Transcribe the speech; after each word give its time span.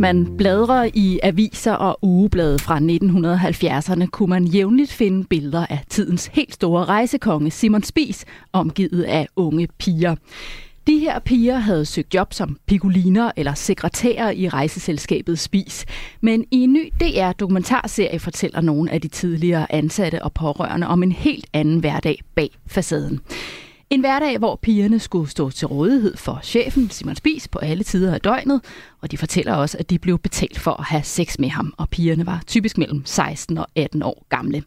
man 0.00 0.36
bladrer 0.36 0.90
i 0.94 1.20
aviser 1.22 1.72
og 1.72 1.98
ugeblade 2.02 2.58
fra 2.58 2.78
1970'erne, 2.78 4.06
kunne 4.06 4.30
man 4.30 4.44
jævnligt 4.44 4.92
finde 4.92 5.24
billeder 5.24 5.66
af 5.66 5.84
tidens 5.88 6.26
helt 6.26 6.54
store 6.54 6.84
rejsekonge 6.84 7.50
Simon 7.50 7.82
Spies, 7.82 8.24
omgivet 8.52 9.02
af 9.02 9.28
unge 9.36 9.68
piger. 9.78 10.14
De 10.86 10.98
her 10.98 11.18
piger 11.18 11.58
havde 11.58 11.84
søgt 11.84 12.14
job 12.14 12.32
som 12.32 12.58
pikuliner 12.66 13.30
eller 13.36 13.54
sekretærer 13.54 14.30
i 14.30 14.48
rejseselskabet 14.48 15.38
Spis. 15.38 15.86
Men 16.20 16.44
i 16.50 16.56
en 16.56 16.72
ny 16.72 16.92
DR-dokumentarserie 17.00 18.18
fortæller 18.18 18.60
nogle 18.60 18.90
af 18.90 19.00
de 19.00 19.08
tidligere 19.08 19.72
ansatte 19.72 20.22
og 20.22 20.32
pårørende 20.32 20.86
om 20.86 21.02
en 21.02 21.12
helt 21.12 21.46
anden 21.52 21.78
hverdag 21.78 22.20
bag 22.34 22.50
facaden. 22.66 23.20
En 23.90 24.00
hverdag, 24.00 24.38
hvor 24.38 24.56
pigerne 24.56 24.98
skulle 24.98 25.30
stå 25.30 25.50
til 25.50 25.66
rådighed 25.66 26.16
for 26.16 26.40
chefen, 26.42 26.90
Simon 26.90 27.16
Spis, 27.16 27.48
på 27.48 27.58
alle 27.58 27.84
tider 27.84 28.14
af 28.14 28.20
døgnet, 28.20 28.60
og 29.00 29.10
de 29.10 29.18
fortæller 29.18 29.54
også, 29.54 29.78
at 29.78 29.90
de 29.90 29.98
blev 29.98 30.18
betalt 30.18 30.58
for 30.58 30.70
at 30.70 30.84
have 30.84 31.02
sex 31.02 31.38
med 31.38 31.48
ham, 31.48 31.74
og 31.78 31.88
pigerne 31.88 32.26
var 32.26 32.42
typisk 32.46 32.78
mellem 32.78 33.02
16 33.04 33.58
og 33.58 33.66
18 33.76 34.02
år 34.02 34.26
gamle. 34.28 34.62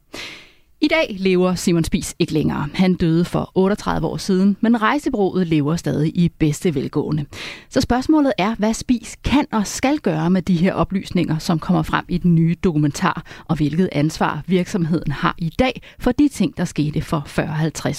I 0.83 0.87
dag 0.87 1.15
lever 1.19 1.55
Simon 1.55 1.83
Spis 1.83 2.15
ikke 2.19 2.33
længere. 2.33 2.69
Han 2.73 2.93
døde 2.93 3.25
for 3.25 3.51
38 3.55 4.07
år 4.07 4.17
siden, 4.17 4.57
men 4.61 4.81
rejsebroet 4.81 5.47
lever 5.47 5.75
stadig 5.75 6.17
i 6.17 6.29
bedste 6.39 6.75
velgående. 6.75 7.25
Så 7.69 7.81
spørgsmålet 7.81 8.33
er, 8.37 8.55
hvad 8.55 8.73
Spis 8.73 9.15
kan 9.23 9.45
og 9.51 9.67
skal 9.67 9.97
gøre 9.99 10.29
med 10.29 10.41
de 10.41 10.55
her 10.55 10.73
oplysninger, 10.73 11.37
som 11.37 11.59
kommer 11.59 11.83
frem 11.83 12.05
i 12.09 12.17
den 12.17 12.35
nye 12.35 12.55
dokumentar, 12.63 13.43
og 13.45 13.55
hvilket 13.55 13.89
ansvar 13.91 14.43
virksomheden 14.47 15.11
har 15.11 15.35
i 15.37 15.49
dag 15.59 15.81
for 15.99 16.11
de 16.11 16.27
ting, 16.27 16.57
der 16.57 16.65
skete 16.65 17.01
for 17.01 17.25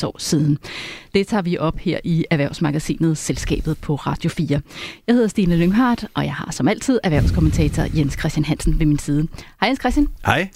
40-50 0.00 0.06
år 0.06 0.16
siden. 0.18 0.58
Det 1.14 1.26
tager 1.26 1.42
vi 1.42 1.58
op 1.58 1.78
her 1.78 1.98
i 2.04 2.24
Erhvervsmagasinet 2.30 3.18
Selskabet 3.18 3.78
på 3.78 3.94
Radio 3.94 4.30
4. 4.30 4.60
Jeg 5.06 5.14
hedder 5.14 5.28
Stine 5.28 5.56
Lynghardt, 5.56 6.06
og 6.14 6.24
jeg 6.24 6.34
har 6.34 6.52
som 6.52 6.68
altid 6.68 7.00
erhvervskommentator 7.04 7.84
Jens 7.96 8.16
Christian 8.18 8.44
Hansen 8.44 8.78
ved 8.78 8.86
min 8.86 8.98
side. 8.98 9.28
Hej 9.60 9.68
Jens 9.68 9.80
Christian. 9.80 10.08
Hej. 10.26 10.48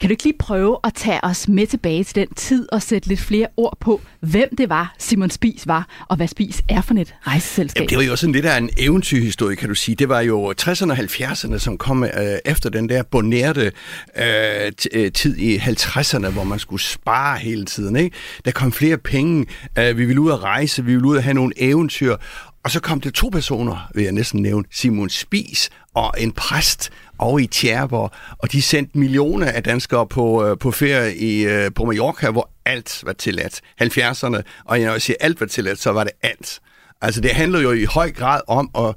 Kan 0.00 0.08
du 0.08 0.12
ikke 0.12 0.24
lige 0.24 0.38
prøve 0.38 0.78
at 0.84 0.94
tage 0.94 1.24
os 1.24 1.48
med 1.48 1.66
tilbage 1.66 2.04
til 2.04 2.14
den 2.14 2.34
tid 2.34 2.72
og 2.72 2.82
sætte 2.82 3.08
lidt 3.08 3.20
flere 3.20 3.46
ord 3.56 3.76
på, 3.80 4.00
hvem 4.20 4.56
det 4.58 4.68
var, 4.68 4.94
Simon 4.98 5.30
Spis 5.30 5.66
var, 5.66 6.04
og 6.08 6.16
hvad 6.16 6.28
Spis 6.28 6.62
er 6.68 6.80
for 6.80 6.94
et 6.94 7.14
rejseselskab? 7.26 7.80
Jamen, 7.80 7.88
det 7.88 7.98
var 7.98 8.04
jo 8.04 8.16
sådan 8.16 8.32
lidt 8.32 8.46
af 8.46 8.58
en 8.58 8.70
eventyrhistorie, 8.76 9.56
kan 9.56 9.68
du 9.68 9.74
sige. 9.74 9.94
Det 9.94 10.08
var 10.08 10.20
jo 10.20 10.54
60'erne 10.60 10.90
og 10.90 10.98
70'erne, 10.98 11.58
som 11.58 11.78
kom 11.78 12.04
øh, 12.04 12.10
efter 12.44 12.70
den 12.70 12.88
der 12.88 13.02
bonerte 13.02 13.72
øh, 14.16 14.72
øh 14.92 15.12
tid 15.12 15.36
i 15.36 15.56
50'erne, 15.56 16.28
hvor 16.28 16.44
man 16.44 16.58
skulle 16.58 16.82
spare 16.82 17.38
hele 17.38 17.64
tiden. 17.64 17.96
Ikke? 17.96 18.16
Der 18.44 18.50
kom 18.50 18.72
flere 18.72 18.98
penge, 18.98 19.46
øh, 19.78 19.98
vi 19.98 20.04
ville 20.04 20.20
ud 20.20 20.32
at 20.32 20.42
rejse, 20.42 20.84
vi 20.84 20.92
ville 20.92 21.08
ud 21.08 21.16
at 21.16 21.22
have 21.22 21.34
nogle 21.34 21.52
eventyr, 21.56 22.16
og 22.64 22.70
så 22.70 22.80
kom 22.80 23.00
det 23.00 23.14
to 23.14 23.28
personer, 23.28 23.90
vil 23.94 24.04
jeg 24.04 24.12
næsten 24.12 24.42
nævne, 24.42 24.64
Simon 24.70 25.10
Spis 25.10 25.70
og 25.94 26.14
en 26.18 26.32
præst 26.32 26.90
over 27.18 27.38
i 27.38 27.46
Tjerborg, 27.46 28.10
og 28.38 28.52
de 28.52 28.62
sendte 28.62 28.98
millioner 28.98 29.46
af 29.46 29.62
danskere 29.62 30.06
på, 30.06 30.44
øh, 30.44 30.58
på 30.58 30.70
ferie 30.70 31.16
i, 31.16 31.46
øh, 31.46 31.70
på 31.74 31.84
Mallorca, 31.84 32.30
hvor 32.30 32.50
alt 32.64 33.02
var 33.06 33.12
tilladt. 33.12 33.60
70'erne, 33.82 34.42
og 34.64 34.78
når 34.78 34.92
jeg 34.92 35.02
siger 35.02 35.16
alt 35.20 35.40
var 35.40 35.46
tilladt, 35.46 35.78
så 35.78 35.90
var 35.90 36.04
det 36.04 36.12
alt. 36.22 36.60
Altså 37.00 37.20
det 37.20 37.30
handler 37.30 37.60
jo 37.60 37.72
i 37.72 37.84
høj 37.84 38.10
grad 38.10 38.40
om 38.46 38.70
at, 38.78 38.94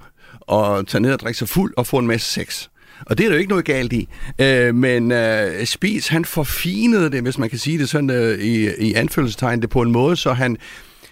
at 0.56 0.88
tage 0.88 1.02
ned 1.02 1.14
og 1.14 1.20
drikke 1.20 1.38
sig 1.38 1.50
fuld 1.50 1.74
og 1.78 1.88
få 1.88 1.98
en 1.98 2.08
masse 2.08 2.34
sex. 2.34 2.68
Og 3.06 3.18
det 3.18 3.24
er 3.24 3.30
der 3.30 3.36
jo 3.36 3.40
ikke 3.40 3.50
noget 3.50 3.66
galt 3.66 3.94
i. 3.94 4.08
Øh, 4.40 4.76
men 4.76 5.12
øh, 5.12 5.66
Spis, 5.66 6.08
han 6.08 6.26
forfinede 6.26 7.12
det, 7.12 7.22
hvis 7.22 7.38
man 7.38 7.50
kan 7.50 7.60
sige 7.60 7.78
det 7.78 7.90
sådan 7.90 8.10
øh, 8.10 8.40
i, 8.40 8.76
i 8.78 8.94
anfølgelsestegn, 8.94 9.62
det 9.62 9.70
på 9.70 9.82
en 9.82 9.92
måde, 9.92 10.16
så 10.16 10.34
han 10.34 10.58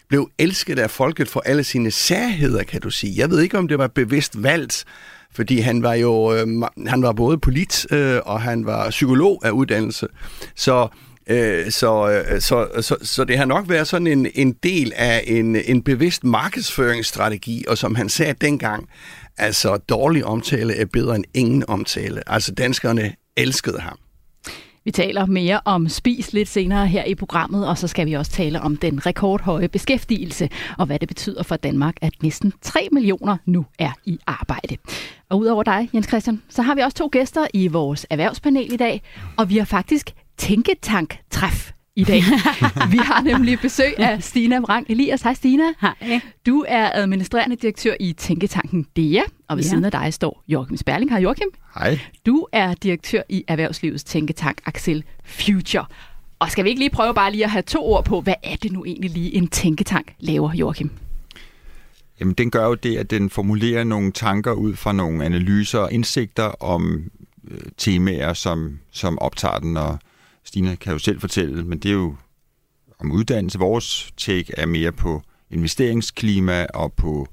blev 0.09 0.29
elsket 0.39 0.79
af 0.79 0.89
folket 0.89 1.27
for 1.27 1.39
alle 1.45 1.63
sine 1.63 1.91
særheder, 1.91 2.63
kan 2.63 2.81
du 2.81 2.89
sige. 2.89 3.13
Jeg 3.17 3.29
ved 3.29 3.41
ikke, 3.41 3.57
om 3.57 3.67
det 3.67 3.77
var 3.77 3.87
bevidst 3.87 4.43
valgt, 4.43 4.85
fordi 5.31 5.59
han 5.59 5.83
var 5.83 5.93
jo 5.93 6.33
øh, 6.33 6.47
han 6.87 7.01
var 7.01 7.11
både 7.11 7.37
polit 7.37 7.87
øh, 7.91 8.19
og 8.25 8.41
han 8.41 8.65
var 8.65 8.89
psykolog 8.89 9.41
af 9.45 9.51
uddannelse. 9.51 10.07
Så 10.55 10.87
øh, 11.29 11.71
så, 11.71 12.23
øh, 12.31 12.41
så, 12.41 12.67
så, 12.81 12.95
så 13.01 13.23
det 13.23 13.37
har 13.37 13.45
nok 13.45 13.69
været 13.69 13.87
sådan 13.87 14.07
en, 14.07 14.27
en 14.35 14.53
del 14.63 14.93
af 14.95 15.23
en, 15.27 15.55
en 15.55 15.83
bevidst 15.83 16.23
markedsføringsstrategi, 16.23 17.65
og 17.67 17.77
som 17.77 17.95
han 17.95 18.09
sagde 18.09 18.33
dengang, 18.41 18.89
altså 19.37 19.77
dårlig 19.77 20.25
omtale 20.25 20.75
er 20.75 20.85
bedre 20.85 21.15
end 21.15 21.25
ingen 21.33 21.63
omtale. 21.67 22.31
Altså 22.31 22.51
danskerne 22.51 23.13
elskede 23.37 23.79
ham. 23.79 23.97
Vi 24.89 24.93
taler 24.93 25.25
mere 25.25 25.59
om 25.65 25.89
spis 25.89 26.33
lidt 26.33 26.47
senere 26.47 26.87
her 26.87 27.03
i 27.03 27.15
programmet, 27.15 27.67
og 27.67 27.77
så 27.77 27.87
skal 27.87 28.07
vi 28.07 28.13
også 28.13 28.31
tale 28.31 28.61
om 28.61 28.77
den 28.77 29.05
rekordhøje 29.05 29.67
beskæftigelse, 29.67 30.49
og 30.77 30.85
hvad 30.85 30.99
det 30.99 31.07
betyder 31.07 31.43
for 31.43 31.55
Danmark, 31.55 31.95
at 32.01 32.13
næsten 32.21 32.53
3 32.61 32.87
millioner 32.91 33.37
nu 33.45 33.65
er 33.79 33.91
i 34.05 34.19
arbejde. 34.27 34.77
Og 35.29 35.39
udover 35.39 35.63
dig, 35.63 35.89
Jens 35.93 36.07
Christian, 36.07 36.41
så 36.49 36.61
har 36.61 36.75
vi 36.75 36.81
også 36.81 36.97
to 36.97 37.09
gæster 37.11 37.47
i 37.53 37.67
vores 37.67 38.05
erhvervspanel 38.09 38.73
i 38.73 38.77
dag, 38.77 39.01
og 39.37 39.49
vi 39.49 39.57
har 39.57 39.65
faktisk 39.65 40.13
tænketank-træf 40.37 41.71
i 41.99 42.03
dag. 42.03 42.23
Vi 42.93 42.97
har 42.97 43.21
nemlig 43.21 43.59
besøg 43.59 43.99
af 43.99 44.23
Stina 44.23 44.59
Brang 44.59 44.85
Elias. 44.89 45.21
Hej 45.21 45.33
Stina. 45.33 45.63
Hej. 45.81 46.21
Du 46.45 46.65
er 46.67 46.91
administrerende 46.93 47.55
direktør 47.55 47.93
i 47.99 48.13
Tænketanken 48.13 48.85
DEA, 48.95 49.21
og 49.47 49.57
ved 49.57 49.63
ja. 49.63 49.69
siden 49.69 49.85
af 49.85 49.91
dig 49.91 50.13
står 50.13 50.43
Joachim 50.47 50.77
Sperling. 50.77 51.11
Hej 51.11 51.19
Joachim. 51.19 51.47
Hej. 51.75 51.99
Du 52.25 52.47
er 52.51 52.73
direktør 52.73 53.21
i 53.29 53.43
Erhvervslivets 53.47 54.03
Tænketank 54.03 54.61
Axel 54.65 55.03
Future. 55.25 55.85
Og 56.39 56.51
skal 56.51 56.63
vi 56.63 56.69
ikke 56.69 56.79
lige 56.79 56.89
prøve 56.89 57.13
bare 57.13 57.31
lige 57.31 57.43
at 57.43 57.49
have 57.49 57.61
to 57.61 57.85
ord 57.85 58.05
på, 58.05 58.21
hvad 58.21 58.33
er 58.43 58.55
det 58.55 58.71
nu 58.71 58.85
egentlig 58.85 59.11
lige 59.11 59.35
en 59.35 59.47
tænketank 59.47 60.13
laver, 60.19 60.53
Joachim? 60.53 60.89
Jamen, 62.19 62.33
den 62.33 62.51
gør 62.51 62.65
jo 62.65 62.73
det, 62.73 62.97
at 62.97 63.09
den 63.09 63.29
formulerer 63.29 63.83
nogle 63.83 64.11
tanker 64.11 64.51
ud 64.51 64.75
fra 64.75 64.91
nogle 64.91 65.25
analyser 65.25 65.79
og 65.79 65.93
indsigter 65.93 66.63
om 66.63 67.03
øh, 67.51 67.57
temaer, 67.77 68.33
som, 68.33 68.79
som 68.91 69.19
optager 69.19 69.59
den, 69.59 69.77
og 69.77 69.99
Stina 70.49 70.75
kan 70.75 70.93
jo 70.93 70.99
selv 70.99 71.19
fortælle, 71.19 71.63
men 71.63 71.79
det 71.79 71.89
er 71.89 71.93
jo 71.93 72.15
om 72.99 73.11
uddannelse. 73.11 73.59
Vores 73.59 74.11
take 74.17 74.53
er 74.57 74.65
mere 74.65 74.91
på 74.91 75.21
investeringsklima 75.51 76.65
og 76.73 76.93
på, 76.93 77.27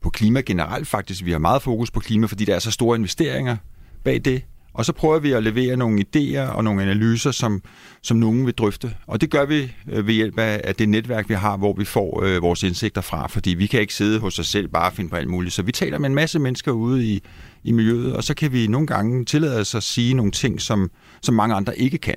på 0.00 0.10
klima 0.10 0.40
generelt 0.40 0.88
faktisk. 0.88 1.24
Vi 1.24 1.32
har 1.32 1.38
meget 1.38 1.62
fokus 1.62 1.90
på 1.90 2.00
klima, 2.00 2.26
fordi 2.26 2.44
der 2.44 2.54
er 2.54 2.58
så 2.58 2.70
store 2.70 2.96
investeringer 2.96 3.56
bag 4.04 4.20
det. 4.24 4.42
Og 4.72 4.84
så 4.84 4.92
prøver 4.92 5.18
vi 5.18 5.32
at 5.32 5.42
levere 5.42 5.76
nogle 5.76 6.04
idéer 6.06 6.48
og 6.48 6.64
nogle 6.64 6.82
analyser, 6.82 7.30
som, 7.30 7.62
som 8.02 8.16
nogen 8.16 8.46
vil 8.46 8.54
drøfte. 8.54 8.96
Og 9.06 9.20
det 9.20 9.30
gør 9.30 9.44
vi 9.44 9.72
øh, 9.92 10.06
ved 10.06 10.14
hjælp 10.14 10.38
af, 10.38 10.60
af 10.64 10.74
det 10.74 10.88
netværk, 10.88 11.28
vi 11.28 11.34
har, 11.34 11.56
hvor 11.56 11.74
vi 11.78 11.84
får 11.84 12.22
øh, 12.22 12.42
vores 12.42 12.62
indsigter 12.62 13.00
fra. 13.00 13.26
Fordi 13.26 13.50
vi 13.50 13.66
kan 13.66 13.80
ikke 13.80 13.94
sidde 13.94 14.18
hos 14.18 14.38
os 14.38 14.46
selv 14.46 14.68
bare 14.68 14.90
og 14.90 14.92
finde 14.92 15.10
på 15.10 15.16
alt 15.16 15.28
muligt. 15.28 15.54
Så 15.54 15.62
vi 15.62 15.72
taler 15.72 15.98
med 15.98 16.08
en 16.08 16.14
masse 16.14 16.38
mennesker 16.38 16.72
ude 16.72 17.06
i, 17.06 17.22
i 17.64 17.72
miljøet, 17.72 18.16
og 18.16 18.24
så 18.24 18.34
kan 18.34 18.52
vi 18.52 18.66
nogle 18.66 18.86
gange 18.86 19.24
tillade 19.24 19.60
os 19.60 19.74
at 19.74 19.82
sige 19.82 20.14
nogle 20.14 20.32
ting, 20.32 20.60
som, 20.60 20.90
som 21.22 21.34
mange 21.34 21.54
andre 21.54 21.78
ikke 21.78 21.98
kan. 21.98 22.16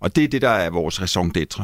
Og 0.00 0.16
det 0.16 0.24
er 0.24 0.28
det, 0.28 0.42
der 0.42 0.48
er 0.48 0.70
vores 0.70 1.02
raison 1.02 1.32
d'être. 1.38 1.62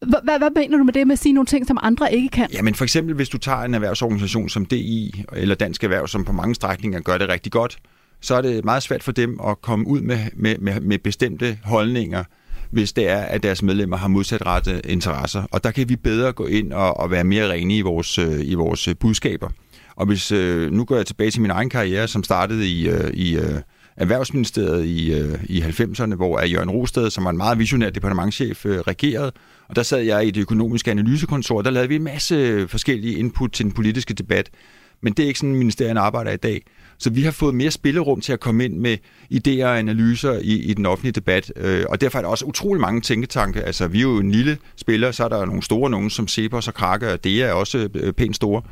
Hvad, 0.00 0.38
hvad 0.38 0.50
mener 0.56 0.78
du 0.78 0.84
med 0.84 0.92
det 0.92 1.06
med 1.06 1.12
at 1.12 1.18
sige 1.18 1.32
nogle 1.32 1.46
ting, 1.46 1.66
som 1.66 1.78
andre 1.82 2.14
ikke 2.14 2.28
kan? 2.28 2.48
Jamen 2.52 2.74
for 2.74 2.84
eksempel, 2.84 3.14
hvis 3.14 3.28
du 3.28 3.38
tager 3.38 3.58
en 3.58 3.74
erhvervsorganisation 3.74 4.48
som 4.48 4.66
DI 4.66 5.24
eller 5.32 5.54
Dansk 5.54 5.84
Erhverv, 5.84 6.08
som 6.08 6.24
på 6.24 6.32
mange 6.32 6.54
strækninger 6.54 7.00
gør 7.00 7.18
det 7.18 7.28
rigtig 7.28 7.52
godt, 7.52 7.78
så 8.20 8.34
er 8.34 8.42
det 8.42 8.64
meget 8.64 8.82
svært 8.82 9.02
for 9.02 9.12
dem 9.12 9.40
at 9.46 9.60
komme 9.62 9.86
ud 9.86 10.00
med, 10.00 10.18
med, 10.36 10.58
med, 10.58 10.80
med 10.80 10.98
bestemte 10.98 11.58
holdninger, 11.64 12.24
hvis 12.70 12.92
det 12.92 13.08
er, 13.08 13.18
at 13.18 13.42
deres 13.42 13.62
medlemmer 13.62 13.96
har 13.96 14.08
modsatrettede 14.08 14.80
interesser. 14.84 15.42
Og 15.50 15.64
der 15.64 15.70
kan 15.70 15.88
vi 15.88 15.96
bedre 15.96 16.32
gå 16.32 16.46
ind 16.46 16.72
og, 16.72 16.96
og 16.96 17.10
være 17.10 17.24
mere 17.24 17.50
rene 17.50 17.76
i 17.76 17.80
vores, 17.80 18.18
øh, 18.18 18.40
i 18.40 18.54
vores 18.54 18.88
budskaber. 19.00 19.48
Og 19.96 20.06
hvis 20.06 20.32
øh, 20.32 20.72
nu 20.72 20.84
går 20.84 20.96
jeg 20.96 21.06
tilbage 21.06 21.30
til 21.30 21.40
min 21.40 21.50
egen 21.50 21.70
karriere, 21.70 22.08
som 22.08 22.24
startede 22.24 22.68
i, 22.68 22.88
øh, 22.88 23.10
i 23.10 23.36
øh, 23.36 23.60
Erhvervsministeriet 24.00 24.84
i, 24.84 25.12
øh, 25.12 25.38
i 25.44 25.60
90'erne, 25.60 26.14
hvor 26.14 26.44
Jørgen 26.44 26.70
Rosted, 26.70 27.10
som 27.10 27.24
var 27.24 27.30
en 27.30 27.36
meget 27.36 27.58
visionær 27.58 27.90
departementchef, 27.90 28.66
øh, 28.66 28.78
regerede. 28.78 29.32
Og 29.68 29.76
der 29.76 29.82
sad 29.82 30.00
jeg 30.00 30.26
i 30.26 30.30
det 30.30 30.40
økonomiske 30.40 30.90
analysekontor, 30.90 31.62
der 31.62 31.70
lavede 31.70 31.88
vi 31.88 31.96
en 31.96 32.04
masse 32.04 32.68
forskellige 32.68 33.14
input 33.14 33.52
til 33.52 33.64
den 33.64 33.72
politiske 33.72 34.14
debat. 34.14 34.50
Men 35.02 35.12
det 35.12 35.22
er 35.22 35.26
ikke 35.26 35.38
sådan, 35.40 35.54
ministerierne 35.54 36.00
arbejder 36.00 36.30
i 36.30 36.36
dag. 36.36 36.62
Så 36.98 37.10
vi 37.10 37.22
har 37.22 37.30
fået 37.30 37.54
mere 37.54 37.70
spillerum 37.70 38.20
til 38.20 38.32
at 38.32 38.40
komme 38.40 38.64
ind 38.64 38.76
med 38.76 38.96
idéer 39.34 39.64
og 39.64 39.78
analyser 39.78 40.32
i, 40.32 40.54
i 40.54 40.74
den 40.74 40.86
offentlige 40.86 41.12
debat. 41.12 41.52
Øh, 41.56 41.84
og 41.88 42.00
derfor 42.00 42.18
er 42.18 42.22
der 42.22 42.28
også 42.28 42.44
utrolig 42.44 42.80
mange 42.80 43.00
tænketanke. 43.00 43.62
Altså, 43.62 43.88
vi 43.88 43.98
er 43.98 44.02
jo 44.02 44.18
en 44.18 44.30
lille 44.30 44.58
spiller, 44.76 45.10
så 45.10 45.24
er 45.24 45.28
der 45.28 45.44
nogle 45.44 45.62
store 45.62 45.90
nogen 45.90 46.10
som 46.10 46.28
Cepos 46.28 46.68
og 46.68 46.74
Krakke, 46.74 47.12
og 47.12 47.24
det 47.24 47.42
er 47.42 47.52
også 47.52 47.88
øh, 47.94 48.12
pænt 48.12 48.36
store. 48.36 48.62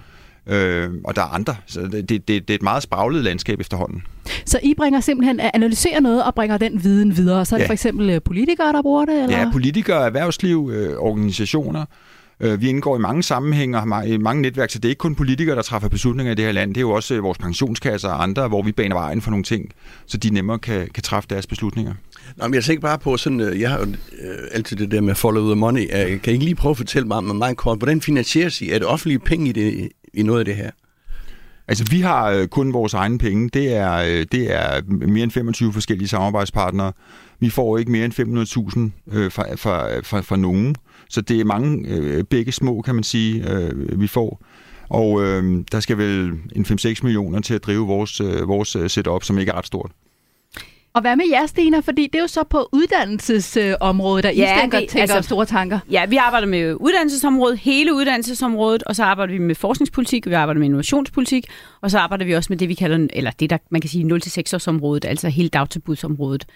Øh, 0.48 0.90
og 1.04 1.16
der 1.16 1.22
er 1.22 1.26
andre. 1.26 1.56
Så 1.66 1.80
det, 1.80 2.08
det, 2.08 2.28
det 2.28 2.50
er 2.50 2.54
et 2.54 2.62
meget 2.62 2.82
spraglet 2.82 3.24
landskab 3.24 3.60
efterhånden. 3.60 4.02
Så 4.46 4.60
I 4.62 4.74
bringer 4.74 5.00
simpelthen 5.00 5.40
analyserer 5.54 6.00
noget 6.00 6.24
og 6.24 6.34
bringer 6.34 6.58
den 6.58 6.84
viden 6.84 7.16
videre. 7.16 7.44
Så 7.44 7.54
er 7.54 7.58
det 7.58 7.64
ja. 7.64 7.68
for 7.68 7.72
eksempel 7.72 8.10
øh, 8.10 8.22
politikere, 8.22 8.72
der 8.72 8.82
bruger 8.82 9.04
det? 9.04 9.22
Eller? 9.22 9.38
Ja, 9.38 9.50
politikere, 9.52 10.06
erhvervsliv, 10.06 10.70
øh, 10.74 10.96
organisationer. 10.98 11.84
Øh, 12.40 12.60
vi 12.60 12.68
indgår 12.68 12.96
i 12.96 13.00
mange 13.00 13.22
sammenhænge 13.22 13.78
og 13.78 14.08
i 14.08 14.16
mange 14.16 14.42
netværk, 14.42 14.70
så 14.70 14.78
det 14.78 14.84
er 14.84 14.88
ikke 14.88 14.98
kun 14.98 15.14
politikere, 15.14 15.56
der 15.56 15.62
træffer 15.62 15.88
beslutninger 15.88 16.32
i 16.32 16.34
det 16.34 16.44
her 16.44 16.52
land. 16.52 16.74
Det 16.74 16.76
er 16.76 16.80
jo 16.80 16.90
også 16.90 17.14
øh, 17.14 17.22
vores 17.22 17.38
pensionskasser 17.38 18.08
og 18.08 18.22
andre, 18.22 18.48
hvor 18.48 18.62
vi 18.62 18.72
baner 18.72 18.94
vejen 18.94 19.22
for 19.22 19.30
nogle 19.30 19.44
ting, 19.44 19.70
så 20.06 20.16
de 20.16 20.30
nemmere 20.30 20.58
kan, 20.58 20.88
kan 20.94 21.02
træffe 21.02 21.28
deres 21.30 21.46
beslutninger. 21.46 21.94
Nå, 22.36 22.46
men 22.46 22.54
jeg 22.54 22.64
tænker 22.64 22.80
bare 22.80 22.98
på 22.98 23.16
sådan, 23.16 23.60
jeg 23.60 23.70
har 23.70 23.78
jo 23.78 23.86
altid 24.52 24.76
det 24.76 24.90
der 24.90 25.00
med 25.00 25.14
follow 25.14 25.46
the 25.46 25.54
money. 25.54 25.86
Kan 25.88 26.20
I 26.26 26.30
ikke 26.30 26.44
lige 26.44 26.54
prøve 26.54 26.70
at 26.70 26.76
fortælle 26.76 27.08
mig 27.08 27.24
meget 27.24 27.56
kort, 27.56 27.78
hvordan 27.78 28.00
finansieres 28.00 28.60
I? 28.60 28.70
Er 28.70 28.78
det 28.78 28.86
offentlige 28.86 29.18
penge 29.18 29.48
i, 29.48 29.52
det, 29.52 29.88
i 30.18 30.22
noget 30.22 30.38
af 30.38 30.44
det 30.44 30.56
her? 30.56 30.70
Altså, 31.68 31.84
vi 31.90 32.00
har 32.00 32.30
øh, 32.30 32.48
kun 32.48 32.72
vores 32.72 32.94
egne 32.94 33.18
penge. 33.18 33.48
Det 33.48 33.74
er, 33.76 33.94
øh, 33.94 34.26
det 34.32 34.54
er 34.54 34.82
mere 34.88 35.22
end 35.24 35.30
25 35.30 35.72
forskellige 35.72 36.08
samarbejdspartnere. 36.08 36.92
Vi 37.40 37.50
får 37.50 37.78
ikke 37.78 37.90
mere 37.90 38.04
end 38.04 38.92
500.000 39.12 39.16
øh, 39.18 39.32
fra, 39.32 39.54
fra, 39.54 40.00
fra, 40.00 40.20
fra 40.20 40.36
nogen. 40.36 40.76
Så 41.08 41.20
det 41.20 41.40
er 41.40 41.44
mange 41.44 41.88
øh, 41.88 42.24
begge 42.24 42.52
små, 42.52 42.82
kan 42.82 42.94
man 42.94 43.04
sige, 43.04 43.52
øh, 43.52 44.00
vi 44.00 44.06
får. 44.06 44.42
Og 44.88 45.22
øh, 45.24 45.64
der 45.72 45.80
skal 45.80 45.98
vel 45.98 46.32
en 46.56 46.64
5-6 46.64 46.94
millioner 47.02 47.40
til 47.40 47.54
at 47.54 47.64
drive 47.64 47.86
vores, 47.86 48.20
øh, 48.20 48.48
vores 48.48 48.76
øh, 48.76 48.90
setup, 48.90 49.24
som 49.24 49.38
ikke 49.38 49.52
er 49.52 49.56
ret 49.58 49.66
stort. 49.66 49.90
Og 50.98 51.02
hvad 51.02 51.16
med 51.16 51.24
jer, 51.30 51.46
Stina? 51.46 51.80
Fordi 51.80 52.02
det 52.02 52.14
er 52.14 52.20
jo 52.20 52.26
så 52.26 52.44
på 52.44 52.68
uddannelsesområdet, 52.72 54.24
der 54.24 54.30
ja, 54.30 54.56
I 54.56 54.60
tænker, 54.60 54.80
det, 54.80 54.88
tænker 54.88 55.14
altså, 55.14 55.28
store 55.28 55.46
tanker. 55.46 55.78
Ja, 55.90 56.06
vi 56.06 56.16
arbejder 56.16 56.46
med 56.46 56.74
uddannelsesområdet, 56.74 57.58
hele 57.58 57.94
uddannelsesområdet, 57.94 58.82
og 58.82 58.96
så 58.96 59.04
arbejder 59.04 59.32
vi 59.32 59.38
med 59.38 59.54
forskningspolitik, 59.54 60.26
vi 60.26 60.32
arbejder 60.32 60.58
med 60.58 60.66
innovationspolitik, 60.66 61.46
og 61.80 61.90
så 61.90 61.98
arbejder 61.98 62.24
vi 62.24 62.34
også 62.34 62.46
med 62.52 62.58
det, 62.58 62.68
vi 62.68 62.74
kalder, 62.74 63.06
eller 63.12 63.30
det 63.30 63.50
der, 63.50 63.58
man 63.70 63.80
kan 63.80 63.90
sige 63.90 64.04
0-6 64.04 64.54
års 64.54 64.68
området, 64.68 65.04
altså 65.04 65.28
hele 65.28 65.48
dagtilbudsområdet, 65.48 66.46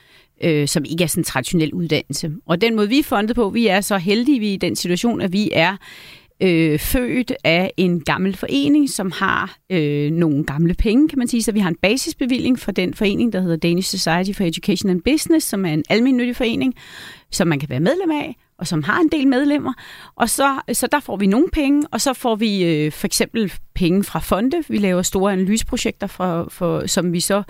øh, 0.43 0.69
som 0.69 0.85
ikke 0.85 1.05
er 1.05 1.09
sådan 1.09 1.21
en 1.21 1.25
traditionel 1.25 1.73
uddannelse. 1.73 2.31
Og 2.47 2.61
den 2.61 2.77
måde, 2.77 2.88
vi 2.88 2.99
er 2.99 3.03
fundet 3.03 3.37
på, 3.37 3.49
vi 3.49 3.67
er 3.67 3.81
så 3.81 3.99
heldige 3.99 4.38
vi 4.38 4.49
er 4.49 4.55
i 4.55 4.56
den 4.56 4.77
situation, 4.77 5.21
at 5.21 5.33
vi 5.33 5.50
er 5.53 5.77
øh, 6.43 6.79
født 6.79 7.33
af 7.44 7.73
en 7.77 8.00
gammel 8.00 8.37
forening, 8.37 8.91
som 8.91 9.12
har 9.12 9.56
øh, 9.71 10.11
nogle 10.11 10.44
gamle 10.44 10.75
penge, 10.75 11.09
kan 11.09 11.19
man 11.19 11.29
sige. 11.29 11.43
Så 11.43 11.53
vi 11.53 11.59
har 11.59 11.69
en 11.69 11.77
basisbevilling 11.83 12.59
for 12.59 12.73
den 12.73 12.94
forening, 12.94 13.33
der 13.33 13.41
hedder 13.41 13.56
Danish 13.56 13.91
Society 13.91 14.37
for 14.37 14.44
Education 14.44 14.91
and 14.91 15.03
Business, 15.03 15.47
som 15.47 15.65
er 15.65 15.73
en 15.73 15.85
almindelig 15.91 16.37
forening, 16.37 16.75
som 17.31 17.49
man 17.49 17.61
kan 17.61 17.69
være 17.69 17.81
medlem 17.81 18.11
af, 18.11 18.37
og 18.59 18.67
som 18.67 18.83
har 18.83 19.00
en 19.00 19.09
del 19.09 19.29
medlemmer. 19.29 19.73
Og 20.17 20.31
så, 20.31 20.61
så 20.73 20.87
der 20.87 21.00
får 21.00 21.17
vi 21.17 21.27
nogle 21.27 21.49
penge, 21.53 21.87
og 21.91 22.00
så 22.00 22.12
får 22.12 22.37
vi 22.37 22.65
øh, 22.65 22.93
for 22.93 23.06
eksempel 23.06 23.53
penge 23.75 24.05
fra 24.05 24.19
fonde. 24.19 24.65
Vi 24.69 24.79
laver 24.79 25.03
store 25.03 25.33
analyseprojekter, 25.33 26.06
for, 26.06 26.49
for, 26.50 26.87
som 26.87 27.12
vi 27.12 27.21
så 27.21 27.43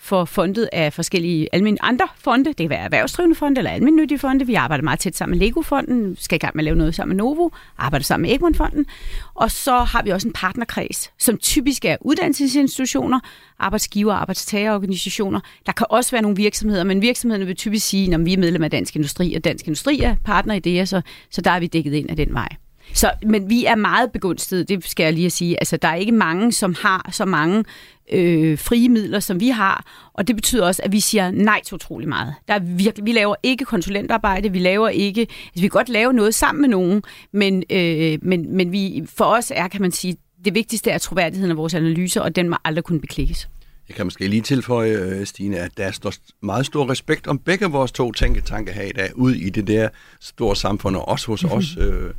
for 0.00 0.24
fondet 0.24 0.68
af 0.72 0.92
forskellige 0.92 1.48
almindelige 1.52 1.82
andre 1.82 2.08
fonde. 2.18 2.44
Det 2.44 2.56
kan 2.56 2.70
være 2.70 2.78
erhvervsdrivende 2.78 3.36
fonde 3.36 3.58
eller 3.58 3.70
almindelige 3.70 4.18
fonde. 4.18 4.46
Vi 4.46 4.54
arbejder 4.54 4.84
meget 4.84 4.98
tæt 4.98 5.16
sammen 5.16 5.38
med 5.38 5.46
Lego-fonden, 5.46 6.16
skal 6.18 6.36
i 6.36 6.38
gang 6.38 6.56
med 6.56 6.62
at 6.62 6.64
lave 6.64 6.76
noget 6.76 6.94
sammen 6.94 7.16
med 7.16 7.24
Novo, 7.24 7.48
arbejder 7.78 8.04
sammen 8.04 8.22
med 8.22 8.30
Egmont-fonden. 8.30 8.86
Og 9.34 9.50
så 9.50 9.78
har 9.78 10.02
vi 10.02 10.10
også 10.10 10.28
en 10.28 10.32
partnerkreds, 10.32 11.12
som 11.18 11.38
typisk 11.38 11.84
er 11.84 11.96
uddannelsesinstitutioner, 12.00 13.20
arbejdsgiver- 13.58 14.12
og 14.12 14.20
arbejdstagerorganisationer. 14.20 15.40
Der 15.66 15.72
kan 15.72 15.86
også 15.90 16.10
være 16.10 16.22
nogle 16.22 16.36
virksomheder, 16.36 16.84
men 16.84 17.02
virksomhederne 17.02 17.46
vil 17.46 17.56
typisk 17.56 17.88
sige, 17.88 18.14
at 18.14 18.24
vi 18.24 18.32
er 18.32 18.38
medlem 18.38 18.62
af 18.64 18.70
Dansk 18.70 18.96
Industri, 18.96 19.34
og 19.34 19.44
Dansk 19.44 19.66
Industri 19.66 20.00
er 20.00 20.16
partner 20.24 20.54
i 20.54 20.58
det, 20.58 20.88
så, 20.88 21.02
så 21.30 21.40
der 21.40 21.50
er 21.50 21.60
vi 21.60 21.66
dækket 21.66 21.94
ind 21.94 22.10
af 22.10 22.16
den 22.16 22.34
vej. 22.34 22.48
Så, 22.94 23.10
men 23.26 23.50
vi 23.50 23.64
er 23.64 23.74
meget 23.74 24.12
begunstiget, 24.12 24.68
det 24.68 24.88
skal 24.88 25.04
jeg 25.04 25.12
lige 25.12 25.30
sige. 25.30 25.60
Altså, 25.60 25.76
der 25.76 25.88
er 25.88 25.94
ikke 25.94 26.12
mange, 26.12 26.52
som 26.52 26.74
har 26.74 27.08
så 27.12 27.24
mange 27.24 27.64
øh, 28.12 28.58
frie 28.58 28.88
midler, 28.88 29.20
som 29.20 29.40
vi 29.40 29.48
har, 29.48 30.10
og 30.14 30.28
det 30.28 30.36
betyder 30.36 30.66
også, 30.66 30.82
at 30.84 30.92
vi 30.92 31.00
siger 31.00 31.30
nej 31.30 31.60
til 31.64 31.74
utrolig 31.74 32.08
meget. 32.08 32.34
Der 32.48 32.54
er 32.54 32.58
virkelig, 32.58 33.06
vi 33.06 33.12
laver 33.12 33.34
ikke 33.42 33.64
konsulentarbejde, 33.64 34.52
vi 34.52 34.58
laver 34.58 34.88
ikke, 34.88 35.20
altså 35.20 35.54
vi 35.54 35.60
kan 35.60 35.68
godt 35.68 35.88
lave 35.88 36.12
noget 36.12 36.34
sammen 36.34 36.60
med 36.60 36.68
nogen, 36.68 37.02
men, 37.32 37.62
øh, 37.70 38.18
men, 38.22 38.56
men 38.56 38.72
vi, 38.72 39.02
for 39.06 39.24
os 39.24 39.52
er, 39.54 39.68
kan 39.68 39.82
man 39.82 39.92
sige, 39.92 40.16
det 40.44 40.54
vigtigste 40.54 40.90
er 40.90 40.98
troværdigheden 40.98 41.50
af 41.50 41.56
vores 41.56 41.74
analyser, 41.74 42.20
og 42.20 42.36
den 42.36 42.48
må 42.48 42.56
aldrig 42.64 42.84
kunne 42.84 43.00
beklikkes. 43.00 43.48
Jeg 43.88 43.96
kan 43.96 44.06
måske 44.06 44.28
lige 44.28 44.42
tilføje, 44.42 44.90
øh, 44.90 45.26
Stine, 45.26 45.58
at 45.58 45.70
der 45.76 45.90
står 45.90 46.12
meget 46.42 46.66
stor 46.66 46.90
respekt 46.90 47.26
om 47.26 47.38
begge 47.38 47.66
vores 47.66 47.92
to 47.92 48.12
tænketanke 48.12 48.72
her 48.72 48.82
i 48.82 48.92
dag, 48.92 49.16
ud 49.16 49.34
i 49.34 49.50
det 49.50 49.66
der 49.66 49.88
store 50.20 50.56
samfund, 50.56 50.96
og 50.96 51.08
også 51.08 51.26
hos 51.26 51.44
os 51.44 51.76
øh, 51.80 52.10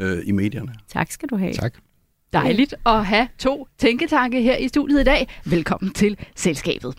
øh, 0.00 0.18
i 0.26 0.32
medierne. 0.32 0.74
Tak 0.88 1.10
skal 1.10 1.28
du 1.28 1.36
have. 1.36 1.52
Tak. 1.52 1.74
Dejligt 2.32 2.74
at 2.86 3.06
have 3.06 3.28
to 3.38 3.66
tænketanke 3.78 4.42
her 4.42 4.56
i 4.56 4.68
studiet 4.68 5.00
i 5.00 5.04
dag. 5.04 5.28
Velkommen 5.44 5.92
til 5.92 6.16
selskabet. 6.36 6.94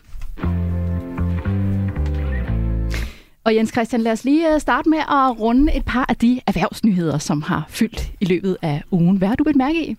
Og 3.43 3.55
Jens 3.55 3.69
Christian, 3.71 4.01
lad 4.01 4.11
os 4.11 4.23
lige 4.23 4.53
øh, 4.53 4.61
starte 4.61 4.89
med 4.89 4.97
at 4.97 5.39
runde 5.39 5.75
et 5.75 5.85
par 5.85 6.05
af 6.09 6.15
de 6.15 6.41
erhvervsnyheder, 6.47 7.17
som 7.17 7.41
har 7.41 7.65
fyldt 7.69 8.11
i 8.19 8.25
løbet 8.25 8.57
af 8.61 8.83
ugen. 8.91 9.17
Hvad 9.17 9.27
har 9.27 9.35
du 9.35 9.43
bedt 9.43 9.57
mærke 9.57 9.85
i? 9.85 9.95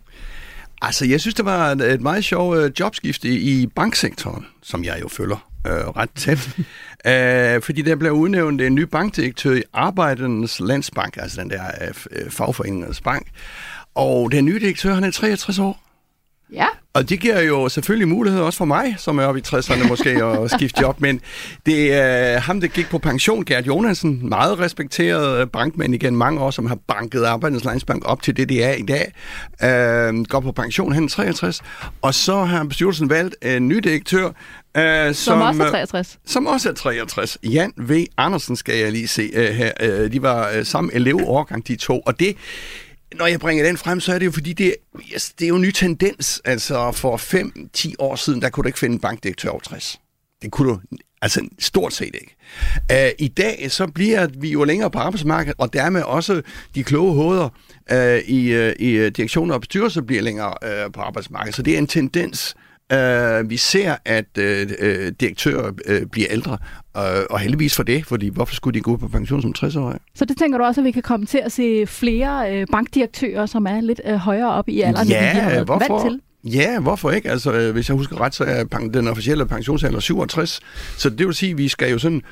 Altså, 0.82 1.06
jeg 1.06 1.20
synes, 1.20 1.34
det 1.34 1.44
var 1.44 1.70
et 1.70 2.00
meget 2.00 2.25
sjovt 2.25 2.58
øh, 2.58 2.70
jobskifte 2.81 3.28
i 3.28 3.66
banksektoren, 3.66 4.46
som 4.62 4.84
jeg 4.84 4.99
jo 5.02 5.08
følger 5.08 5.51
øh, 5.67 5.73
ret 5.73 6.11
tæt. 6.14 6.56
øh, 7.06 7.62
fordi 7.62 7.82
der 7.82 7.97
blev 7.97 8.12
udnævnt 8.12 8.61
en 8.61 8.75
ny 8.75 8.82
bankdirektør 8.82 9.55
i 9.55 9.62
Arbejdernes 9.73 10.61
Landsbank, 10.61 11.17
altså 11.17 11.41
den 11.41 11.50
der 11.50 11.62
øh, 12.11 12.31
fagforeningens 12.31 13.00
bank. 13.00 13.26
Og 13.94 14.32
den 14.32 14.44
nye 14.44 14.61
direktør, 14.61 14.94
han 14.94 15.05
er 15.05 15.11
63 15.11 15.59
år. 15.59 15.82
Ja. 16.53 16.67
Og 16.94 17.09
det 17.09 17.20
giver 17.20 17.41
jo 17.41 17.69
selvfølgelig 17.69 18.09
mulighed 18.09 18.41
også 18.41 18.56
for 18.56 18.64
mig, 18.64 18.94
som 18.99 19.19
er 19.19 19.25
oppe 19.25 19.41
i 19.41 19.43
60'erne 19.47 19.88
måske, 19.88 20.11
at 20.11 20.50
skifte 20.56 20.81
job. 20.81 21.00
Men 21.00 21.20
det 21.67 21.94
er 21.94 22.38
ham, 22.38 22.61
der 22.61 22.69
gik 22.69 22.91
på 22.91 22.99
pension, 22.99 23.44
Gert 23.44 23.67
Jonasen, 23.67 24.29
meget 24.29 24.59
respekteret 24.59 25.50
bankmand 25.50 25.94
igen 25.94 26.17
mange 26.17 26.41
år, 26.41 26.50
som 26.50 26.67
har 26.67 26.79
banket 26.88 27.25
Arbejdernes 27.25 27.64
Landsbank 27.64 28.03
op 28.05 28.23
til 28.23 28.37
det, 28.37 28.49
det 28.49 28.64
er 28.64 28.73
i 28.73 28.82
dag. 28.82 29.12
Øh, 29.62 30.25
går 30.25 30.41
på 30.41 30.53
pension, 30.53 30.93
han 30.93 31.05
er 31.05 31.09
63. 31.09 31.62
Og 32.03 32.14
så 32.14 32.44
har 32.44 32.64
bestyrelsen 32.64 33.11
valgt 33.11 33.37
en 33.43 33.69
ny 33.69 33.76
direktør, 33.76 34.31
Uh, 34.79 34.83
som, 34.83 35.15
som 35.15 35.41
også 35.41 35.63
er 35.63 35.71
63. 35.71 36.19
Som 36.27 36.47
også 36.47 36.69
er 36.69 36.75
63. 36.75 37.39
Jan 37.43 37.73
V. 37.77 38.05
Andersen 38.17 38.57
skal 38.57 38.79
jeg 38.79 38.93
lige 38.93 39.09
se 39.09 39.31
uh, 39.35 39.57
her. 39.57 39.73
Uh, 39.83 40.13
de 40.13 40.23
var 40.23 40.59
uh, 40.59 40.67
samme 40.67 40.95
elevårgang, 40.95 41.69
de 41.69 41.77
to. 41.77 42.01
Og 42.01 42.21
det, 42.21 42.37
når 43.15 43.27
jeg 43.27 43.41
bringer 43.41 43.65
den 43.65 43.77
frem, 43.77 44.01
så 44.01 44.15
er 44.15 44.19
det 44.19 44.27
jo 44.27 44.31
fordi, 44.31 44.53
det, 44.53 44.75
yes, 45.15 45.33
det 45.39 45.45
er 45.45 45.49
jo 45.49 45.57
en 45.57 45.63
ny 45.63 45.71
tendens. 45.71 46.41
Altså 46.45 46.93
for 46.93 47.17
5-10 47.87 47.95
år 47.99 48.17
siden, 48.17 48.43
der 48.43 48.51
kunne 48.51 48.63
du 48.63 48.69
ikke 48.69 48.79
finde 48.79 48.95
en 48.95 49.01
bankdirektør 49.01 49.51
over 49.51 49.61
60. 49.61 50.01
Det 50.43 50.51
kunne 50.51 50.69
du 50.69 50.81
altså 51.23 51.49
stort 51.59 51.93
set 51.93 52.15
ikke. 52.15 52.37
Uh, 52.93 53.25
I 53.25 53.29
dag 53.29 53.67
så 53.71 53.87
bliver 53.87 54.29
vi 54.39 54.51
jo 54.51 54.65
længere 54.65 54.91
på 54.91 54.99
arbejdsmarkedet, 54.99 55.55
og 55.59 55.73
dermed 55.73 56.03
også 56.03 56.43
de 56.75 56.85
kloge 56.85 57.15
hoveder 57.15 57.49
uh, 57.93 58.29
i, 58.29 58.57
uh, 58.57 58.73
i 58.79 59.11
direktioner 59.11 59.55
og 59.55 59.61
bestyrelser 59.61 60.01
bliver 60.01 60.23
længere 60.23 60.55
uh, 60.63 60.93
på 60.93 61.01
arbejdsmarkedet. 61.01 61.55
Så 61.55 61.63
det 61.63 61.75
er 61.75 61.79
en 61.79 61.87
tendens, 61.87 62.55
Uh, 62.55 62.72
vi 63.49 63.56
ser, 63.56 63.97
at 64.05 64.27
uh, 64.39 64.44
direktører 65.21 65.71
uh, 65.71 66.06
bliver 66.12 66.27
ældre, 66.31 66.59
uh, 66.99 67.03
og 67.31 67.39
heldigvis 67.39 67.77
for 67.77 67.83
det, 67.83 68.06
fordi 68.06 68.29
hvorfor 68.29 68.55
skulle 68.55 68.79
de 68.79 68.83
gå 68.83 68.97
på 68.97 69.09
pension 69.09 69.43
som 69.43 69.55
60-årige? 69.59 69.99
Så 70.15 70.25
det 70.25 70.39
tænker 70.39 70.59
du 70.59 70.65
også, 70.65 70.81
at 70.81 70.85
vi 70.85 70.91
kan 70.91 71.03
komme 71.03 71.27
til 71.27 71.39
at 71.44 71.53
se 71.53 71.87
flere 71.87 72.61
uh, 72.61 72.67
bankdirektører, 72.73 73.47
som 73.47 73.66
er 73.66 73.81
lidt 73.81 74.00
uh, 74.09 74.14
højere 74.14 74.52
op 74.52 74.69
i 74.69 74.81
alderen, 74.81 75.09
ja, 75.09 75.31
end 75.31 75.40
vi 75.40 75.57
har 75.57 75.64
hvorfor? 75.64 75.99
vant 75.99 76.11
til? 76.11 76.21
Ja, 76.45 76.81
hvorfor 76.81 77.11
ikke? 77.11 77.31
Altså, 77.31 77.73
hvis 77.73 77.88
jeg 77.88 77.97
husker 77.97 78.21
ret, 78.21 78.35
så 78.35 78.45
er 78.45 78.64
den 78.64 79.09
officielle 79.09 79.47
pensionsalder 79.47 80.00
67. 80.00 80.61
Så 80.97 81.11
det 81.11 81.26
vil 81.26 81.35
sige, 81.35 81.50
at 81.50 81.59
vi 81.59 81.69
skal 81.69 81.90
jo 81.90 81.99
sådan 81.99 82.23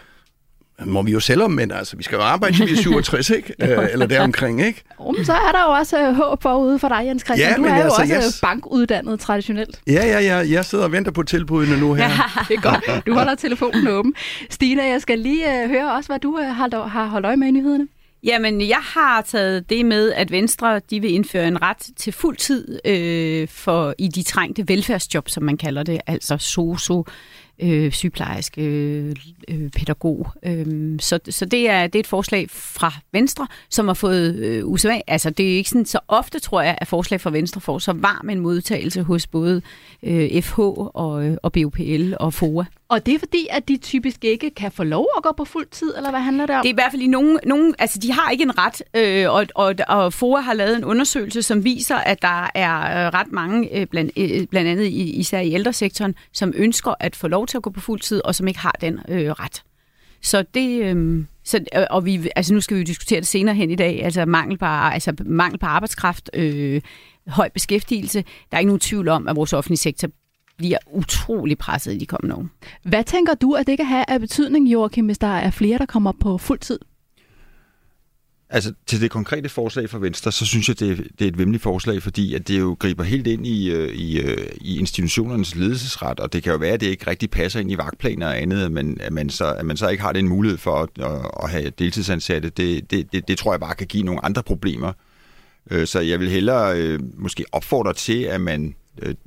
må 0.87 1.03
vi 1.03 1.13
jo 1.13 1.21
selv 1.21 1.43
om, 1.43 1.51
men 1.51 1.71
altså, 1.71 1.97
vi 1.97 2.03
skal 2.03 2.17
jo 2.17 2.23
arbejde 2.23 2.57
til 2.57 2.67
vi 2.67 2.73
er 2.73 2.77
67, 2.77 3.31
ikke? 3.39 3.55
Øh, 3.63 3.89
eller 3.93 4.07
deromkring, 4.07 4.63
ikke? 4.63 4.83
Um, 4.99 5.25
så 5.25 5.33
er 5.33 5.53
der 5.53 5.65
jo 5.67 5.73
også 5.79 6.09
uh, 6.09 6.15
håb 6.15 6.43
forude 6.43 6.79
for 6.79 6.89
dig, 6.89 7.03
Jens 7.07 7.23
Christian. 7.25 7.51
Ja, 7.51 7.57
du 7.57 7.65
er 7.65 7.75
altså, 7.75 8.03
jo 8.03 8.17
også 8.17 8.27
yes. 8.29 8.41
bankuddannet 8.43 9.21
traditionelt. 9.21 9.81
Ja, 9.87 10.07
ja, 10.07 10.21
ja. 10.21 10.37
Jeg 10.51 10.65
sidder 10.65 10.85
og 10.85 10.93
venter 10.93 11.11
på 11.11 11.23
tilbudene 11.23 11.81
nu 11.81 11.95
her. 11.95 12.09
Ja, 12.11 12.45
det 12.49 12.57
er 12.57 12.61
godt. 12.61 13.07
Du 13.07 13.15
holder 13.15 13.35
telefonen 13.35 13.89
åben. 13.89 14.15
Stina, 14.51 14.83
jeg 14.87 15.01
skal 15.01 15.19
lige 15.19 15.45
uh, 15.65 15.71
høre 15.71 15.93
også, 15.93 16.09
hvad 16.09 16.19
du 16.19 16.39
uh, 16.39 16.45
har, 16.45 16.89
har 16.89 17.07
holdt 17.07 17.27
øje 17.27 17.37
med 17.37 17.49
i 17.49 17.51
nyhederne. 17.51 17.87
Jamen, 18.23 18.69
jeg 18.69 18.81
har 18.81 19.23
taget 19.23 19.71
det 19.71 19.87
med, 19.87 20.13
at 20.13 20.31
Venstre 20.31 20.79
de 20.79 21.01
vil 21.01 21.11
indføre 21.13 21.49
en 21.49 21.63
ret 21.63 21.91
til 21.97 22.13
fuld 22.13 22.37
tid 22.37 22.81
øh, 22.85 23.49
for 23.49 23.95
i 23.99 24.09
de 24.09 24.23
trængte 24.23 24.69
velfærdsjob, 24.69 25.29
som 25.29 25.43
man 25.43 25.57
kalder 25.57 25.83
det, 25.83 26.01
altså 26.07 26.39
sosu, 26.39 27.03
øh, 27.63 27.93
sygeplejerske, 27.93 28.63
øh, 28.63 29.17
øh 29.49 29.71
pædagog. 29.71 30.27
Øh, 30.43 30.99
så, 31.01 31.19
så 31.29 31.45
det 31.45 31.71
er 31.71 31.87
det 31.87 31.95
er 31.95 32.01
et 32.01 32.07
forslag 32.07 32.51
fra 32.51 32.95
Venstre, 33.13 33.47
som 33.71 33.87
har 33.87 33.95
fået 33.95 34.35
øh, 34.37 34.67
usædvanligt. 34.67 35.11
Altså 35.11 35.31
det 35.31 35.53
er 35.53 35.57
ikke 35.57 35.71
sådan 35.71 35.87
så 35.87 35.99
ofte, 36.09 36.39
tror 36.39 36.63
jeg, 36.63 36.79
at 36.81 36.89
forslag 36.89 37.21
fra 37.21 37.31
Venstre 37.31 37.61
får 37.61 37.79
så 37.79 37.93
varm 37.93 38.31
en 38.31 38.41
modtagelse 38.41 39.03
hos 39.03 39.27
både 39.27 39.63
øh, 40.03 40.43
FH 40.43 40.61
og, 40.61 41.27
øh, 41.27 41.37
og 41.43 41.53
BUPL 41.53 42.13
og 42.21 42.35
FOA. 42.35 42.65
Og 42.91 43.07
det 43.07 43.15
er 43.15 43.19
fordi, 43.19 43.47
at 43.51 43.69
de 43.69 43.77
typisk 43.77 44.25
ikke 44.25 44.51
kan 44.51 44.73
få 44.73 44.85
lov 44.85 45.09
at 45.17 45.23
gå 45.23 45.33
på 45.37 45.45
fuld 45.45 45.67
tid, 45.71 45.95
eller 45.97 46.11
hvad 46.11 46.21
handler 46.21 46.47
det 46.47 46.57
om? 46.57 46.63
Det 46.63 46.69
er 46.69 46.73
i 46.73 46.75
hvert 46.75 46.93
fald 46.93 47.03
i 47.03 47.07
nogen, 47.07 47.39
nogen 47.47 47.75
altså 47.79 47.99
de 47.99 48.13
har 48.13 48.31
ikke 48.31 48.43
en 48.43 48.59
ret, 48.59 48.83
øh, 48.95 49.31
og, 49.31 49.47
og, 49.55 49.75
og 49.89 50.13
FOA 50.13 50.41
har 50.41 50.55
lavet 50.55 50.77
en 50.77 50.85
undersøgelse, 50.85 51.43
som 51.43 51.65
viser, 51.65 51.97
at 51.97 52.23
der 52.23 52.51
er 52.55 53.07
øh, 53.07 53.13
ret 53.15 53.33
mange, 53.33 53.77
øh, 53.77 53.87
blandt, 53.87 54.13
øh, 54.17 54.47
blandt 54.47 54.71
andet 54.71 54.85
i, 54.85 55.11
især 55.11 55.41
i 55.41 55.53
ældresektoren, 55.53 56.15
som 56.33 56.53
ønsker 56.57 56.95
at 57.01 57.17
få 57.17 57.29
lov 57.29 57.47
til 57.47 57.57
at 57.57 57.63
gå 57.63 57.71
på 57.71 57.81
fuld 57.81 58.01
tid, 58.01 58.21
og 58.25 58.35
som 58.35 58.49
ikke 58.49 58.61
har 58.61 58.77
den 58.81 59.01
øh, 59.09 59.31
ret. 59.31 59.63
Så 60.23 60.45
det, 60.55 60.83
øhm, 60.83 61.19
øh, 61.19 61.25
så, 61.45 61.65
og 61.91 62.05
vi, 62.05 62.31
altså 62.37 62.55
nu 62.55 62.61
skal 62.61 62.75
vi 62.75 62.81
jo 62.81 62.87
diskutere 62.87 63.21
det 63.21 63.29
senere 63.29 63.55
hen 63.55 63.71
i 63.71 63.77
dag, 63.77 64.05
altså 64.05 64.25
mangel 64.25 64.59
på, 64.59 64.65
altså 64.65 65.15
mangel 65.25 65.59
på 65.59 65.67
arbejdskraft, 65.67 66.31
øh, 66.35 66.81
høj 67.27 67.49
beskæftigelse. 67.49 68.25
Der 68.51 68.57
er 68.57 68.59
ikke 68.59 68.69
nogen 68.69 68.81
tvivl 68.81 69.09
om, 69.09 69.29
at 69.29 69.37
vores 69.37 69.53
offentlige 69.53 69.79
sektor 69.79 70.09
bliver 70.61 70.79
utrolig 70.93 71.59
presset 71.59 71.95
i 71.95 71.99
de 71.99 72.07
kommende 72.07 72.37
år. 72.37 72.47
Hvad 72.83 73.05
tænker 73.05 73.35
du, 73.35 73.53
at 73.53 73.67
det 73.67 73.77
kan 73.79 73.87
have 73.87 74.05
af 74.09 74.21
betydning, 74.21 74.69
Joachim, 74.69 75.07
hvis 75.07 75.19
der 75.19 75.27
er 75.27 75.51
flere, 75.51 75.79
der 75.79 75.87
kommer 75.87 76.13
på 76.21 76.39
fuld 76.39 76.59
tid? 76.59 76.79
Altså 78.53 78.73
til 78.87 79.01
det 79.01 79.11
konkrete 79.11 79.49
forslag 79.49 79.91
fra 79.91 79.99
Venstre, 79.99 80.33
så 80.33 80.47
synes 80.47 80.69
jeg, 80.69 80.81
det 80.81 80.91
er, 80.91 80.97
det 80.97 81.25
er 81.25 81.29
et 81.29 81.39
vemmeligt 81.39 81.63
forslag, 81.63 82.03
fordi 82.03 82.35
at 82.35 82.49
det 82.49 82.59
jo 82.59 82.77
griber 82.79 83.05
helt 83.05 83.27
ind 83.27 83.47
i, 83.47 83.71
øh, 83.71 83.95
i, 83.95 84.21
øh, 84.21 84.49
i 84.61 84.79
institutionernes 84.79 85.55
ledelsesret, 85.55 86.21
og 86.21 86.33
det 86.33 86.43
kan 86.43 86.53
jo 86.53 86.59
være, 86.59 86.73
at 86.73 86.81
det 86.81 86.87
ikke 86.87 87.07
rigtig 87.07 87.31
passer 87.31 87.61
ind 87.61 87.73
i 87.73 87.79
vagtplaner 87.79 88.27
og 88.27 88.43
andet, 88.43 88.73
men 88.73 89.01
at 89.01 89.13
man 89.13 89.31
så, 89.31 89.53
at 89.53 89.67
man 89.67 89.77
så 89.77 89.89
ikke 89.89 90.03
har 90.03 90.13
den 90.13 90.29
mulighed 90.29 90.59
for 90.59 90.75
at, 90.83 90.89
at 91.43 91.51
have 91.51 91.71
deltidsansatte, 91.79 92.51
det, 92.51 92.91
det, 92.91 93.13
det, 93.13 93.29
det 93.29 93.39
tror 93.39 93.53
jeg 93.53 93.61
bare 93.61 93.75
kan 93.75 93.87
give 93.87 94.03
nogle 94.03 94.25
andre 94.25 94.43
problemer. 94.43 94.93
Øh, 95.71 95.87
så 95.87 96.01
jeg 96.01 96.21
vil 96.21 96.29
hellere 96.29 96.99
måske 97.15 97.45
opfordre 97.53 97.93
til, 97.93 98.23
at 98.23 98.41
man 98.41 98.75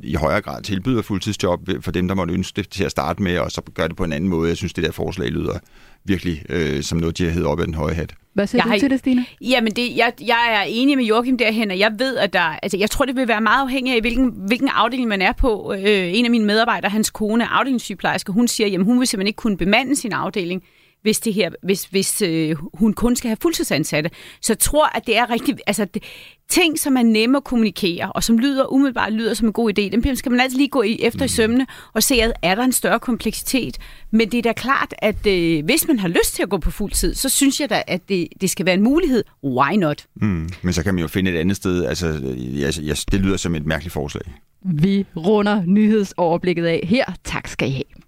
i 0.04 0.14
højere 0.14 0.42
grad 0.42 0.62
tilbyder 0.62 1.02
fuldtidsjob 1.02 1.70
for 1.82 1.92
dem, 1.92 2.08
der 2.08 2.16
måtte 2.16 2.34
ønske 2.34 2.56
det 2.56 2.70
til 2.70 2.84
at 2.84 2.92
starte 2.92 3.24
med, 3.24 3.38
og 3.38 3.52
så 3.52 3.62
gør 3.74 3.88
det 3.88 3.96
på 3.96 4.04
en 4.04 4.14
anden 4.14 4.30
måde. 4.30 4.50
Jeg 4.50 4.58
synes, 4.58 4.74
det 4.74 4.84
der 4.84 4.92
forslag 4.92 5.30
lyder 5.30 5.60
virkelig 6.06 6.44
øh, 6.50 6.84
som 6.84 6.98
noget, 6.98 7.18
de 7.18 7.24
har 7.24 7.32
heddet 7.32 7.48
op 7.48 7.60
af 7.60 7.66
den 7.66 7.76
høje 7.76 7.94
hat. 7.94 8.14
Hvad 8.34 8.48
siger 8.48 8.60
jeg 8.60 8.66
du 8.66 8.70
har, 8.70 8.80
til 8.80 8.90
det, 8.90 9.00
Stine? 9.00 9.26
Jamen, 9.42 9.72
det, 9.72 9.98
jeg, 9.98 10.14
jeg 10.22 10.62
er 10.62 10.66
enig 10.68 10.98
med 10.98 11.06
Joachim 11.06 11.38
derhen, 11.38 11.72
og 11.72 11.80
jeg 11.80 11.92
ved, 12.00 12.18
at 12.18 12.34
der... 12.34 12.40
Altså, 12.40 12.78
jeg 12.78 12.90
tror, 12.90 13.06
det 13.06 13.16
vil 13.16 13.28
være 13.28 13.42
meget 13.42 13.62
afhængigt 13.62 13.96
af, 13.96 14.02
hvilken, 14.02 14.34
hvilken 14.48 14.68
afdeling 14.68 15.10
man 15.10 15.22
er 15.22 15.32
på. 15.32 15.74
Øh, 15.78 16.18
en 16.18 16.26
af 16.26 16.32
mine 16.32 16.46
medarbejdere, 16.46 16.92
hans 16.92 17.10
kone, 17.10 17.48
afdelingssygeplejerske, 17.48 18.32
hun 18.32 18.48
siger, 18.48 18.68
jamen 18.68 18.86
hun 18.86 19.00
vil 19.00 19.08
simpelthen 19.08 19.28
ikke 19.28 19.38
kunne 19.38 19.58
bemande 19.58 19.96
sin 19.96 20.14
afdeling, 20.14 20.64
hvis, 21.04 21.20
det 21.20 21.34
her, 21.34 21.50
hvis, 21.64 21.86
hvis 21.86 22.22
øh, 22.22 22.56
hun 22.74 22.94
kun 22.94 23.16
skal 23.16 23.28
have 23.28 23.38
fuldtidsansatte. 23.42 24.10
Så 24.42 24.54
jeg 24.54 24.60
tror, 24.60 24.98
at 24.98 25.08
det 25.08 25.18
er 25.18 25.30
rigtig... 25.30 25.58
Altså, 25.68 25.86
det, 25.86 26.04
ting, 26.50 26.80
som 26.80 26.98
er 26.98 27.04
nemme 27.04 27.38
at 27.38 27.44
kommunikere, 27.44 28.12
og 28.12 28.24
som 28.24 28.38
lyder 28.38 28.74
umiddelbart 28.74 29.14
lyder 29.14 29.34
som 29.34 29.48
en 29.48 29.54
god 29.54 29.80
idé, 29.80 29.90
dem 29.90 30.16
skal 30.16 30.32
man 30.32 30.42
altid 30.42 30.58
lige 30.58 30.70
gå 30.70 30.82
i, 30.82 31.00
efter 31.02 31.20
mm. 31.20 31.26
i 31.26 31.28
sømne 31.28 31.68
og 31.94 32.04
se, 32.04 32.16
at 32.16 32.34
er 32.42 32.56
der 32.56 32.64
en 32.64 32.72
større 32.72 33.00
kompleksitet. 33.00 33.78
Men 34.12 34.32
det 34.32 34.38
er 34.38 34.42
da 34.42 34.54
klart, 34.54 34.94
at 34.98 35.28
øh, 35.28 35.66
hvis 35.66 35.88
man 35.88 36.00
har 36.00 36.08
lyst 36.08 36.36
til 36.36 36.44
at 36.44 36.50
gå 36.50 36.58
på 36.58 36.72
fuld 36.72 36.92
tid, 36.92 37.14
så 37.14 37.30
synes 37.30 37.60
jeg 37.60 37.70
da, 37.70 37.84
at 37.88 38.10
det, 38.10 38.28
det 38.42 38.50
skal 38.50 38.66
være 38.66 38.76
en 38.76 38.84
mulighed. 38.84 39.24
Why 39.44 39.74
not? 39.76 40.06
Mm. 40.16 40.50
Men 40.62 40.74
så 40.74 40.84
kan 40.84 40.94
man 40.94 41.02
jo 41.02 41.08
finde 41.08 41.32
et 41.32 41.38
andet 41.38 41.58
sted. 41.58 41.86
Altså, 41.86 42.08
jeg, 42.38 42.74
jeg, 42.82 42.98
det 43.12 43.20
lyder 43.22 43.38
som 43.38 43.56
et 43.56 43.66
mærkeligt 43.66 43.94
forslag. 43.94 44.24
Vi 44.62 45.06
runder 45.16 45.64
nyhedsoverblikket 45.66 46.66
af 46.66 46.80
her. 46.84 47.06
Tak 47.24 47.48
skal 47.48 47.70
I 47.70 47.72
have. 47.72 48.03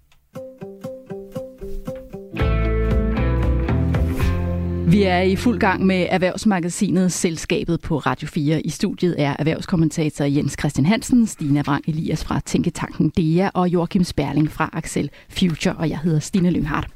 Vi 4.88 5.02
er 5.02 5.20
i 5.20 5.36
fuld 5.36 5.58
gang 5.58 5.86
med 5.86 6.06
erhvervsmagasinet 6.10 7.12
Selskabet 7.12 7.80
på 7.80 7.98
Radio 7.98 8.28
4. 8.28 8.60
I 8.60 8.70
studiet 8.70 9.14
er 9.18 9.36
erhvervskommentator 9.38 10.24
Jens 10.24 10.56
Christian 10.58 10.86
Hansen, 10.86 11.26
Stina 11.26 11.62
Vrang 11.66 11.84
Elias 11.88 12.24
fra 12.24 12.40
Tænketanken 12.40 13.08
DEA 13.08 13.50
og 13.54 13.68
Joachim 13.68 14.04
Sperling 14.04 14.52
fra 14.52 14.70
Axel 14.72 15.10
Future, 15.28 15.74
og 15.74 15.88
jeg 15.88 15.98
hedder 15.98 16.20
Stine 16.20 16.50
Lynghardt. 16.50 16.88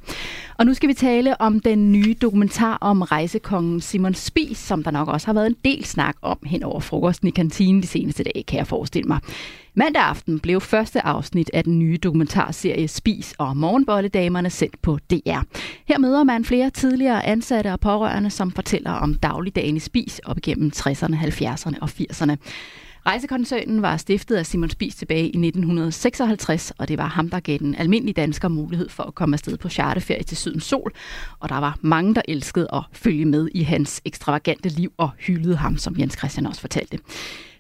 Og 0.60 0.66
nu 0.66 0.74
skal 0.74 0.88
vi 0.88 0.94
tale 0.94 1.40
om 1.40 1.60
den 1.60 1.92
nye 1.92 2.14
dokumentar 2.22 2.78
om 2.80 3.02
rejsekongen 3.02 3.80
Simon 3.80 4.14
Spies, 4.14 4.58
som 4.58 4.82
der 4.82 4.90
nok 4.90 5.08
også 5.08 5.26
har 5.26 5.32
været 5.32 5.46
en 5.46 5.56
del 5.64 5.84
snak 5.84 6.16
om 6.22 6.38
hen 6.46 6.62
over 6.62 6.80
frokosten 6.80 7.28
i 7.28 7.30
kantinen 7.30 7.82
de 7.82 7.86
seneste 7.86 8.24
dage, 8.24 8.42
kan 8.42 8.58
jeg 8.58 8.66
forestille 8.66 9.08
mig. 9.08 9.20
Mandag 9.74 10.02
aften 10.02 10.40
blev 10.40 10.60
første 10.60 11.06
afsnit 11.06 11.50
af 11.54 11.64
den 11.64 11.78
nye 11.78 11.96
dokumentarserie 11.96 12.88
Spis 12.88 13.34
og 13.38 13.56
Morgenbolledamerne 13.56 14.50
sendt 14.50 14.82
på 14.82 14.98
DR. 15.10 15.40
Her 15.88 15.98
møder 15.98 16.24
man 16.24 16.44
flere 16.44 16.70
tidligere 16.70 17.26
ansatte 17.26 17.72
og 17.72 17.80
pårørende, 17.80 18.30
som 18.30 18.50
fortæller 18.50 18.90
om 18.90 19.14
dagligdagen 19.14 19.76
i 19.76 19.80
Spis 19.80 20.18
op 20.18 20.38
igennem 20.38 20.72
60'erne, 20.76 21.14
70'erne 21.14 21.78
og 21.80 21.88
80'erne. 22.00 22.36
Rejsekoncernen 23.06 23.82
var 23.82 23.96
stiftet 23.96 24.36
af 24.36 24.46
Simon 24.46 24.70
Spies 24.70 24.94
tilbage 24.94 25.24
i 25.24 25.46
1956, 25.46 26.72
og 26.78 26.88
det 26.88 26.98
var 26.98 27.06
ham, 27.06 27.28
der 27.28 27.40
gav 27.40 27.58
den 27.58 27.74
almindelige 27.74 28.14
dansker 28.14 28.48
mulighed 28.48 28.88
for 28.88 29.02
at 29.02 29.14
komme 29.14 29.34
afsted 29.34 29.56
på 29.56 29.68
charterferie 29.68 30.22
til 30.22 30.36
Sydens 30.36 30.64
Sol. 30.64 30.92
Og 31.38 31.48
der 31.48 31.58
var 31.58 31.78
mange, 31.80 32.14
der 32.14 32.22
elskede 32.28 32.68
at 32.72 32.82
følge 32.92 33.24
med 33.24 33.48
i 33.54 33.62
hans 33.62 34.00
ekstravagante 34.04 34.68
liv 34.68 34.92
og 34.96 35.10
hyldede 35.18 35.56
ham, 35.56 35.76
som 35.76 35.98
Jens 35.98 36.18
Christian 36.18 36.46
også 36.46 36.60
fortalte. 36.60 36.98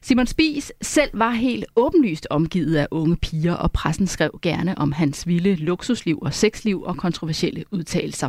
Simon 0.02 0.26
Spies 0.26 0.72
selv 0.82 1.10
var 1.12 1.30
helt 1.30 1.64
åbenlyst 1.76 2.26
omgivet 2.30 2.76
af 2.76 2.86
unge 2.90 3.16
piger, 3.16 3.54
og 3.54 3.72
pressen 3.72 4.06
skrev 4.06 4.38
gerne 4.42 4.78
om 4.78 4.92
hans 4.92 5.26
vilde 5.26 5.54
luksusliv 5.54 6.18
og 6.22 6.34
sexliv 6.34 6.82
og 6.82 6.96
kontroversielle 6.96 7.64
udtalelser. 7.70 8.28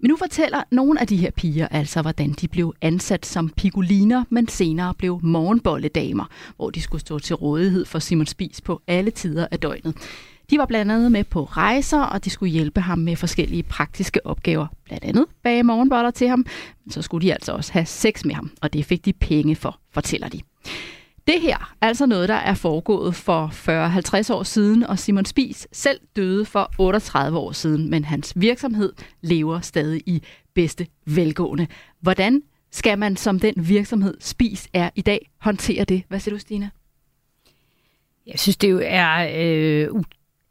Men 0.00 0.08
nu 0.08 0.16
fortæller 0.16 0.62
nogle 0.70 1.00
af 1.00 1.06
de 1.06 1.16
her 1.16 1.30
piger 1.30 1.68
altså, 1.68 2.02
hvordan 2.02 2.32
de 2.32 2.48
blev 2.48 2.74
ansat 2.82 3.26
som 3.26 3.48
pigoliner, 3.48 4.24
men 4.30 4.48
senere 4.48 4.94
blev 4.94 5.20
morgenbolledamer, 5.22 6.24
hvor 6.56 6.70
de 6.70 6.82
skulle 6.82 7.00
stå 7.00 7.18
til 7.18 7.36
rådighed 7.36 7.84
for 7.84 7.98
Simon 7.98 8.26
Spis 8.26 8.60
på 8.60 8.82
alle 8.86 9.10
tider 9.10 9.46
af 9.50 9.58
døgnet. 9.58 9.94
De 10.50 10.58
var 10.58 10.66
blandt 10.66 10.92
andet 10.92 11.12
med 11.12 11.24
på 11.24 11.44
rejser, 11.44 12.00
og 12.00 12.24
de 12.24 12.30
skulle 12.30 12.52
hjælpe 12.52 12.80
ham 12.80 12.98
med 12.98 13.16
forskellige 13.16 13.62
praktiske 13.62 14.26
opgaver. 14.26 14.66
Blandt 14.84 15.04
andet 15.04 15.26
bage 15.42 15.62
morgenboller 15.62 16.10
til 16.10 16.28
ham, 16.28 16.46
men 16.84 16.92
så 16.92 17.02
skulle 17.02 17.26
de 17.26 17.32
altså 17.32 17.52
også 17.52 17.72
have 17.72 17.86
sex 17.86 18.24
med 18.24 18.34
ham, 18.34 18.50
og 18.62 18.72
det 18.72 18.84
fik 18.84 19.04
de 19.04 19.12
penge 19.12 19.56
for, 19.56 19.80
fortæller 19.92 20.28
de. 20.28 20.40
Det 21.26 21.40
her 21.40 21.74
er 21.80 21.86
altså 21.86 22.06
noget, 22.06 22.28
der 22.28 22.34
er 22.34 22.54
foregået 22.54 23.14
for 23.14 23.46
40-50 24.30 24.34
år 24.34 24.42
siden, 24.42 24.82
og 24.82 24.98
Simon 24.98 25.24
Spies 25.24 25.68
selv 25.72 26.00
døde 26.16 26.44
for 26.44 26.72
38 26.78 27.38
år 27.38 27.52
siden, 27.52 27.90
men 27.90 28.04
hans 28.04 28.32
virksomhed 28.36 28.92
lever 29.20 29.60
stadig 29.60 30.02
i 30.06 30.22
bedste 30.54 30.86
velgående. 31.06 31.66
Hvordan 32.00 32.42
skal 32.70 32.98
man 32.98 33.16
som 33.16 33.38
den 33.38 33.54
virksomhed 33.56 34.16
Spis 34.20 34.68
er 34.72 34.90
i 34.94 35.02
dag 35.02 35.30
håndtere 35.38 35.84
det? 35.84 36.02
Hvad 36.08 36.20
siger 36.20 36.34
du, 36.34 36.38
Stina? 36.38 36.70
Jeg 38.26 38.38
synes, 38.38 38.56
det 38.56 38.70
jo 38.70 38.80
er 38.84 39.30
øh, 39.36 39.88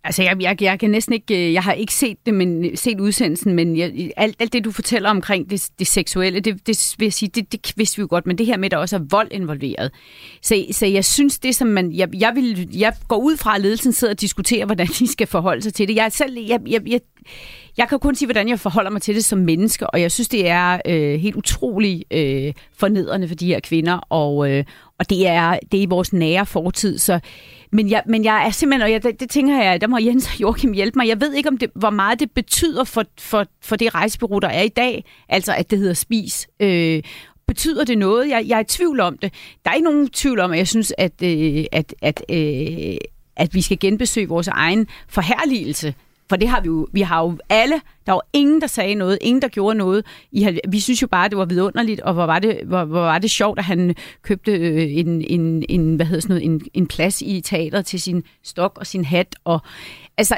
Altså, 0.04 0.24
jeg, 0.24 0.38
jeg, 0.42 0.62
jeg 0.62 0.80
kan 0.80 0.90
næsten 0.90 1.14
ikke... 1.14 1.48
Øh, 1.48 1.54
jeg 1.54 1.64
har 1.64 1.74
ikke 1.74 1.94
set 1.94 2.18
det, 2.26 2.34
men 2.34 2.66
øh, 2.66 2.78
set 2.78 3.00
udsendelsen, 3.00 3.54
men 3.54 3.78
jeg, 3.78 4.12
alt, 4.18 4.36
alt 4.40 4.54
det, 4.54 4.66
du 4.66 4.72
fortæller 4.72 5.10
omkring 5.10 5.50
det, 5.50 5.70
det 5.80 5.88
seksuelle, 5.88 6.40
det, 6.40 6.68
det 6.68 6.96
vil 6.98 7.06
jeg 7.06 7.14
sige, 7.14 7.30
det, 7.36 7.52
det 7.52 7.74
vidste 7.76 7.98
vi 7.98 8.02
jo 8.02 8.08
godt, 8.10 8.28
men 8.28 8.38
det 8.38 8.46
her 8.46 8.58
med, 8.58 8.66
at 8.66 8.72
der 8.72 8.78
også 8.78 8.96
er 8.96 9.02
vold 9.10 9.28
involveret. 9.32 9.92
Så, 10.42 10.66
så 10.72 10.86
jeg 10.86 11.06
synes, 11.06 11.40
det 11.40 11.56
som 11.56 11.68
man... 11.68 11.94
Jeg, 11.94 12.10
jeg, 12.20 12.36
vil, 12.36 12.70
jeg 12.80 12.94
går 13.08 13.18
ud 13.18 13.38
fra, 13.38 13.56
at 13.56 13.62
ledelsen 13.62 13.92
sidder 13.92 14.14
og 14.14 14.22
diskuterer, 14.22 14.66
hvordan 14.66 14.88
de 14.88 15.08
skal 15.08 15.28
forholde 15.28 15.62
sig 15.62 15.74
til 15.74 15.88
det. 15.88 15.96
Jeg 15.96 16.12
selv... 16.12 16.40
Jeg, 16.40 16.60
jeg, 16.68 16.82
jeg, 16.88 17.00
jeg 17.78 17.90
kan 17.90 18.00
kun 18.00 18.16
sige, 18.16 18.28
hvordan 18.28 18.50
jeg 18.50 18.60
forholder 18.60 18.92
mig 18.92 19.02
til 19.02 19.16
det 19.16 19.26
som 19.26 19.40
menneske, 19.40 19.90
og 19.90 20.02
jeg 20.02 20.12
synes, 20.12 20.28
det 20.28 20.48
er 20.48 20.80
øh, 20.86 21.20
helt 21.20 21.36
utrolig 21.36 22.04
øh, 22.12 22.54
fornedrende 22.78 23.28
for 23.28 23.36
de 23.36 23.48
her 23.48 23.60
kvinder, 23.60 23.98
og, 24.10 24.52
øh, 24.52 24.64
og 25.00 25.10
det 25.10 25.28
er, 25.28 25.60
det 25.72 25.78
er 25.78 25.82
i 25.82 25.86
vores 25.86 26.14
nære 26.14 26.46
fortid, 26.46 26.98
så 26.98 27.20
men 27.72 27.90
jeg, 27.90 28.04
men 28.06 28.24
jeg 28.24 28.46
er 28.46 28.52
simpelthen, 28.52 28.82
og 28.82 28.92
jeg, 28.92 29.04
det, 29.04 29.20
det 29.20 29.30
tænker 29.30 29.64
jeg, 29.64 29.82
der 29.82 29.88
må 29.88 29.98
Jens 29.98 30.28
og 30.28 30.42
Joachim 30.42 30.74
hjælpe 30.74 31.00
mig. 31.00 31.08
Jeg 31.08 31.22
ved 31.22 31.34
ikke, 31.34 31.50
om 31.50 31.58
det, 31.58 31.70
hvor 31.76 31.90
meget 31.90 32.20
det 32.20 32.32
betyder 32.32 32.84
for, 32.84 33.04
for, 33.20 33.46
for 33.62 33.76
det 33.76 33.96
rejsebureau, 33.96 34.40
der 34.40 34.48
er 34.48 34.62
i 34.62 34.70
dag, 34.70 35.06
altså 35.30 35.54
at 35.54 35.72
det 35.72 35.80
hedder 35.80 35.94
Spis. 35.94 36.48
Øh, 36.60 37.04
betyder 37.48 37.84
det 37.84 37.98
noget? 37.98 38.30
Jeg, 38.30 38.46
jeg 38.48 38.56
er 38.56 38.62
i 38.62 38.64
tvivl 38.64 39.00
om 39.00 39.18
det. 39.18 39.34
Der 39.66 39.72
er 39.72 39.76
ikke 39.76 39.86
nogen 39.86 40.10
tvivl 40.10 40.40
om, 40.40 40.52
at 40.52 40.58
jeg 40.58 40.68
synes, 40.68 40.94
at, 40.98 41.24
øh, 41.24 41.66
at, 41.72 41.96
at, 42.02 42.24
øh, 42.30 42.98
at 43.36 43.54
vi 43.54 43.62
skal 43.62 43.80
genbesøge 43.80 44.28
vores 44.28 44.48
egen 44.48 44.88
forherligelse 45.08 45.94
for 46.30 46.36
det 46.36 46.50
har 46.50 46.62
vi 46.62 46.68
jo, 46.68 46.88
vi 46.94 47.02
har 47.02 47.24
jo 47.24 47.38
alle, 47.50 47.82
der 48.06 48.12
var 48.12 48.22
ingen, 48.34 48.62
der 48.62 48.68
sagde 48.68 48.96
noget, 48.96 49.18
ingen, 49.22 49.42
der 49.42 49.48
gjorde 49.48 49.78
noget. 49.78 50.06
I, 50.32 50.60
vi 50.70 50.80
synes 50.80 51.02
jo 51.02 51.08
bare, 51.08 51.30
det 51.30 51.38
var 51.38 51.46
vidunderligt, 51.46 52.02
og 52.02 52.14
hvor 52.14 52.26
var 52.26 52.40
det, 52.40 52.60
hvor, 52.66 52.86
hvor 52.86 53.02
var 53.02 53.20
det 53.20 53.32
sjovt, 53.32 53.60
at 53.60 53.66
han 53.66 53.96
købte 54.22 54.52
øh, 54.52 54.98
en, 54.98 55.22
en, 55.22 55.64
en, 55.70 55.96
hvad 55.96 56.06
hedder 56.06 56.22
sådan 56.22 56.34
noget, 56.34 56.46
en, 56.46 56.62
en 56.74 56.88
plads 56.88 57.22
i 57.22 57.42
teateret 57.42 57.86
til 57.86 58.02
sin 58.02 58.24
stok 58.44 58.78
og 58.78 58.88
sin 58.88 59.06
hat. 59.06 59.36
Og, 59.44 59.60
altså, 60.18 60.38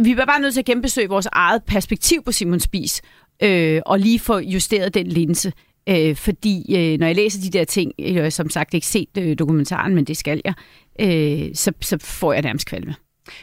vi 0.00 0.16
var 0.16 0.24
bare 0.24 0.40
nødt 0.40 0.54
til 0.54 0.60
at 0.60 0.66
genbesøge 0.66 1.08
vores 1.08 1.28
eget 1.32 1.64
perspektiv 1.64 2.22
på 2.24 2.32
Simon 2.32 2.60
Spis, 2.60 3.02
øh, 3.42 3.80
og 3.86 3.98
lige 3.98 4.18
få 4.18 4.38
justeret 4.38 4.94
den 4.94 5.06
linse. 5.06 5.52
Øh, 5.88 6.16
fordi 6.16 6.76
øh, 6.76 6.98
når 6.98 7.06
jeg 7.06 7.16
læser 7.16 7.40
de 7.40 7.58
der 7.58 7.64
ting, 7.64 7.92
øh, 7.98 8.14
jeg 8.14 8.22
har 8.22 8.30
som 8.30 8.50
sagt 8.50 8.74
ikke 8.74 8.86
set 8.86 9.08
øh, 9.18 9.38
dokumentaren, 9.38 9.94
men 9.94 10.04
det 10.04 10.16
skal 10.16 10.40
jeg, 10.44 10.54
øh, 11.00 11.54
så, 11.54 11.72
så 11.80 11.98
får 12.00 12.32
jeg 12.32 12.42
nærmest 12.42 12.66
kvalme. 12.66 12.94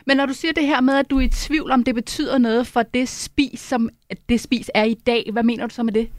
Men 0.06 0.18
når 0.18 0.26
du 0.26 0.34
siger 0.34 0.54
det 0.54 0.68
her 0.68 0.82
med, 0.82 0.94
at 0.94 1.10
du 1.10 1.18
er 1.18 1.22
i 1.22 1.28
tvivl 1.28 1.72
om, 1.72 1.84
det 1.84 1.96
betyder 1.96 2.38
noget 2.38 2.68
for 2.68 2.84
det 2.84 3.10
spis, 3.10 3.60
som 3.60 3.90
det 4.30 4.42
spis 4.42 4.72
er 4.74 4.84
i 4.84 4.94
dag, 4.94 5.30
hvad 5.32 5.44
mener 5.44 5.68
du 5.68 5.74
så 5.74 5.84
med 5.84 5.94
det? 5.94 6.10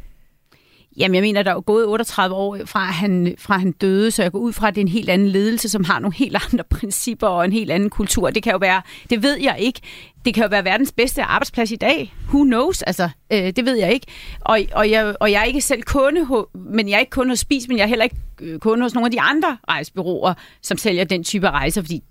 Jamen, 0.98 1.14
jeg 1.14 1.22
mener, 1.22 1.42
der 1.42 1.54
er 1.54 1.60
gået 1.60 1.86
38 1.86 2.34
år 2.34 2.58
fra 2.64 2.84
han, 2.84 3.34
fra 3.38 3.58
han 3.58 3.72
døde, 3.72 4.10
så 4.10 4.22
jeg 4.22 4.32
går 4.32 4.38
ud 4.38 4.52
fra, 4.52 4.68
at 4.68 4.74
det 4.74 4.80
er 4.80 4.84
en 4.84 4.88
helt 4.88 5.10
anden 5.10 5.28
ledelse, 5.28 5.68
som 5.68 5.84
har 5.84 5.98
nogle 5.98 6.14
helt 6.14 6.36
andre 6.52 6.64
principper 6.78 7.26
og 7.26 7.44
en 7.44 7.52
helt 7.52 7.70
anden 7.70 7.90
kultur. 7.90 8.30
Det 8.30 8.42
kan 8.42 8.52
jo 8.52 8.58
være, 8.58 8.82
det 9.10 9.22
ved 9.22 9.38
jeg 9.40 9.56
ikke. 9.58 9.80
Det 10.24 10.34
kan 10.34 10.42
jo 10.42 10.48
være 10.48 10.64
verdens 10.64 10.92
bedste 10.92 11.22
arbejdsplads 11.22 11.70
i 11.70 11.76
dag. 11.76 12.14
Who 12.28 12.44
knows? 12.44 12.82
Altså, 12.82 13.08
øh, 13.32 13.52
det 13.56 13.64
ved 13.64 13.76
jeg 13.76 13.92
ikke. 13.92 14.06
Og, 14.40 14.60
og, 14.72 14.90
jeg, 14.90 15.16
og 15.20 15.32
jeg 15.32 15.40
er 15.40 15.44
ikke 15.44 15.60
selv 15.60 15.82
kunde, 15.82 16.46
men 16.54 16.88
jeg 16.88 16.94
er 16.96 17.00
ikke 17.00 17.10
kunde 17.10 17.30
hos 17.30 17.38
Spis, 17.38 17.68
men 17.68 17.76
jeg 17.76 17.84
er 17.84 17.88
heller 17.88 18.04
ikke 18.04 18.16
øh, 18.40 18.58
kunde 18.58 18.82
hos 18.82 18.94
nogle 18.94 19.06
af 19.06 19.10
de 19.10 19.20
andre 19.20 19.56
rejsebyråer, 19.68 20.34
som 20.62 20.78
sælger 20.78 21.04
den 21.04 21.24
type 21.24 21.50
rejser, 21.50 21.82
fordi 21.82 22.02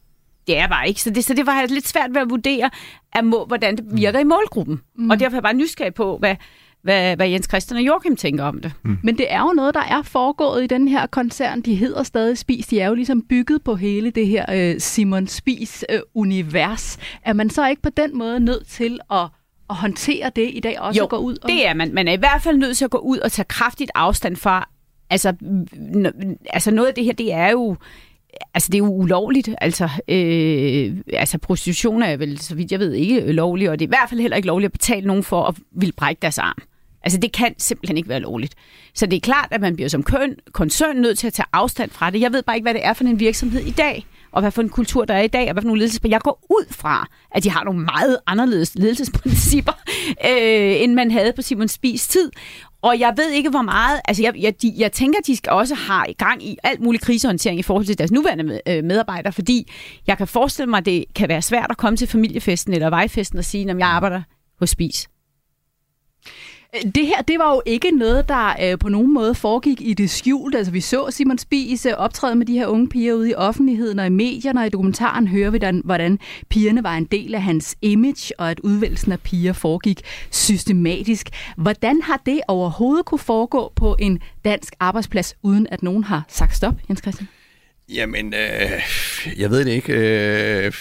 det 0.48 0.58
er 0.58 0.68
bare 0.68 0.88
ikke. 0.88 1.02
Så 1.02 1.10
det, 1.10 1.24
så 1.26 1.34
det 1.34 1.46
var 1.46 1.66
lidt 1.70 1.88
svært 1.88 2.14
ved 2.14 2.22
at 2.22 2.30
vurdere, 2.30 2.70
at 3.14 3.26
må, 3.26 3.46
hvordan 3.46 3.78
det 3.78 3.86
virker 3.92 4.20
mm. 4.20 4.28
i 4.28 4.30
målgruppen. 4.30 4.82
Mm. 4.96 5.10
Og 5.10 5.20
derfor 5.20 5.34
er 5.34 5.38
jeg 5.38 5.44
bare 5.44 5.54
nysgerrig 5.54 5.94
på, 5.94 6.18
hvad, 6.18 6.36
hvad, 6.82 7.16
hvad 7.16 7.30
Jens 7.30 7.48
Christian 7.50 7.78
og 7.78 7.84
Joachim 7.84 8.16
tænker 8.16 8.44
om 8.44 8.62
det. 8.62 8.72
Mm. 8.84 8.98
Men 9.04 9.18
det 9.18 9.34
er 9.34 9.40
jo 9.40 9.54
noget, 9.56 9.74
der 9.74 9.84
er 9.84 10.02
foregået 10.02 10.64
i 10.64 10.68
den 10.68 10.88
her 10.88 11.08
koncern. 11.08 11.62
De 11.62 11.76
hedder 11.76 12.04
stadig 12.04 12.38
Spis. 12.38 12.68
De 12.68 12.80
er 12.80 12.88
jo 12.88 12.94
ligesom 12.94 13.22
bygget 13.22 13.64
på 13.64 13.76
hele 13.76 14.10
det 14.12 14.28
her 14.28 14.46
øh, 14.54 14.80
Simon 14.80 15.28
Spis-univers. 15.28 16.98
Øh, 16.98 17.30
er 17.30 17.34
man 17.34 17.50
så 17.50 17.68
ikke 17.68 17.82
på 17.82 17.90
den 17.90 18.18
måde 18.18 18.40
nødt 18.40 18.68
til 18.68 19.00
at 19.12 19.28
at 19.70 19.76
håndtere 19.76 20.32
det 20.36 20.50
i 20.54 20.60
dag 20.60 20.80
også 20.80 20.98
jo, 20.98 21.04
at 21.04 21.10
gå 21.10 21.18
ud? 21.18 21.38
Og... 21.44 21.50
det 21.50 21.68
er 21.68 21.74
man. 21.74 21.94
Man 21.94 22.08
er 22.08 22.14
i 22.14 22.18
hvert 22.18 22.42
fald 22.42 22.58
nødt 22.58 22.78
til 22.78 22.86
at 22.86 22.92
gå 22.92 22.98
ud 22.98 23.18
og 23.18 23.32
tage 23.32 23.46
kraftigt 23.46 23.92
afstand 23.96 24.36
fra, 24.36 24.70
altså, 25.10 25.34
altså 26.50 26.72
noget 26.72 26.88
af 26.88 26.94
det 26.94 27.06
her, 27.06 27.14
det 27.14 27.34
er 27.34 27.52
jo 27.52 27.76
Altså, 28.54 28.70
det 28.72 28.76
er 28.76 28.84
jo 28.84 28.94
ulovligt. 28.94 29.50
Altså, 29.62 29.90
øh, 30.08 30.98
altså, 31.14 31.38
prostitution 31.38 32.02
er 32.02 32.18
vel, 32.18 32.40
så 32.40 32.56
vidt 32.56 32.72
jeg 32.72 32.80
ved, 32.80 32.94
ikke 32.94 33.32
lovligt, 33.32 33.70
og 33.70 33.80
det 33.80 33.86
er 33.86 33.88
i 33.88 33.96
hvert 33.98 34.10
fald 34.10 34.22
heller 34.22 34.38
ikke 34.38 34.48
lovligt 34.48 34.70
at 34.70 34.72
betale 34.72 35.08
nogen 35.08 35.24
for 35.24 35.44
at 35.44 35.56
vil 35.72 35.94
brække 35.98 36.20
deres 36.22 36.38
arm. 36.38 36.62
Altså, 37.04 37.20
det 37.20 37.32
kan 37.32 37.56
simpelthen 37.58 37.98
ikke 37.98 38.10
være 38.10 38.20
lovligt. 38.20 38.56
Så 38.94 39.06
det 39.06 39.16
er 39.16 39.20
klart, 39.20 39.48
at 39.52 39.62
man 39.62 39.76
bliver 39.76 39.90
som 39.90 40.04
køn, 40.04 40.36
koncern 40.52 40.96
nødt 40.96 41.20
til 41.20 41.28
at 41.28 41.34
tage 41.34 41.46
afstand 41.54 41.92
fra 41.92 42.10
det. 42.10 42.22
Jeg 42.22 42.34
ved 42.34 42.44
bare 42.44 42.56
ikke, 42.56 42.66
hvad 42.66 42.74
det 42.74 42.86
er 42.86 42.94
for 42.94 43.04
en 43.04 43.20
virksomhed 43.20 43.62
i 43.62 43.72
dag, 43.72 44.06
og 44.32 44.42
hvad 44.42 44.52
for 44.52 44.62
en 44.62 44.70
kultur 44.70 45.06
der 45.06 45.14
er 45.14 45.22
i 45.22 45.28
dag, 45.28 45.48
og 45.48 45.54
hvad 45.54 45.62
for 45.62 45.68
nogle 45.68 45.80
ledelses... 45.80 46.02
Jeg 46.06 46.22
går 46.22 46.46
ud 46.50 46.66
fra, 46.72 47.08
at 47.32 47.44
de 47.44 47.50
har 47.50 47.64
nogle 47.64 47.80
meget 47.80 48.18
anderledes 48.28 48.76
ledelsesprincipper, 48.76 49.74
øh, 50.30 50.82
end 50.84 50.94
man 50.94 51.12
havde 51.12 51.34
på 51.36 51.42
Simon 51.42 51.68
Spis 51.68 52.08
tid. 52.08 52.32
Og 52.86 53.00
jeg 53.00 53.14
ved 53.18 53.30
ikke, 53.30 53.50
hvor 53.50 53.62
meget... 53.62 54.02
Altså, 54.06 54.24
jeg, 54.24 54.34
jeg, 54.40 54.62
de, 54.62 54.74
jeg 54.78 54.92
tænker, 54.92 55.20
de 55.28 55.36
skal 55.36 55.52
også 55.52 55.76
have 55.76 56.06
i 56.10 56.14
gang 56.14 56.44
i 56.44 56.58
alt 56.64 56.82
mulig 56.82 57.02
krisehåndtering 57.02 57.60
i 57.60 57.64
forhold 57.64 57.86
til 57.86 57.98
deres 57.98 58.12
nuværende 58.12 58.44
med, 58.44 58.60
øh, 58.68 58.84
medarbejdere, 58.84 59.34
fordi 59.34 59.72
jeg 60.08 60.18
kan 60.18 60.28
forestille 60.28 60.70
mig, 60.70 60.78
at 60.78 60.86
det 60.86 61.06
kan 61.16 61.30
være 61.30 61.42
svært 61.42 61.68
at 61.70 61.78
komme 61.78 61.98
til 61.98 62.08
familiefesten 62.08 62.74
eller 62.74 62.90
vejfesten 62.90 63.40
og 63.40 63.46
sige, 63.46 63.70
at 63.72 63.78
jeg 63.78 63.88
arbejder 63.88 64.22
hos 64.60 64.70
Spis. 64.70 65.08
Det 66.84 67.08
her, 67.08 67.22
det 67.22 67.40
var 67.40 67.54
jo 67.54 67.62
ikke 67.66 67.92
noget, 67.92 68.30
der 68.30 68.72
øh, 68.72 68.80
på 68.80 68.90
nogen 68.90 69.14
måde 69.14 69.36
foregik 69.36 69.82
i 69.82 69.94
det 69.94 70.10
skjulte. 70.10 70.58
Altså, 70.58 70.72
vi 70.72 70.82
så 70.82 71.08
Simon 71.10 71.38
Spies 71.38 71.86
øh, 71.86 71.94
optræde 71.94 72.36
med 72.36 72.46
de 72.46 72.54
her 72.54 72.68
unge 72.68 72.90
piger 72.90 73.14
ude 73.14 73.30
i 73.30 73.34
offentligheden 73.34 74.00
og 74.00 74.06
i 74.06 74.10
medierne, 74.10 74.60
og 74.62 74.66
i 74.66 74.70
dokumentaren 74.70 75.28
hører 75.28 75.50
vi, 75.50 75.58
den, 75.58 75.82
hvordan 75.86 76.20
pigerne 76.50 76.84
var 76.84 76.96
en 76.96 77.06
del 77.06 77.36
af 77.36 77.42
hans 77.42 77.76
image, 77.82 78.40
og 78.40 78.52
at 78.52 78.60
udvælgelsen 78.60 79.12
af 79.12 79.20
piger 79.20 79.54
foregik 79.54 80.02
systematisk. 80.32 81.30
Hvordan 81.58 82.02
har 82.02 82.22
det 82.26 82.42
overhovedet 82.48 83.06
kunne 83.06 83.20
foregå 83.20 83.72
på 83.76 83.96
en 84.00 84.20
dansk 84.46 84.74
arbejdsplads, 84.80 85.36
uden 85.44 85.68
at 85.72 85.84
nogen 85.84 86.04
har 86.04 86.26
sagt 86.28 86.56
stop, 86.56 86.74
Jens 86.90 87.00
Christian? 87.00 87.28
Jamen, 87.90 88.34
øh, 88.34 88.82
jeg 89.38 89.50
ved 89.50 89.66
det 89.66 89.72
ikke. 89.72 89.94
Øh, 89.94 90.72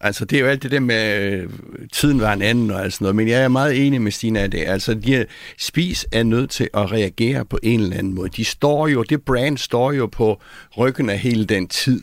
Altså, 0.00 0.24
det 0.24 0.36
er 0.36 0.40
jo 0.40 0.46
alt 0.46 0.62
det 0.62 0.70
der 0.70 0.80
med, 0.80 1.32
øh, 1.32 1.48
tiden 1.92 2.20
var 2.20 2.32
en 2.32 2.42
anden 2.42 2.70
og 2.70 2.82
alt 2.82 2.92
sådan 2.92 3.04
noget, 3.04 3.16
men 3.16 3.28
jeg 3.28 3.42
er 3.42 3.48
meget 3.48 3.86
enig 3.86 4.02
med 4.02 4.12
Stina 4.12 4.40
af 4.40 4.50
det. 4.50 4.64
Altså, 4.66 4.94
de 4.94 5.26
Spis 5.58 6.06
er 6.12 6.22
nødt 6.22 6.50
til 6.50 6.68
at 6.74 6.92
reagere 6.92 7.44
på 7.44 7.58
en 7.62 7.80
eller 7.80 7.96
anden 7.96 8.14
måde. 8.14 8.28
De 8.28 8.44
står 8.44 8.88
jo, 8.88 9.02
det 9.02 9.22
brand 9.22 9.58
står 9.58 9.92
jo 9.92 10.06
på 10.06 10.40
ryggen 10.78 11.10
af 11.10 11.18
hele 11.18 11.44
den 11.44 11.68
tid. 11.68 12.02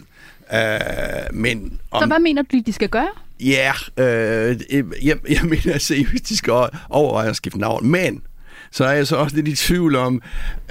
Uh, 0.54 1.36
men 1.36 1.80
om, 1.92 2.02
Så 2.02 2.08
hvad 2.08 2.20
mener 2.20 2.42
du, 2.42 2.62
de 2.66 2.74
skal 2.74 2.90
gøre? 2.90 3.10
Ja, 3.40 3.74
øh, 3.98 4.60
jeg, 5.04 5.18
jeg 5.30 5.42
mener 5.44 5.78
seriøst, 5.78 6.30
de 6.30 6.38
skal 6.38 6.54
overveje 6.90 7.30
at 7.30 7.36
skifte 7.36 7.60
navn. 7.60 7.88
Men 7.88 8.22
så 8.72 8.86
er 8.86 8.92
jeg 8.92 9.08
så 9.08 9.16
også 9.16 9.36
lidt 9.36 9.48
i 9.48 9.56
tvivl 9.56 9.96
om, 9.96 10.22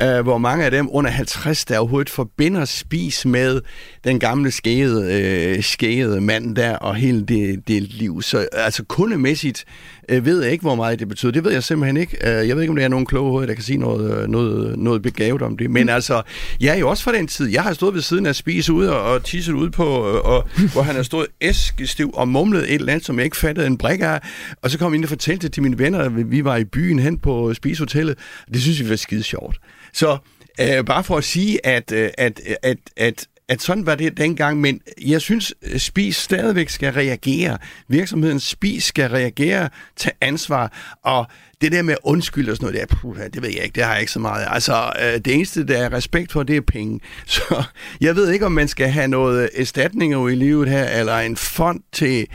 øh, 0.03 0.21
hvor 0.21 0.39
mange 0.39 0.65
af 0.65 0.71
dem 0.71 0.89
under 0.91 1.11
50, 1.11 1.65
der 1.65 1.79
overhovedet 1.79 2.11
forbinder 2.11 2.65
spis 2.65 3.27
med 3.27 3.61
den 4.05 4.21
gamle 4.21 4.51
skægede, 4.51 6.17
øh, 6.17 6.23
mand 6.23 6.57
der 6.57 6.77
og 6.77 6.95
hele 6.95 7.25
det, 7.25 7.69
det 7.69 7.83
liv. 7.83 8.23
Så 8.23 8.49
altså 8.53 8.85
kundemæssigt 8.85 9.65
uh, 10.12 10.26
ved 10.26 10.42
jeg 10.42 10.52
ikke, 10.52 10.62
hvor 10.62 10.75
meget 10.75 10.99
det 10.99 11.08
betyder. 11.08 11.32
Det 11.32 11.44
ved 11.44 11.52
jeg 11.52 11.62
simpelthen 11.62 11.96
ikke. 11.96 12.18
Uh, 12.23 12.49
jeg 12.49 12.56
ved 12.56 12.62
ikke, 12.62 12.70
om 12.70 12.76
der 12.76 12.84
er 12.84 12.88
nogen 12.88 13.06
kloge 13.06 13.30
hoved, 13.30 13.46
der 13.46 13.54
kan 13.54 13.64
sige 13.64 13.78
noget, 13.78 14.30
noget, 14.30 14.78
noget 14.78 15.02
begavet 15.02 15.42
om 15.42 15.56
det. 15.56 15.70
Men 15.70 15.82
mm. 15.82 15.88
altså, 15.88 16.23
jeg 16.61 16.75
er 16.75 16.78
jo 16.78 16.88
også 16.88 17.02
fra 17.02 17.12
den 17.12 17.26
tid. 17.26 17.49
Jeg 17.49 17.62
har 17.62 17.73
stået 17.73 17.94
ved 17.94 18.02
siden 18.02 18.26
af 18.26 18.34
spis 18.34 18.70
ude 18.70 18.96
og, 18.96 19.12
og 19.12 19.25
tisset 19.25 19.52
ud 19.52 19.70
på, 19.70 19.84
og, 19.84 20.49
hvor 20.73 20.82
han 20.82 20.94
har 20.94 21.02
stået 21.02 21.26
æskestiv 21.40 22.11
og 22.14 22.28
mumlet 22.28 22.62
et 22.62 22.75
eller 22.75 22.92
andet, 22.92 23.06
som 23.06 23.18
jeg 23.18 23.25
ikke 23.25 23.37
fattede 23.37 23.66
en 23.66 23.78
brik 23.78 24.00
af. 24.00 24.20
Og 24.62 24.70
så 24.70 24.78
kom 24.78 24.92
jeg 24.92 24.96
ind 24.96 25.04
og 25.04 25.08
fortalte 25.08 25.49
til 25.49 25.62
mine 25.62 25.78
venner, 25.78 25.99
at 25.99 26.30
vi 26.30 26.44
var 26.44 26.56
i 26.56 26.64
byen 26.64 26.99
hen 26.99 27.18
på 27.18 27.54
spisehotellet. 27.54 28.18
Det 28.52 28.62
synes 28.62 28.80
vi 28.80 28.90
var 28.90 28.96
skide 28.96 29.23
sjovt. 29.23 29.56
Så 29.92 30.18
øh, 30.61 30.84
bare 30.84 31.04
for 31.04 31.16
at 31.16 31.25
sige, 31.25 31.66
at, 31.66 31.92
øh, 31.92 32.11
at, 32.18 32.40
at, 32.62 32.78
at, 32.96 33.26
at 33.49 33.63
sådan 33.63 33.87
var 33.87 33.95
det 33.95 34.17
dengang, 34.17 34.61
men 34.61 34.80
jeg 35.07 35.21
synes, 35.21 35.54
øh, 35.63 35.78
Spis 35.78 36.17
stadigvæk 36.17 36.69
skal 36.69 36.93
reagere. 36.93 37.59
Virksomheden 37.89 38.41
Spis 38.41 38.85
skal 38.85 39.11
reagere, 39.11 39.69
tage 39.97 40.15
ansvar, 40.21 40.97
og 41.02 41.26
det 41.61 41.73
der 41.73 41.83
med 41.83 41.97
undskyld 42.02 42.49
og 42.49 42.57
sådan 42.57 42.73
noget, 42.73 42.91
der, 42.91 42.97
puh, 42.97 43.17
det 43.17 43.43
ved 43.43 43.49
jeg 43.49 43.65
ikke, 43.65 43.75
det 43.75 43.85
har 43.85 43.93
jeg 43.93 44.00
ikke 44.00 44.13
så 44.13 44.19
meget. 44.19 44.47
Altså, 44.50 44.93
øh, 45.02 45.21
det 45.25 45.35
eneste, 45.35 45.67
der 45.67 45.78
er 45.78 45.93
respekt 45.93 46.33
for, 46.33 46.43
det 46.43 46.57
er 46.57 46.61
penge. 46.61 47.00
Så 47.26 47.63
jeg 48.00 48.17
ved 48.17 48.30
ikke, 48.30 48.47
om 48.47 48.52
man 48.52 48.69
skal 48.69 48.89
have 48.89 49.09
noget 49.09 49.50
erstatninger 49.54 50.28
i 50.28 50.35
livet 50.35 50.69
her, 50.69 50.89
eller 50.89 51.19
en 51.19 51.37
fond 51.37 51.80
til 51.93 52.26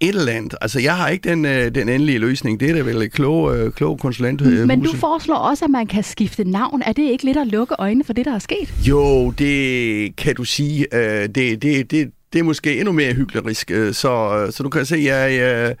et 0.00 0.08
eller 0.08 0.32
andet. 0.32 0.54
Altså, 0.60 0.80
jeg 0.80 0.96
har 0.96 1.08
ikke 1.08 1.28
den, 1.28 1.44
øh, 1.44 1.74
den 1.74 1.88
endelige 1.88 2.18
løsning. 2.18 2.60
Det 2.60 2.70
er 2.70 2.74
da 2.74 2.80
vel 2.80 3.02
et 3.02 3.12
klog, 3.12 3.56
øh, 3.56 3.72
klog 3.72 3.98
konsulent. 3.98 4.42
Øh, 4.42 4.66
Men 4.66 4.82
du 4.82 4.96
foreslår 4.96 5.34
også, 5.36 5.64
at 5.64 5.70
man 5.70 5.86
kan 5.86 6.02
skifte 6.02 6.44
navn. 6.44 6.82
Er 6.86 6.92
det 6.92 7.02
ikke 7.02 7.24
lidt 7.24 7.36
at 7.36 7.46
lukke 7.46 7.74
øjnene 7.78 8.04
for 8.04 8.12
det, 8.12 8.24
der 8.24 8.34
er 8.34 8.38
sket? 8.38 8.74
Jo, 8.88 9.30
det 9.30 10.16
kan 10.16 10.34
du 10.34 10.44
sige. 10.44 10.86
Øh, 10.94 11.28
det, 11.28 11.62
det, 11.62 11.90
det, 11.90 12.10
det 12.32 12.38
er 12.38 12.42
måske 12.42 12.78
endnu 12.78 12.92
mere 12.92 13.14
hyklerisk. 13.14 13.70
Øh, 13.70 13.94
så, 13.94 14.46
så 14.50 14.62
du 14.62 14.68
kan 14.68 14.86
se, 14.86 14.96
jeg... 14.96 15.34
jeg 15.34 15.74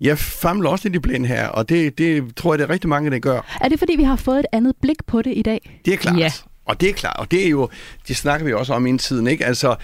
jeg 0.00 0.18
famler 0.18 0.70
også 0.70 0.88
lidt 0.88 0.96
i 0.96 0.98
blind 0.98 1.26
her, 1.26 1.48
og 1.48 1.68
det, 1.68 1.98
det 1.98 2.36
tror 2.36 2.52
jeg, 2.52 2.58
det 2.58 2.64
er 2.64 2.70
rigtig 2.70 2.88
mange, 2.88 3.10
der 3.10 3.18
gør. 3.18 3.58
Er 3.60 3.68
det, 3.68 3.78
fordi 3.78 3.96
vi 3.96 4.02
har 4.02 4.16
fået 4.16 4.38
et 4.38 4.46
andet 4.52 4.72
blik 4.82 4.96
på 5.06 5.22
det 5.22 5.32
i 5.36 5.42
dag? 5.42 5.80
Det 5.84 5.92
er 5.92 5.96
klart. 5.96 6.18
Ja. 6.18 6.32
Og 6.64 6.80
det 6.80 6.88
er 6.88 6.92
klart. 6.92 7.16
Og 7.18 7.30
det 7.30 7.46
er 7.46 7.50
jo, 7.50 7.68
det 8.08 8.16
snakker 8.16 8.46
vi 8.46 8.52
også 8.52 8.72
om 8.72 8.86
i 8.86 8.90
en 8.90 8.98
tiden, 8.98 9.26
ikke? 9.26 9.44
Altså, 9.44 9.76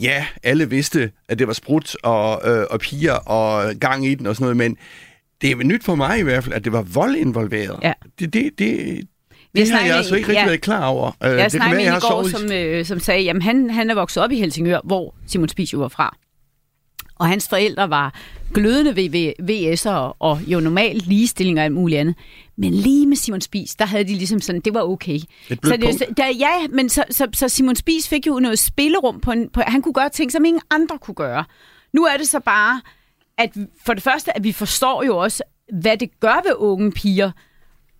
ja, 0.00 0.26
alle 0.42 0.70
vidste, 0.70 1.10
at 1.28 1.38
det 1.38 1.46
var 1.46 1.52
sprut 1.52 1.96
og, 2.02 2.40
øh, 2.44 2.66
og 2.70 2.80
piger 2.80 3.12
og 3.12 3.74
gang 3.80 4.06
i 4.06 4.14
den 4.14 4.26
og 4.26 4.36
sådan 4.36 4.44
noget, 4.44 4.56
men 4.56 4.76
det 5.42 5.50
er 5.50 5.56
nyt 5.56 5.84
for 5.84 5.94
mig 5.94 6.18
i 6.18 6.22
hvert 6.22 6.44
fald, 6.44 6.54
at 6.54 6.64
det 6.64 6.72
var 6.72 6.82
vold 6.82 7.16
involveret. 7.16 7.78
Ja. 7.82 7.92
Det, 8.18 8.32
det, 8.32 8.58
det, 8.58 9.00
det 9.56 9.70
har 9.70 9.86
jeg 9.86 9.96
altså 9.96 10.14
ikke 10.14 10.28
rigtig 10.28 10.40
ja. 10.40 10.46
været 10.46 10.60
klar 10.60 10.86
over. 10.86 11.12
Øh, 11.24 11.30
jeg 11.30 11.44
det 11.44 11.52
snakkede 11.52 11.82
med 11.82 11.92
en 11.92 11.96
i 11.96 12.00
går, 12.00 12.28
som, 12.28 12.52
øh, 12.52 12.84
som 12.84 13.00
sagde, 13.00 13.30
at 13.30 13.42
han, 13.42 13.70
han 13.70 13.90
er 13.90 13.94
vokset 13.94 14.22
op 14.22 14.30
i 14.30 14.38
Helsingør, 14.38 14.80
hvor 14.84 15.14
Simon 15.26 15.48
Spies 15.48 15.72
jo 15.72 15.78
var 15.78 15.88
fra. 15.88 16.16
Og 17.18 17.28
hans 17.28 17.48
forældre 17.48 17.90
var 17.90 18.14
glødende 18.54 19.30
VS'ere 19.42 20.16
og 20.18 20.40
jo 20.46 20.60
normalt 20.60 21.06
ligestilling 21.06 21.58
og 21.58 21.64
alt 21.64 21.74
muligt 21.74 22.00
andet. 22.00 22.14
Men 22.56 22.74
lige 22.74 23.06
med 23.06 23.16
Simon 23.16 23.40
Spies, 23.40 23.74
der 23.74 23.84
havde 23.84 24.04
de 24.04 24.14
ligesom 24.14 24.40
sådan, 24.40 24.60
det 24.60 24.74
var 24.74 24.82
okay. 24.82 25.18
Et 25.50 25.58
så 25.64 25.76
det, 25.76 26.16
der, 26.16 26.26
ja, 26.26 26.68
men 26.70 26.88
så, 26.88 27.04
så, 27.10 27.28
så 27.34 27.48
Simon 27.48 27.76
Spies 27.76 28.08
fik 28.08 28.26
jo 28.26 28.38
noget 28.38 28.58
spillerum 28.58 29.20
på, 29.20 29.30
en, 29.30 29.48
på, 29.48 29.60
han 29.66 29.82
kunne 29.82 29.94
gøre 29.94 30.08
ting, 30.08 30.32
som 30.32 30.44
ingen 30.44 30.62
andre 30.70 30.98
kunne 30.98 31.14
gøre. 31.14 31.44
Nu 31.92 32.04
er 32.04 32.16
det 32.16 32.28
så 32.28 32.40
bare, 32.40 32.80
at 33.38 33.56
for 33.84 33.94
det 33.94 34.02
første, 34.02 34.36
at 34.36 34.44
vi 34.44 34.52
forstår 34.52 35.02
jo 35.02 35.16
også, 35.16 35.42
hvad 35.80 35.96
det 35.96 36.20
gør 36.20 36.42
ved 36.44 36.54
unge 36.56 36.92
piger, 36.92 37.30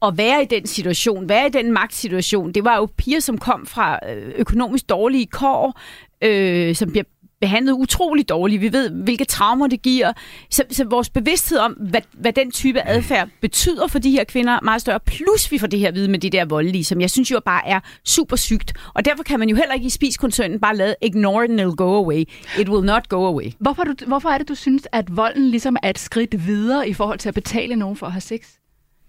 at 0.02 0.18
være 0.18 0.42
i 0.42 0.46
den 0.46 0.66
situation, 0.66 1.28
være 1.28 1.46
i 1.46 1.50
den 1.50 1.72
magtsituation. 1.72 2.52
Det 2.52 2.64
var 2.64 2.76
jo 2.76 2.88
piger, 2.96 3.20
som 3.20 3.38
kom 3.38 3.66
fra 3.66 3.98
øh, 4.10 4.32
økonomisk 4.36 4.88
dårlige 4.88 5.26
kår, 5.26 5.80
øh, 6.22 6.74
som 6.74 6.90
bliver 6.90 7.04
behandlet 7.40 7.72
utrolig 7.72 8.28
dårligt. 8.28 8.60
Vi 8.60 8.72
ved, 8.72 8.90
hvilke 8.90 9.24
traumer 9.24 9.66
det 9.66 9.82
giver. 9.82 10.12
Så, 10.50 10.62
så 10.70 10.84
vores 10.84 11.10
bevidsthed 11.10 11.58
om, 11.58 11.72
hvad, 11.72 12.00
hvad 12.12 12.32
den 12.32 12.50
type 12.50 12.88
adfærd 12.88 13.28
betyder 13.40 13.86
for 13.86 13.98
de 13.98 14.10
her 14.10 14.24
kvinder, 14.24 14.52
er 14.52 14.60
meget 14.62 14.80
større. 14.80 15.00
Plus 15.00 15.52
vi 15.52 15.58
får 15.58 15.66
det 15.66 15.78
her 15.78 15.88
at 15.88 15.94
vide 15.94 16.08
med 16.08 16.18
det 16.18 16.32
der 16.32 16.44
voldelige, 16.44 16.84
som 16.84 17.00
jeg 17.00 17.10
synes 17.10 17.30
jo 17.30 17.40
bare 17.44 17.68
er 17.68 17.80
super 18.04 18.36
sygt. 18.36 18.72
Og 18.94 19.04
derfor 19.04 19.22
kan 19.22 19.38
man 19.38 19.48
jo 19.48 19.56
heller 19.56 19.74
ikke 19.74 19.86
i 19.86 19.90
spiskoncernen 19.90 20.60
bare 20.60 20.76
lade 20.76 20.94
ignore 21.02 21.44
it 21.44 21.50
and 21.50 21.60
it'll 21.60 21.74
go 21.74 21.96
away. 21.96 22.24
It 22.58 22.68
will 22.68 22.86
not 22.86 23.08
go 23.08 23.26
away. 23.26 23.52
Hvorfor, 23.58 23.84
du, 23.84 23.94
hvorfor 24.06 24.28
er 24.28 24.38
det, 24.38 24.48
du 24.48 24.54
synes, 24.54 24.88
at 24.92 25.16
volden 25.16 25.50
ligesom 25.50 25.76
er 25.82 25.90
et 25.90 25.98
skridt 25.98 26.46
videre 26.46 26.88
i 26.88 26.94
forhold 26.94 27.18
til 27.18 27.28
at 27.28 27.34
betale 27.34 27.76
nogen 27.76 27.96
for 27.96 28.06
at 28.06 28.12
have 28.12 28.20
sex? 28.20 28.40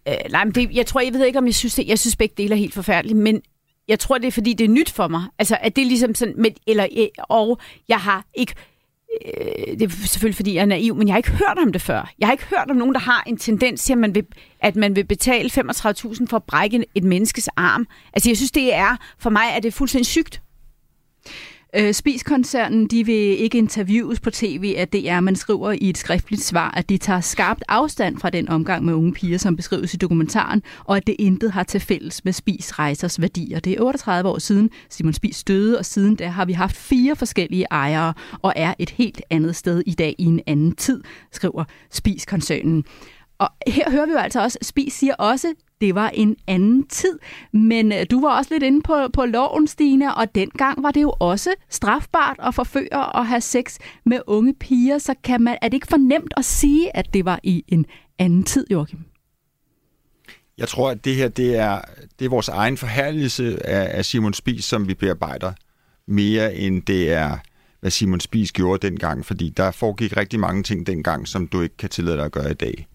Øh, 0.08 0.14
nej, 0.32 0.44
men 0.44 0.56
det, 0.56 0.72
jeg 0.72 0.86
tror, 0.86 1.02
jeg 1.02 1.14
ved 1.14 1.26
ikke, 1.26 1.40
om 1.40 1.46
jeg 1.46 1.56
synes 1.56 1.76
det. 1.76 1.88
Jeg 1.88 2.00
synes 2.00 2.16
begge 2.16 2.36
dele 2.38 2.54
er 2.54 2.60
helt 2.60 2.74
forfærdeligt, 2.74 3.20
men 3.20 3.42
jeg 3.88 4.00
tror, 4.00 4.18
det 4.18 4.28
er, 4.28 4.32
fordi 4.32 4.54
det 4.54 4.64
er 4.64 4.70
nyt 4.70 4.92
for 4.92 5.08
mig. 5.08 5.24
Altså, 5.40 5.58
at 5.62 5.76
det 5.76 5.82
er 5.82 5.86
ligesom 5.86 6.16
sådan, 6.16 6.34
med, 6.38 6.52
eller, 6.68 6.88
øh, 6.98 7.08
og 7.18 7.60
jeg 7.88 7.98
har 7.98 8.26
ikke, 8.34 8.54
øh, 9.26 9.80
det 9.80 9.82
er 9.82 9.90
selvfølgelig, 9.90 10.36
fordi 10.36 10.54
jeg 10.56 10.62
er 10.62 10.66
naiv, 10.66 10.96
men 10.96 11.08
jeg 11.08 11.14
har 11.14 11.18
ikke 11.18 11.32
hørt 11.32 11.58
om 11.58 11.72
det 11.72 11.82
før. 11.82 12.12
Jeg 12.20 12.28
har 12.28 12.32
ikke 12.32 12.46
hørt 12.46 12.70
om 12.72 12.76
nogen, 12.76 12.94
der 12.94 13.00
har 13.00 13.24
en 13.28 13.38
tendens 13.38 13.84
til, 13.84 13.94
at 13.94 14.00
man 14.00 14.16
vil, 14.16 14.26
at 14.60 14.76
man 14.76 14.96
vil 14.96 15.06
betale 15.06 15.50
35.000 15.50 16.28
for 16.28 16.36
at 16.36 16.44
brække 16.44 16.86
et 16.96 17.04
menneskes 17.04 17.48
arm. 17.48 17.88
Altså, 18.14 18.30
jeg 18.30 18.38
synes, 18.38 18.52
det 18.52 18.74
er, 18.74 18.98
for 19.20 19.30
mig 19.30 19.46
er 19.56 19.60
det 19.60 19.74
fuldstændig 19.74 20.06
sygt. 20.06 20.42
Øh, 21.78 21.94
Spiskoncernen 21.94 22.88
de 22.88 23.06
vil 23.06 23.16
ikke 23.16 23.58
interviews 23.58 24.20
på 24.20 24.32
tv 24.32 24.74
af 24.78 24.88
DR, 24.88 25.20
man 25.20 25.36
skriver 25.36 25.72
i 25.72 25.90
et 25.90 25.98
skriftligt 25.98 26.44
svar, 26.44 26.74
at 26.78 26.90
de 26.90 26.98
tager 26.98 27.22
skarpt 27.22 27.64
afstand 27.68 28.18
fra 28.18 28.30
den 28.30 28.50
omgang 28.50 28.86
med 28.86 28.94
unge 28.94 29.14
piger, 29.14 29.38
som 29.38 29.56
beskrives 29.56 29.94
i 29.94 29.98
dokumentaren, 29.98 30.64
og 30.86 30.98
at 30.98 31.08
det 31.08 31.16
intet 31.20 31.52
har 31.52 31.64
til 31.64 31.80
fælles 31.80 32.26
med 32.26 32.34
Spis 32.34 32.80
rejsers 32.80 33.22
værdier. 33.22 33.60
Det 33.60 33.74
er 33.74 33.82
38 33.82 34.30
år 34.30 34.40
siden 34.40 34.70
Simon 34.90 35.14
Spis 35.14 35.44
døde, 35.44 35.80
og 35.80 35.86
siden 35.86 36.16
da 36.16 36.28
har 36.28 36.46
vi 36.46 36.54
haft 36.54 36.76
fire 36.76 37.16
forskellige 37.16 37.66
ejere, 37.72 38.14
og 38.42 38.54
er 38.56 38.74
et 38.80 38.90
helt 38.90 39.22
andet 39.30 39.56
sted 39.56 39.84
i 39.86 39.94
dag 39.94 40.16
i 40.18 40.26
en 40.26 40.42
anden 40.48 40.76
tid, 40.76 41.04
skriver 41.32 41.64
Spiskoncernen. 41.92 42.86
Og 43.38 43.50
her 43.68 43.92
hører 43.92 44.06
vi 44.06 44.12
jo 44.12 44.18
altså 44.18 44.42
også, 44.42 44.58
Spis 44.62 44.94
siger 44.94 45.14
også 45.16 45.54
det 45.82 45.96
var 45.96 46.10
en 46.10 46.36
anden 46.48 46.88
tid. 46.88 47.20
Men 47.52 47.92
øh, 47.92 48.06
du 48.12 48.22
var 48.22 48.38
også 48.38 48.54
lidt 48.54 48.64
inde 48.64 48.82
på, 48.82 49.08
på 49.14 49.26
loven, 49.26 49.68
Stine, 49.68 50.16
og 50.16 50.36
dengang 50.36 50.84
var 50.84 50.92
det 50.92 51.02
jo 51.02 51.14
også 51.20 51.50
strafbart 51.70 52.38
at 52.44 52.56
forføre 52.56 53.12
og 53.12 53.28
have 53.28 53.42
sex 53.42 53.78
med 54.06 54.20
unge 54.28 54.54
piger, 54.54 54.98
så 54.98 55.16
kan 55.24 55.42
man, 55.42 55.58
er 55.62 55.68
det 55.68 55.74
ikke 55.74 55.88
for 55.88 55.98
nemt 55.98 56.34
at 56.38 56.46
sige, 56.46 56.98
at 56.98 57.14
det 57.14 57.26
var 57.26 57.40
i 57.44 57.64
en 57.68 57.86
anden 58.20 58.44
tid, 58.44 58.66
Joachim? 58.72 59.00
Jeg 60.58 60.68
tror, 60.68 60.90
at 60.90 61.06
det 61.06 61.16
her 61.16 61.28
det 61.28 61.56
er, 61.56 61.82
det 62.20 62.26
er 62.26 62.30
vores 62.30 62.50
egen 62.50 62.78
forherligelse 62.78 63.66
af, 63.68 63.98
af 63.98 64.06
Simon 64.06 64.34
Spies, 64.34 64.66
som 64.66 64.88
vi 64.88 64.94
bearbejder, 64.94 65.52
mere 66.08 66.56
end 66.56 66.82
det 66.82 67.12
er, 67.12 67.38
hvad 67.80 67.92
Simon 67.92 68.20
Spies 68.20 68.52
gjorde 68.52 68.88
dengang, 68.88 69.26
fordi 69.26 69.50
der 69.50 69.72
foregik 69.72 70.18
rigtig 70.18 70.40
mange 70.40 70.64
ting 70.64 70.88
dengang, 70.88 71.28
som 71.28 71.48
du 71.48 71.62
ikke 71.62 71.78
kan 71.78 71.90
tillade 71.90 72.18
dig 72.18 72.26
at 72.26 72.32
gøre 72.32 72.52
i 72.52 72.54
dag. 72.54 72.88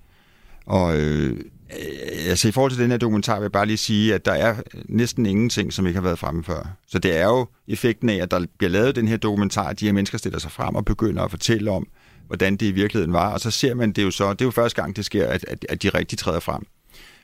Og 0.66 1.00
øh, 1.00 1.40
Øh, 1.78 2.28
altså 2.30 2.48
i 2.48 2.50
forhold 2.50 2.72
til 2.72 2.80
den 2.80 2.90
her 2.90 2.98
dokumentar 2.98 3.34
vil 3.34 3.44
jeg 3.44 3.52
bare 3.52 3.66
lige 3.66 3.76
sige, 3.76 4.14
at 4.14 4.24
der 4.24 4.32
er 4.32 4.56
næsten 4.84 5.26
ingenting, 5.26 5.72
som 5.72 5.86
ikke 5.86 5.96
har 5.96 6.04
været 6.04 6.18
fremme 6.18 6.44
før. 6.44 6.76
Så 6.88 6.98
det 6.98 7.16
er 7.16 7.24
jo 7.26 7.46
effekten 7.68 8.08
af, 8.08 8.16
at 8.16 8.30
der 8.30 8.46
bliver 8.58 8.70
lavet 8.70 8.96
den 8.96 9.08
her 9.08 9.16
dokumentar, 9.16 9.64
at 9.64 9.80
de 9.80 9.86
her 9.86 9.92
mennesker 9.92 10.18
stiller 10.18 10.38
sig 10.38 10.52
frem 10.52 10.74
og 10.74 10.84
begynder 10.84 11.22
at 11.22 11.30
fortælle 11.30 11.70
om, 11.70 11.86
hvordan 12.26 12.56
det 12.56 12.66
i 12.66 12.70
virkeligheden 12.70 13.12
var. 13.12 13.32
Og 13.32 13.40
så 13.40 13.50
ser 13.50 13.74
man 13.74 13.92
det 13.92 14.02
jo 14.02 14.10
så, 14.10 14.32
det 14.32 14.40
er 14.40 14.44
jo 14.44 14.50
første 14.50 14.82
gang, 14.82 14.96
det 14.96 15.04
sker, 15.04 15.26
at, 15.26 15.44
at, 15.48 15.66
at 15.68 15.82
de 15.82 15.88
rigtig 15.88 16.18
træder 16.18 16.40
frem. 16.40 16.62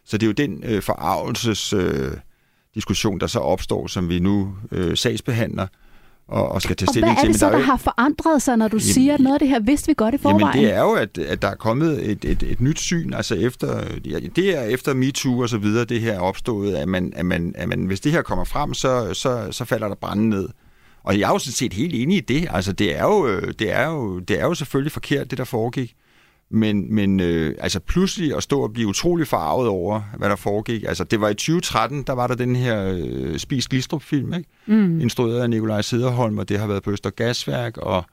Så 0.05 0.19
det 0.19 0.23
er 0.23 0.27
jo 0.27 0.33
den 0.33 0.65
øh, 0.65 0.83
forarvelses 0.83 1.73
øh, 1.73 2.13
diskussion, 2.75 3.21
der 3.21 3.27
så 3.27 3.39
opstår, 3.39 3.87
som 3.87 4.09
vi 4.09 4.19
nu 4.19 4.55
øh, 4.73 4.97
sagsbehandler 4.97 5.67
og, 6.29 6.49
og 6.49 6.63
skal 6.63 6.77
tage 6.77 6.89
stilling 6.89 7.19
til. 7.19 7.19
Og 7.19 7.21
hvad 7.21 7.29
er 7.29 7.33
det 7.33 7.41
så, 7.41 7.51
der 7.51 7.59
har 7.59 7.77
forandret 7.77 8.43
sig, 8.43 8.57
når 8.57 8.69
du 8.69 8.77
jamen, 8.77 8.93
siger, 8.93 9.15
at 9.15 9.21
noget 9.21 9.35
af 9.35 9.39
det 9.39 9.49
her 9.49 9.61
vidste 9.61 9.87
vi 9.87 9.95
godt 9.97 10.15
i 10.15 10.19
forvejen? 10.19 10.41
Jamen 10.41 10.65
det 10.65 10.75
er 10.75 10.81
jo, 10.81 10.93
at, 10.93 11.19
at 11.19 11.43
der 11.43 11.49
er 11.49 11.55
kommet 11.55 12.11
et, 12.11 12.25
et, 12.25 12.43
et 12.43 12.61
nyt 12.61 12.79
syn, 12.79 13.13
altså 13.13 13.35
efter, 13.35 13.85
ja, 14.05 14.19
det 14.37 14.59
er 14.59 14.63
efter 14.63 14.95
MeToo 14.95 15.39
og 15.39 15.49
så 15.49 15.59
videre, 15.59 15.85
det 15.85 16.01
her 16.01 16.13
er 16.13 16.21
opstået, 16.21 16.75
at 16.75 16.89
man, 16.89 17.13
at 17.17 17.27
man, 17.27 17.55
at 17.57 17.69
man, 17.69 17.85
hvis 17.87 18.01
det 18.01 18.13
her 18.13 18.23
kommer 18.23 18.45
frem, 18.45 18.75
så, 18.75 19.15
så, 19.15 19.49
så 19.51 19.65
falder 19.65 19.89
der 19.89 19.95
branden 19.95 20.29
ned. 20.29 20.49
Og 21.03 21.19
jeg 21.19 21.29
er 21.29 21.33
jo 21.33 21.39
sådan 21.39 21.53
set 21.53 21.73
helt 21.73 21.95
enig 21.95 22.17
i 22.17 22.21
det. 22.21 22.49
Altså 22.51 22.73
det 22.73 22.99
er 22.99 23.05
jo, 23.05 23.41
det 23.41 23.73
er 23.73 23.87
jo, 23.87 24.19
det 24.19 24.41
er 24.41 24.45
jo 24.45 24.55
selvfølgelig 24.55 24.93
forkert, 24.93 25.31
det 25.31 25.39
der 25.39 25.45
foregik. 25.45 25.95
Men, 26.51 26.95
men 26.95 27.21
øh, 27.21 27.55
altså 27.59 27.81
pludselig 27.81 28.37
at 28.37 28.43
stå 28.43 28.61
og 28.61 28.73
blive 28.73 28.89
utrolig 28.89 29.27
farvet 29.27 29.69
over, 29.69 30.01
hvad 30.19 30.29
der 30.29 30.37
foregik. 30.37 30.85
Altså 30.89 31.05
det 31.05 31.21
var 31.21 31.29
i 31.29 31.35
2013, 31.35 32.03
der 32.03 32.13
var 32.13 32.27
der 32.27 32.35
den 32.35 32.57
her 32.57 32.99
øh, 32.99 33.39
Spis 33.39 33.69
Glistrup-film, 33.69 34.35
ikke? 34.35 34.49
Mm. 34.67 35.01
Instrueret 35.01 35.43
af 35.43 35.51
Nikolaj 35.51 35.83
Sederholm, 35.83 36.39
og 36.39 36.49
det 36.49 36.59
har 36.59 36.67
været 36.67 36.83
på 36.83 36.91
Øster 36.91 37.11
Gasværk 37.11 37.77
og, 37.77 38.05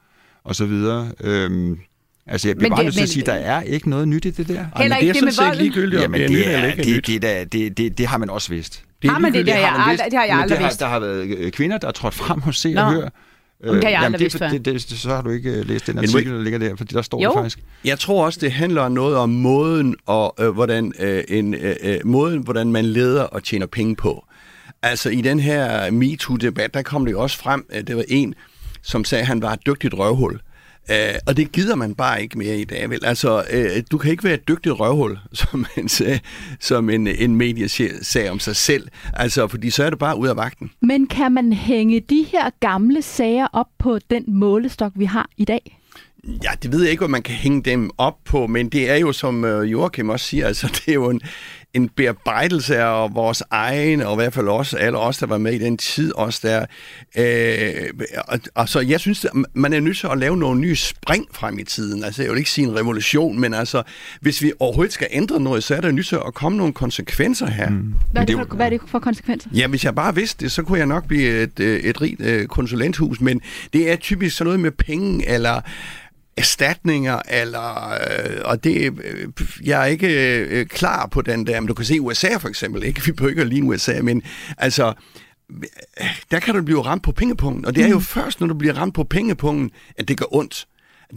og 0.43 0.55
så 0.55 0.65
videre. 0.65 1.11
Øhm, 1.23 1.79
Altså, 2.27 2.47
jeg 2.47 2.57
bliver 2.57 2.69
men 2.69 2.75
bare 2.75 2.83
nødt 2.83 2.93
til 2.95 3.01
at 3.01 3.09
sige, 3.09 3.21
at 3.21 3.27
der 3.27 3.33
er 3.33 3.61
ikke 3.61 3.89
noget 3.89 4.07
nyt 4.07 4.25
i 4.25 4.29
det 4.29 4.47
der. 4.47 4.65
Heller 4.77 4.97
ikke 4.97 5.13
det, 5.13 5.15
det 5.15 5.23
med 5.23 5.45
volden? 5.45 5.63
Ligegyldigt, 5.63 6.01
Jamen, 6.01 6.21
det, 6.21 6.29
det, 6.29 6.55
er, 6.55 6.75
det, 6.75 6.85
det, 6.85 7.21
det, 7.21 7.53
det, 7.53 7.77
det, 7.77 7.97
det 7.97 8.07
har 8.07 8.17
man 8.17 8.29
også 8.29 8.49
vidst. 8.49 8.83
Det 9.01 9.09
har 9.09 9.19
man 9.19 9.33
det? 9.33 9.45
Det 9.45 9.53
har, 9.53 9.61
jeg, 9.61 9.73
aldrig, 9.87 10.05
det 10.11 10.19
har 10.19 10.25
jeg 10.25 10.37
aldrig 10.37 10.59
vidst. 10.59 10.79
Der 10.79 10.87
har 10.87 10.99
været 10.99 11.37
øh, 11.37 11.51
kvinder, 11.51 11.77
der 11.77 11.87
er 11.87 11.91
trådt 11.91 12.13
frem 12.13 12.41
og 12.45 12.55
se 12.55 12.73
og 12.77 12.91
høre. 12.93 13.09
Øh, 13.63 13.75
det 13.75 13.83
har 13.83 13.91
jeg 13.91 13.99
aldrig 13.99 14.19
vidst 14.19 14.37
før. 14.37 14.49
Det, 14.49 14.65
det, 14.65 14.81
så 14.81 15.09
har 15.09 15.21
du 15.21 15.29
ikke 15.29 15.51
øh, 15.51 15.67
læst 15.67 15.87
den 15.87 15.97
artikel, 15.97 16.33
der 16.33 16.41
ligger 16.41 16.59
der, 16.59 16.75
fordi 16.75 16.95
der 16.95 17.01
står 17.01 17.21
jo. 17.21 17.29
det 17.29 17.35
faktisk. 17.35 17.59
Jeg 17.85 17.99
tror 17.99 18.25
også, 18.25 18.39
det 18.39 18.51
handler 18.51 18.89
noget 18.89 19.17
om 19.17 19.29
måden, 19.29 19.95
og, 20.05 20.35
øh, 20.39 20.49
hvordan, 20.49 20.93
øh, 20.99 21.23
en, 21.27 21.53
øh, 21.53 21.75
øh, 21.83 21.99
måden, 22.05 22.39
hvordan 22.39 22.71
man 22.71 22.85
leder 22.85 23.23
og 23.23 23.43
tjener 23.43 23.65
penge 23.65 23.95
på. 23.95 24.25
Altså 24.81 25.09
i 25.09 25.21
den 25.21 25.39
her 25.39 25.91
MeToo-debat, 25.91 26.73
der 26.73 26.81
kom 26.81 27.05
det 27.05 27.11
jo 27.11 27.21
også 27.21 27.37
frem, 27.37 27.65
at 27.69 27.87
det 27.87 27.95
var 27.95 28.03
en, 28.07 28.35
som 28.81 29.05
sagde, 29.05 29.21
at 29.21 29.27
han 29.27 29.41
var 29.41 29.53
et 29.53 29.65
dygtigt 29.65 29.93
røvhul. 29.93 30.39
Uh, 30.89 31.15
og 31.27 31.37
det 31.37 31.51
gider 31.51 31.75
man 31.75 31.95
bare 31.95 32.21
ikke 32.21 32.37
mere 32.37 32.57
i 32.57 32.63
dag, 32.63 32.89
vel? 32.89 33.05
Altså, 33.05 33.43
uh, 33.53 33.83
du 33.91 33.97
kan 33.97 34.11
ikke 34.11 34.23
være 34.23 34.33
et 34.33 34.47
dygtigt 34.47 34.79
røvhul, 34.79 35.19
som, 35.33 35.65
man 35.77 35.89
sagde, 35.89 36.19
som 36.59 36.89
en, 36.89 37.07
en 37.07 37.35
medie 37.35 37.69
sagde 38.01 38.29
om 38.29 38.39
sig 38.39 38.55
selv. 38.55 38.87
Altså, 39.13 39.47
fordi 39.47 39.69
så 39.69 39.83
er 39.83 39.89
du 39.89 39.97
bare 39.97 40.17
ud 40.17 40.27
af 40.27 40.35
vagten. 40.35 40.71
Men 40.81 41.07
kan 41.07 41.31
man 41.31 41.53
hænge 41.53 41.99
de 41.99 42.25
her 42.31 42.49
gamle 42.59 43.01
sager 43.01 43.47
op 43.53 43.67
på 43.79 43.99
den 44.09 44.23
målestok, 44.27 44.91
vi 44.95 45.05
har 45.05 45.29
i 45.37 45.45
dag? 45.45 45.79
Ja, 46.43 46.49
det 46.63 46.71
ved 46.71 46.81
jeg 46.81 46.91
ikke, 46.91 47.01
hvad 47.01 47.09
man 47.09 47.23
kan 47.23 47.35
hænge 47.35 47.61
dem 47.61 47.89
op 47.97 48.17
på, 48.25 48.47
men 48.47 48.69
det 48.69 48.89
er 48.89 48.95
jo, 48.95 49.11
som 49.11 49.43
uh, 49.43 49.71
Joachim 49.71 50.09
også 50.09 50.25
siger, 50.25 50.47
altså, 50.47 50.67
det 50.75 50.87
er 50.87 50.93
jo 50.93 51.09
en, 51.09 51.21
en 51.73 51.89
bearbejdelse 51.89 52.77
af 52.77 53.15
vores 53.15 53.43
egen, 53.51 54.01
og 54.01 54.13
i 54.13 54.15
hvert 54.15 54.33
fald 54.33 54.47
også 54.47 54.77
alle 54.77 54.97
os, 54.97 55.17
der 55.17 55.25
var 55.25 55.37
med 55.37 55.53
i 55.53 55.57
den 55.57 55.77
tid, 55.77 56.15
også 56.15 56.39
der. 56.43 56.65
Øh, 57.17 57.89
og, 58.27 58.39
og 58.55 58.69
så 58.69 58.79
jeg 58.79 58.99
synes, 58.99 59.25
man 59.53 59.73
er 59.73 59.79
nødt 59.79 59.97
til 59.97 60.07
at 60.11 60.17
lave 60.17 60.37
nogle 60.37 60.59
nye 60.59 60.75
spring 60.75 61.27
frem 61.31 61.59
i 61.59 61.63
tiden. 61.63 62.03
Altså, 62.03 62.21
jeg 62.21 62.31
vil 62.31 62.37
ikke 62.37 62.49
sige 62.49 62.67
en 62.67 62.75
revolution, 62.75 63.39
men 63.39 63.53
altså, 63.53 63.83
hvis 64.21 64.41
vi 64.41 64.51
overhovedet 64.59 64.93
skal 64.93 65.07
ændre 65.11 65.39
noget, 65.39 65.63
så 65.63 65.75
er 65.75 65.81
der 65.81 65.91
nødt 65.91 66.07
til 66.07 66.15
at 66.27 66.33
komme 66.33 66.57
nogle 66.57 66.73
konsekvenser 66.73 67.47
her. 67.47 67.69
Mm. 67.69 67.93
Hvad, 68.11 68.21
er 68.21 68.25
det 68.25 68.35
for, 68.35 68.55
hvad 68.55 68.65
er 68.65 68.69
det 68.69 68.81
for 68.87 68.99
konsekvenser? 68.99 69.49
Ja, 69.53 69.67
hvis 69.67 69.85
jeg 69.85 69.95
bare 69.95 70.15
vidste 70.15 70.43
det, 70.43 70.51
så 70.51 70.63
kunne 70.63 70.79
jeg 70.79 70.87
nok 70.87 71.07
blive 71.07 71.41
et, 71.41 71.59
et 71.59 72.01
rigt 72.01 72.21
øh, 72.21 72.47
konsulenthus, 72.47 73.21
men 73.21 73.41
det 73.73 73.91
er 73.91 73.95
typisk 73.95 74.37
sådan 74.37 74.45
noget 74.45 74.59
med 74.59 74.71
penge, 74.71 75.29
eller 75.29 75.61
erstatninger, 76.37 77.21
eller, 77.29 77.91
øh, 77.91 78.41
og 78.45 78.63
det, 78.63 78.99
øh, 79.03 79.27
jeg 79.63 79.81
er 79.81 79.85
ikke 79.85 80.35
øh, 80.49 80.65
klar 80.65 81.07
på 81.07 81.21
den 81.21 81.47
der, 81.47 81.59
men 81.59 81.67
du 81.67 81.73
kan 81.73 81.85
se 81.85 82.01
USA 82.01 82.37
for 82.37 82.49
eksempel, 82.49 82.83
ikke? 82.83 83.01
Vi 83.05 83.11
behøver 83.11 83.29
ikke 83.29 83.41
at 83.41 83.47
ligne 83.47 83.67
USA, 83.67 84.01
men 84.01 84.23
altså, 84.57 84.93
der 86.31 86.39
kan 86.39 86.55
du 86.55 86.63
blive 86.63 86.81
ramt 86.81 87.03
på 87.03 87.11
pengepunkten, 87.11 87.65
og 87.65 87.75
det 87.75 87.83
er 87.83 87.89
jo 87.89 87.95
mm. 87.95 88.01
først, 88.01 88.39
når 88.39 88.47
du 88.47 88.53
bliver 88.53 88.73
ramt 88.73 88.93
på 88.93 89.03
pengepunkten, 89.03 89.71
at 89.97 90.07
det 90.07 90.17
gør 90.17 90.35
ondt. 90.35 90.67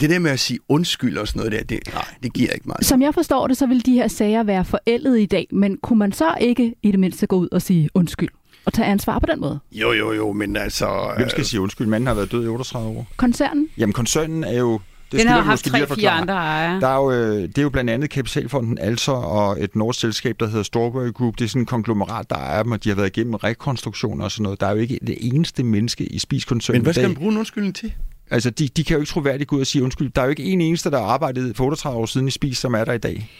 Det 0.00 0.10
der 0.10 0.18
med 0.18 0.30
at 0.30 0.40
sige 0.40 0.58
undskyld 0.68 1.18
og 1.18 1.28
sådan 1.28 1.40
noget 1.40 1.52
der, 1.52 1.62
det, 1.62 1.94
nej, 1.94 2.04
det 2.22 2.32
giver 2.32 2.52
ikke 2.52 2.68
meget. 2.68 2.84
Som 2.84 3.02
jeg 3.02 3.14
forstår 3.14 3.46
det, 3.46 3.56
så 3.56 3.66
vil 3.66 3.86
de 3.86 3.92
her 3.92 4.08
sager 4.08 4.42
være 4.42 4.64
forældet 4.64 5.20
i 5.20 5.26
dag, 5.26 5.46
men 5.52 5.78
kunne 5.82 5.98
man 5.98 6.12
så 6.12 6.34
ikke 6.40 6.74
i 6.82 6.90
det 6.90 7.00
mindste 7.00 7.26
gå 7.26 7.36
ud 7.36 7.48
og 7.52 7.62
sige 7.62 7.88
undskyld? 7.94 8.28
og 8.66 8.72
tage 8.72 8.88
ansvar 8.88 9.18
på 9.18 9.26
den 9.26 9.40
måde? 9.40 9.58
Jo, 9.72 9.92
jo, 9.92 10.12
jo, 10.12 10.32
men 10.32 10.56
altså... 10.56 11.12
Hvem 11.16 11.28
skal 11.28 11.44
sige 11.44 11.60
undskyld? 11.60 11.86
Manden 11.86 12.06
har 12.06 12.14
været 12.14 12.32
død 12.32 12.44
i 12.44 12.48
38 12.48 12.88
år. 12.88 13.06
Koncernen? 13.16 13.68
Jamen, 13.78 13.92
koncernen 13.92 14.44
er 14.44 14.58
jo 14.58 14.80
det 15.12 15.20
Den 15.20 15.28
har 15.28 15.40
haft 15.40 15.64
tre-fire 15.64 16.10
andre 16.10 16.34
ejere. 16.34 16.80
Der 16.80 16.88
er 16.88 16.96
jo, 16.96 17.10
øh, 17.10 17.42
det 17.42 17.58
er 17.58 17.62
jo 17.62 17.70
blandt 17.70 17.90
andet 17.90 18.10
Kapitalfonden 18.10 18.78
Alser 18.78 19.12
og 19.12 19.62
et 19.64 19.76
norsk 19.76 20.00
selskab, 20.00 20.40
der 20.40 20.46
hedder 20.46 20.62
Strawberry 20.62 21.12
Group. 21.12 21.38
Det 21.38 21.44
er 21.44 21.48
sådan 21.48 21.62
en 21.62 21.66
konglomerat, 21.66 22.30
der 22.30 22.36
ejer 22.36 22.62
dem, 22.62 22.72
og 22.72 22.84
de 22.84 22.88
har 22.88 22.96
været 22.96 23.16
igennem 23.16 23.34
rekonstruktioner 23.34 24.24
og 24.24 24.30
sådan 24.30 24.42
noget. 24.42 24.60
Der 24.60 24.66
er 24.66 24.70
jo 24.70 24.76
ikke 24.76 24.98
det 25.06 25.16
eneste 25.20 25.62
menneske 25.62 26.04
i 26.04 26.18
spiskoncernen 26.18 26.78
Men 26.78 26.84
hvad 26.84 26.94
skal 26.94 27.08
man 27.08 27.16
bruge 27.16 27.32
en 27.32 27.38
undskyldning 27.38 27.74
til? 27.74 27.92
Altså, 28.30 28.50
de, 28.50 28.68
de 28.68 28.84
kan 28.84 28.94
jo 28.94 29.00
ikke 29.00 29.10
troværdigt 29.10 29.48
gå 29.48 29.56
ud 29.56 29.60
og 29.60 29.66
sige 29.66 29.84
undskyld. 29.84 30.10
Der 30.10 30.20
er 30.20 30.26
jo 30.26 30.30
ikke 30.30 30.44
en 30.44 30.60
eneste, 30.60 30.90
der 30.90 30.98
har 30.98 31.06
arbejdet 31.06 31.56
for 31.56 31.64
38 31.64 32.00
år 32.00 32.06
siden 32.06 32.28
i 32.28 32.30
Spis, 32.30 32.58
som 32.58 32.74
er 32.74 32.84
der 32.84 32.92
i 32.92 32.98
dag. 32.98 33.30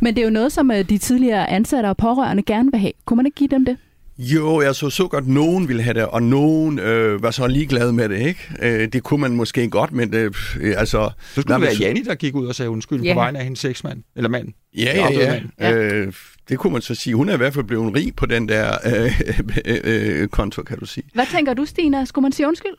Men 0.00 0.14
det 0.14 0.20
er 0.20 0.24
jo 0.24 0.30
noget, 0.30 0.52
som 0.52 0.70
øh, 0.70 0.88
de 0.88 0.98
tidligere 0.98 1.50
ansatte 1.50 1.86
og 1.86 1.96
pårørende 1.96 2.42
gerne 2.42 2.70
vil 2.72 2.80
have. 2.80 2.92
Kunne 3.04 3.16
man 3.16 3.26
ikke 3.26 3.36
give 3.36 3.48
dem 3.48 3.64
det? 3.64 3.76
Jo, 4.18 4.60
jeg 4.60 4.74
så 4.74 4.90
så 4.90 5.08
godt, 5.08 5.24
at 5.24 5.28
nogen 5.28 5.68
ville 5.68 5.82
have 5.82 5.94
det, 5.94 6.06
og 6.06 6.22
nogen 6.22 6.78
øh, 6.78 7.22
var 7.22 7.30
så 7.30 7.46
ligeglade 7.46 7.92
med 7.92 8.08
det, 8.08 8.18
ikke? 8.18 8.40
Øh, 8.62 8.88
det 8.88 9.02
kunne 9.02 9.20
man 9.20 9.36
måske 9.36 9.70
godt, 9.70 9.92
men 9.92 10.14
øh, 10.14 10.32
altså... 10.60 11.10
Så 11.34 11.40
skulle 11.40 11.54
det 11.54 11.62
være 11.62 11.74
Janni, 11.80 12.02
der 12.02 12.14
gik 12.14 12.34
ud 12.34 12.46
og 12.46 12.54
sagde 12.54 12.70
undskyld 12.70 13.04
yeah. 13.04 13.14
på 13.14 13.20
vegne 13.20 13.38
af 13.38 13.44
hendes 13.44 13.60
seksmand, 13.60 14.02
eller 14.16 14.28
mand. 14.28 14.48
Ja, 14.76 14.92
ja, 14.94 15.10
ja. 15.12 15.40
ja. 15.60 15.74
Øh, 15.74 16.12
det 16.48 16.58
kunne 16.58 16.72
man 16.72 16.82
så 16.82 16.94
sige. 16.94 17.14
Hun 17.14 17.28
er 17.28 17.34
i 17.34 17.36
hvert 17.36 17.54
fald 17.54 17.64
blevet 17.64 17.94
rig 17.94 18.16
på 18.16 18.26
den 18.26 18.48
der 18.48 18.72
øh, 18.86 19.20
øh, 19.64 19.80
øh, 19.84 20.28
konto, 20.28 20.62
kan 20.62 20.78
du 20.78 20.86
sige. 20.86 21.04
Hvad 21.14 21.26
tænker 21.26 21.54
du, 21.54 21.64
Stina? 21.64 22.04
Skulle 22.04 22.22
man 22.22 22.32
sige 22.32 22.48
undskyld? 22.48 22.74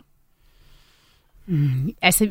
Mm, 1.47 1.93
altså, 2.01 2.27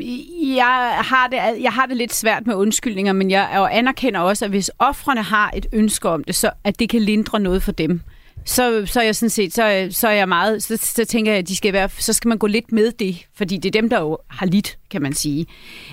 jeg 0.57 0.99
har, 1.05 1.29
det, 1.29 1.63
jeg 1.63 1.73
har 1.73 1.87
det 1.87 1.97
lidt 1.97 2.15
svært 2.15 2.47
med 2.47 2.55
undskyldninger, 2.55 3.13
men 3.13 3.31
jeg 3.31 3.69
anerkender 3.73 4.21
også, 4.21 4.45
at 4.45 4.51
hvis 4.51 4.71
offrene 4.79 5.23
har 5.23 5.53
et 5.57 5.67
ønske 5.73 6.09
om 6.09 6.25
det, 6.25 6.35
så 6.35 6.51
at 6.65 6.79
det 6.79 6.89
kan 6.89 7.01
lindre 7.01 7.41
noget 7.41 7.63
for 7.63 7.73
dem 7.73 8.01
så, 8.45 8.87
så 8.87 9.01
er 9.01 9.05
jeg 9.05 9.17
sådan 9.17 9.31
set, 9.31 9.55
så, 9.55 9.89
så 9.91 10.09
er 10.09 10.13
jeg 10.13 10.29
meget, 10.29 10.63
så, 10.63 10.77
så 10.77 11.05
tænker 11.05 11.33
jeg, 11.33 11.39
at 11.39 11.49
de 11.49 11.57
skal 11.57 11.73
være, 11.73 11.89
så 11.89 12.13
skal 12.13 12.29
man 12.29 12.39
gå 12.39 12.47
lidt 12.47 12.73
med 12.73 12.93
det, 12.93 13.27
fordi 13.35 13.57
det 13.57 13.77
er 13.77 13.81
dem, 13.81 13.91
der 13.91 14.01
jo 14.01 14.19
har 14.29 14.47
lidt, 14.47 14.79
kan 14.91 15.03
man 15.03 15.13
sige. 15.13 15.47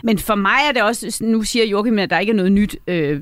Men 0.03 0.19
for 0.19 0.35
mig 0.35 0.59
er 0.67 0.71
det 0.71 0.81
også, 0.83 1.17
nu 1.21 1.43
siger 1.43 1.65
Joachim, 1.65 1.99
at 1.99 2.09
der 2.09 2.19
ikke 2.19 2.31
er 2.31 2.35
noget 2.35 2.51
nyt, 2.51 2.75
øh, 2.87 3.21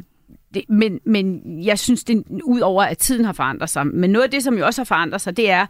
det, 0.54 0.64
men, 0.70 1.00
men 1.06 1.42
jeg 1.64 1.80
synes, 1.80 2.04
det 2.04 2.24
ud 2.44 2.60
over, 2.60 2.84
at 2.84 2.98
tiden 2.98 3.26
har 3.26 3.34
forandret 3.34 3.70
sig. 3.70 3.88
Men 3.88 4.10
noget 4.10 4.24
af 4.24 4.32
det, 4.32 4.44
som 4.44 4.58
jo 4.58 4.66
også 4.66 4.82
har 4.82 4.86
forandret 4.86 5.22
sig, 5.22 5.38
det 5.38 5.50
er, 5.50 5.66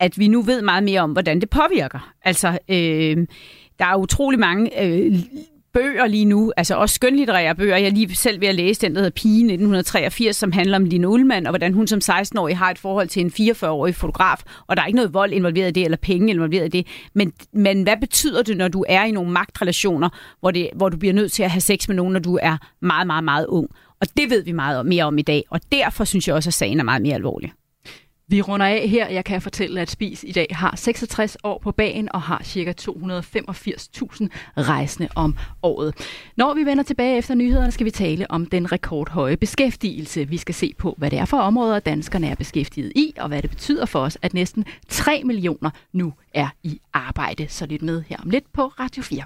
at 0.00 0.18
vi 0.18 0.28
nu 0.28 0.42
ved 0.42 0.62
meget 0.62 0.84
mere 0.84 1.00
om, 1.00 1.12
hvordan 1.12 1.40
det 1.40 1.50
påvirker. 1.50 2.12
Altså, 2.24 2.58
øh, 2.68 3.26
der 3.78 3.84
er 3.84 3.96
utrolig 3.96 4.40
mange 4.40 4.84
øh, 4.84 5.18
bøger 5.76 6.06
lige 6.06 6.24
nu, 6.24 6.52
altså 6.56 6.74
også 6.74 6.94
skønlitterære 6.94 7.54
bøger. 7.54 7.76
Jeg 7.76 7.86
er 7.86 7.90
lige 7.90 8.16
selv 8.16 8.40
ved 8.40 8.48
at 8.48 8.54
læse 8.54 8.80
den, 8.80 8.94
der 8.94 9.00
hedder 9.00 9.14
Pige 9.14 9.38
1983, 9.38 10.36
som 10.36 10.52
handler 10.52 10.76
om 10.76 10.84
Line 10.84 11.08
Ullmann, 11.08 11.46
og 11.46 11.50
hvordan 11.50 11.74
hun 11.74 11.86
som 11.86 12.00
16-årig 12.04 12.58
har 12.58 12.70
et 12.70 12.78
forhold 12.78 13.08
til 13.08 13.24
en 13.24 13.32
44-årig 13.50 13.94
fotograf, 13.94 14.38
og 14.66 14.76
der 14.76 14.82
er 14.82 14.86
ikke 14.86 14.96
noget 14.96 15.14
vold 15.14 15.32
involveret 15.32 15.68
i 15.68 15.72
det, 15.72 15.84
eller 15.84 15.96
penge 15.96 16.30
involveret 16.30 16.74
i 16.74 16.78
det. 16.78 16.86
Men, 17.14 17.32
men 17.52 17.82
hvad 17.82 17.96
betyder 18.00 18.42
det, 18.42 18.56
når 18.56 18.68
du 18.68 18.84
er 18.88 19.04
i 19.04 19.10
nogle 19.10 19.30
magtrelationer, 19.30 20.08
hvor, 20.40 20.50
det, 20.50 20.70
hvor 20.76 20.88
du 20.88 20.96
bliver 20.96 21.14
nødt 21.14 21.32
til 21.32 21.42
at 21.42 21.50
have 21.50 21.60
sex 21.60 21.88
med 21.88 21.96
nogen, 21.96 22.12
når 22.12 22.20
du 22.20 22.38
er 22.42 22.56
meget, 22.80 23.06
meget, 23.06 23.24
meget 23.24 23.46
ung? 23.46 23.68
Og 24.00 24.06
det 24.16 24.30
ved 24.30 24.44
vi 24.44 24.52
meget 24.52 24.86
mere 24.86 25.04
om 25.04 25.18
i 25.18 25.22
dag, 25.22 25.44
og 25.50 25.60
derfor 25.72 26.04
synes 26.04 26.28
jeg 26.28 26.36
også, 26.36 26.50
at 26.50 26.54
sagen 26.54 26.80
er 26.80 26.84
meget 26.84 27.02
mere 27.02 27.14
alvorlig. 27.14 27.52
Vi 28.28 28.42
runder 28.42 28.66
af 28.66 28.88
her. 28.88 29.08
Jeg 29.08 29.24
kan 29.24 29.42
fortælle, 29.42 29.80
at 29.80 29.90
Spis 29.90 30.24
i 30.24 30.32
dag 30.32 30.46
har 30.50 30.76
66 30.76 31.36
år 31.44 31.58
på 31.58 31.72
bagen 31.72 32.08
og 32.12 32.22
har 32.22 32.42
ca. 32.44 32.74
285.000 32.80 34.28
rejsende 34.56 35.08
om 35.14 35.36
året. 35.62 35.94
Når 36.36 36.54
vi 36.54 36.64
vender 36.64 36.84
tilbage 36.84 37.18
efter 37.18 37.34
nyhederne, 37.34 37.72
skal 37.72 37.84
vi 37.86 37.90
tale 37.90 38.30
om 38.30 38.46
den 38.46 38.72
rekordhøje 38.72 39.36
beskæftigelse. 39.36 40.28
Vi 40.28 40.36
skal 40.36 40.54
se 40.54 40.74
på, 40.78 40.94
hvad 40.98 41.10
det 41.10 41.18
er 41.18 41.24
for 41.24 41.38
områder, 41.38 41.78
danskerne 41.78 42.28
er 42.28 42.34
beskæftiget 42.34 42.92
i, 42.94 43.14
og 43.18 43.28
hvad 43.28 43.42
det 43.42 43.50
betyder 43.50 43.86
for 43.86 44.00
os, 44.00 44.18
at 44.22 44.34
næsten 44.34 44.64
3 44.88 45.22
millioner 45.24 45.70
nu 45.92 46.12
er 46.34 46.48
i 46.62 46.80
arbejde. 46.92 47.48
Så 47.48 47.66
lidt 47.66 47.82
med 47.82 48.02
her 48.08 48.16
om 48.22 48.30
lidt 48.30 48.52
på 48.52 48.66
Radio 48.66 49.02
4. 49.02 49.22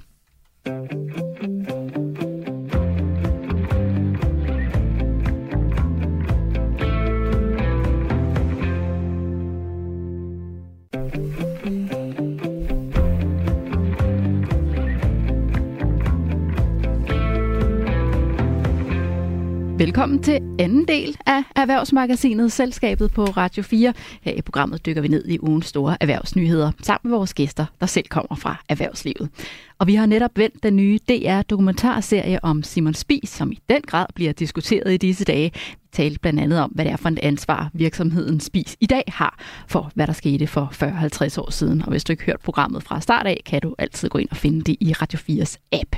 Velkommen 19.80 20.22
til 20.22 20.40
anden 20.58 20.88
del 20.88 21.16
af 21.26 21.42
Erhvervsmagasinet 21.56 22.52
Selskabet 22.52 23.12
på 23.12 23.24
Radio 23.24 23.62
4. 23.62 23.92
Her 24.22 24.32
i 24.32 24.42
programmet 24.42 24.86
dykker 24.86 25.02
vi 25.02 25.08
ned 25.08 25.28
i 25.28 25.38
ugens 25.42 25.66
store 25.66 25.96
erhvervsnyheder 26.00 26.72
sammen 26.82 27.10
med 27.10 27.18
vores 27.18 27.34
gæster, 27.34 27.66
der 27.80 27.86
selv 27.86 28.06
kommer 28.08 28.36
fra 28.36 28.56
erhvervslivet. 28.68 29.28
Og 29.78 29.86
vi 29.86 29.94
har 29.94 30.06
netop 30.06 30.30
vendt 30.36 30.62
den 30.62 30.76
nye 30.76 30.98
DR-dokumentarserie 31.08 32.44
om 32.44 32.62
Simon 32.62 32.94
Spies, 32.94 33.28
som 33.28 33.52
i 33.52 33.58
den 33.68 33.82
grad 33.82 34.06
bliver 34.14 34.32
diskuteret 34.32 34.92
i 34.92 34.96
disse 34.96 35.24
dage 35.24 35.52
talte 35.92 36.18
blandt 36.20 36.40
andet 36.40 36.60
om, 36.60 36.70
hvad 36.70 36.84
det 36.84 36.92
er 36.92 36.96
for 36.96 37.08
et 37.08 37.18
ansvar, 37.22 37.70
virksomheden 37.72 38.40
Spis 38.40 38.76
i 38.80 38.86
dag 38.86 39.04
har 39.08 39.38
for, 39.68 39.90
hvad 39.94 40.06
der 40.06 40.12
skete 40.12 40.46
for 40.46 40.72
40-50 41.36 41.40
år 41.40 41.50
siden. 41.50 41.82
Og 41.82 41.88
hvis 41.88 42.04
du 42.04 42.12
ikke 42.12 42.24
hørt 42.24 42.40
programmet 42.44 42.82
fra 42.82 43.00
start 43.00 43.26
af, 43.26 43.40
kan 43.46 43.60
du 43.60 43.74
altid 43.78 44.08
gå 44.08 44.18
ind 44.18 44.28
og 44.30 44.36
finde 44.36 44.60
det 44.60 44.76
i 44.80 44.92
Radio 44.92 45.18
4's 45.18 45.56
app. 45.72 45.96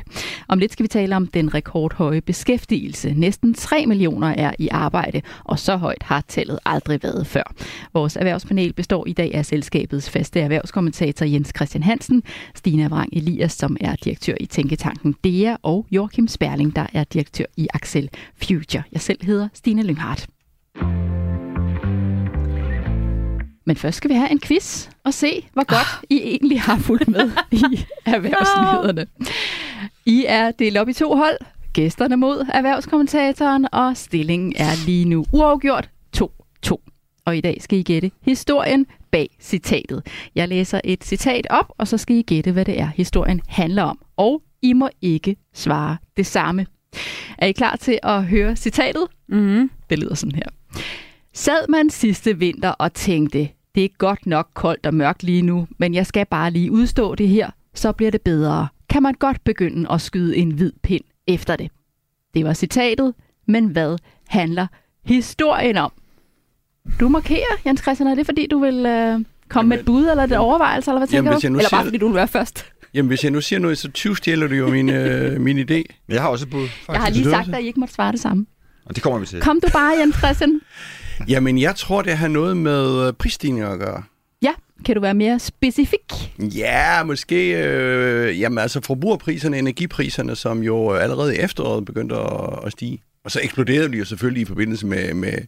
Om 0.49 0.59
lidt 0.59 0.73
skal 0.73 0.83
vi 0.83 0.89
tale 0.89 1.17
om 1.17 1.27
den 1.27 1.55
rekordhøje 1.55 2.21
beskæftigelse. 2.21 3.15
Næsten 3.17 3.55
3 3.55 3.87
millioner 3.87 4.29
er 4.29 4.53
i 4.59 4.69
arbejde, 4.69 5.23
og 5.45 5.59
så 5.59 5.77
højt 5.77 6.03
har 6.03 6.25
tallet 6.29 6.59
aldrig 6.65 7.03
været 7.03 7.27
før. 7.27 7.55
Vores 7.95 8.17
erhvervspanel 8.17 8.73
består 8.73 9.07
i 9.07 9.13
dag 9.13 9.35
af 9.35 9.47
selskabets 9.47 10.11
faste 10.11 10.41
erhvervskommentator 10.41 11.27
Jens 11.27 11.53
Christian 11.57 11.83
Hansen, 11.83 12.23
Stina 12.55 12.89
Vrang 12.89 13.09
Elias, 13.13 13.53
som 13.53 13.77
er 13.81 13.97
direktør 13.97 14.35
i 14.41 14.47
Tænketanken 14.47 15.15
DEA, 15.25 15.57
og 15.63 15.87
Joachim 15.91 16.29
Sperling, 16.29 16.77
der 16.77 16.87
er 16.93 17.05
direktør 17.05 17.45
i 17.57 17.69
Axel 17.75 18.09
Future. 18.45 18.83
Jeg 18.93 19.01
selv 19.01 19.25
hedder 19.25 19.49
Stine 19.55 19.82
Stine 19.83 19.93
Lynghardt. 19.93 20.27
Men 23.67 23.77
først 23.77 23.97
skal 23.97 24.11
vi 24.11 24.15
have 24.15 24.31
en 24.31 24.41
quiz 24.41 24.89
og 25.05 25.15
se, 25.15 25.49
hvor 25.53 25.65
godt 25.65 26.03
ah. 26.03 26.05
I 26.11 26.21
egentlig 26.23 26.61
har 26.61 26.79
fulgt 26.79 27.09
med 27.09 27.31
i 27.53 27.85
erhvervsnyhederne. 28.07 29.07
I 30.07 30.25
er 30.29 30.51
delt 30.51 30.77
op 30.77 30.89
i 30.89 30.93
to 30.93 31.17
hold. 31.17 31.37
Gæsterne 31.73 32.17
mod 32.17 32.47
erhvervskommentatoren, 32.53 33.67
og 33.73 33.97
stillingen 33.97 34.53
er 34.57 34.87
lige 34.87 35.05
nu 35.05 35.25
uafgjort 35.33 35.91
2-2. 36.17 36.77
Og 37.25 37.37
i 37.37 37.41
dag 37.41 37.57
skal 37.61 37.79
I 37.79 37.83
gætte 37.83 38.11
historien 38.23 38.87
bag 39.11 39.37
citatet. 39.41 40.07
Jeg 40.35 40.49
læser 40.49 40.81
et 40.85 41.05
citat 41.05 41.47
op, 41.51 41.73
og 41.79 41.89
så 41.89 41.99
skal 41.99 42.17
I 42.17 42.23
gætte, 42.23 42.53
hvad 42.53 42.65
det 42.65 42.81
er, 42.81 42.87
historien 42.87 43.41
handler 43.49 43.83
om. 43.83 43.99
Og 44.17 44.43
I 44.63 44.73
må 44.73 44.89
ikke 45.01 45.37
svare 45.55 45.97
det 46.17 46.27
samme. 46.27 46.67
Er 47.39 47.47
I 47.47 47.53
klar 47.53 47.77
til 47.77 47.99
at 48.03 48.25
høre 48.25 48.57
citatet? 48.57 49.07
Mm-hmm. 49.29 49.71
Det 49.91 49.99
lyder 49.99 50.15
sådan 50.15 50.35
her. 50.35 50.83
Sad 51.35 51.69
man 51.69 51.91
sidste 51.91 52.39
vinter 52.39 52.71
og 52.71 52.95
tænkte, 52.95 53.49
det 53.75 53.85
er 53.85 53.89
godt 53.99 54.27
nok 54.27 54.49
koldt 54.55 54.87
og 54.87 54.95
mørkt 54.95 55.23
lige 55.23 55.43
nu, 55.43 55.69
men 55.79 55.95
jeg 55.95 56.07
skal 56.07 56.27
bare 56.27 56.51
lige 56.51 56.73
udstå 56.73 57.15
det 57.15 57.29
her, 57.29 57.51
så 57.75 57.93
bliver 57.93 58.11
det 58.11 58.23
bedre. 58.23 58.69
Kan 58.89 59.03
man 59.03 59.15
godt 59.15 59.45
begynde 59.45 59.93
at 59.93 60.01
skyde 60.01 60.37
en 60.37 60.51
hvid 60.51 60.73
pind 60.83 61.05
efter 61.27 61.57
det? 61.57 61.71
Det 62.35 62.45
var 62.45 62.55
citatet, 62.55 63.15
men 63.47 63.67
hvad 63.67 63.99
handler 64.29 64.67
historien 65.05 65.77
om? 65.77 65.93
Du 67.01 67.09
markerer, 67.09 67.61
Jens 67.67 67.81
Christian, 67.81 68.09
er 68.09 68.15
det 68.15 68.27
fordi, 68.27 68.47
du 68.47 68.59
vil 68.59 68.87
øh, 68.87 69.21
komme 69.49 69.69
med 69.69 69.79
et 69.79 69.85
bud 69.85 70.07
eller 70.07 70.25
et 70.25 70.33
overvejelse, 70.33 70.91
eller 70.91 71.01
hvad 71.01 71.09
tænker 71.09 71.31
jamen, 71.31 71.53
du? 71.53 71.59
Eller 71.59 71.71
bare 71.71 71.85
fordi, 71.85 71.99
du 71.99 72.07
vil 72.07 72.15
være 72.15 72.29
først? 72.29 72.65
Jamen, 72.95 73.09
hvis 73.09 73.25
jeg 73.25 73.31
nu 73.31 73.41
siger 73.41 73.61
noget, 73.61 73.79
så 73.79 73.91
20 73.91 74.17
stjæler 74.17 74.47
du 74.47 74.55
jo 74.55 74.69
min, 74.71 74.89
øh, 74.91 75.41
min 75.47 75.59
idé. 75.59 75.83
Jeg 76.09 76.23
har 76.23 76.29
også 76.29 76.45
et 76.45 76.51
bud, 76.51 76.69
faktisk. 76.69 76.89
Jeg 76.89 77.01
har 77.01 77.11
lige 77.11 77.31
sagt, 77.31 77.55
at 77.55 77.63
I 77.63 77.67
ikke 77.67 77.81
måtte 77.81 77.95
svare 77.95 78.13
det 78.13 78.21
samme. 78.21 78.47
Og 78.85 78.95
det 78.95 79.03
kommer 79.03 79.19
vi 79.19 79.27
til. 79.27 79.41
Kom 79.41 79.61
du 79.61 79.69
bare, 79.73 79.93
Jens 80.01 80.17
Christian. 80.17 80.61
Jamen, 81.29 81.59
jeg 81.59 81.77
tror, 81.77 82.03
det 82.03 82.17
har 82.17 82.29
noget 82.29 82.57
med 82.57 83.07
øh, 83.07 83.13
prisstigninger 83.13 83.71
at 83.71 83.79
gøre. 83.79 84.03
Ja, 84.43 84.53
kan 84.85 84.95
du 84.95 85.01
være 85.01 85.15
mere 85.15 85.39
specifik? 85.39 86.13
Ja, 86.39 87.05
måske. 87.05 87.53
Øh, 87.67 88.41
jamen, 88.41 88.59
altså 88.59 88.81
forbrugerpriserne, 88.81 89.59
energipriserne, 89.59 90.37
som 90.37 90.63
jo 90.63 90.91
allerede 90.91 91.37
i 91.37 91.39
efteråret 91.39 91.85
begyndte 91.85 92.17
at, 92.17 92.59
at 92.67 92.73
stige. 92.73 93.03
Og 93.25 93.31
så 93.31 93.41
eksploderede 93.43 93.93
de 93.93 93.97
jo 93.97 94.05
selvfølgelig 94.05 94.43
i 94.43 94.45
forbindelse 94.45 94.87
med, 94.87 95.15
med, 95.15 95.39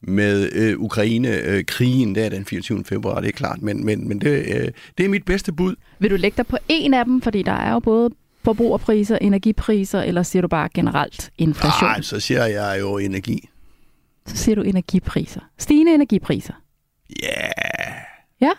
med 0.00 0.52
øh, 0.52 0.78
Ukraine-krigen 0.78 2.14
der 2.14 2.28
den 2.28 2.44
24. 2.44 2.84
februar, 2.84 3.20
det 3.20 3.28
er 3.28 3.32
klart. 3.32 3.62
Men, 3.62 3.84
men, 3.84 4.08
men 4.08 4.20
det, 4.20 4.30
øh, 4.30 4.68
det 4.98 5.04
er 5.04 5.08
mit 5.08 5.24
bedste 5.24 5.52
bud. 5.52 5.74
Vil 5.98 6.10
du 6.10 6.16
lægge 6.16 6.36
dig 6.36 6.46
på 6.46 6.56
en 6.68 6.94
af 6.94 7.04
dem? 7.04 7.20
Fordi 7.20 7.42
der 7.42 7.52
er 7.52 7.72
jo 7.72 7.80
både 7.80 8.10
forbrugerpriser, 8.44 9.18
energipriser, 9.18 10.02
eller 10.02 10.22
siger 10.22 10.42
du 10.42 10.48
bare 10.48 10.68
generelt 10.74 11.30
inflation? 11.38 11.88
Nej, 11.90 12.02
så 12.02 12.20
siger 12.20 12.46
jeg 12.46 12.76
jo 12.80 12.98
energi. 12.98 13.48
Så 14.26 14.36
siger 14.36 14.54
du 14.54 14.62
energipriser. 14.62 15.40
Stigende 15.58 15.94
energipriser. 15.94 16.54
Ja. 17.22 17.26
Yeah. 17.26 18.02
Ja. 18.40 18.50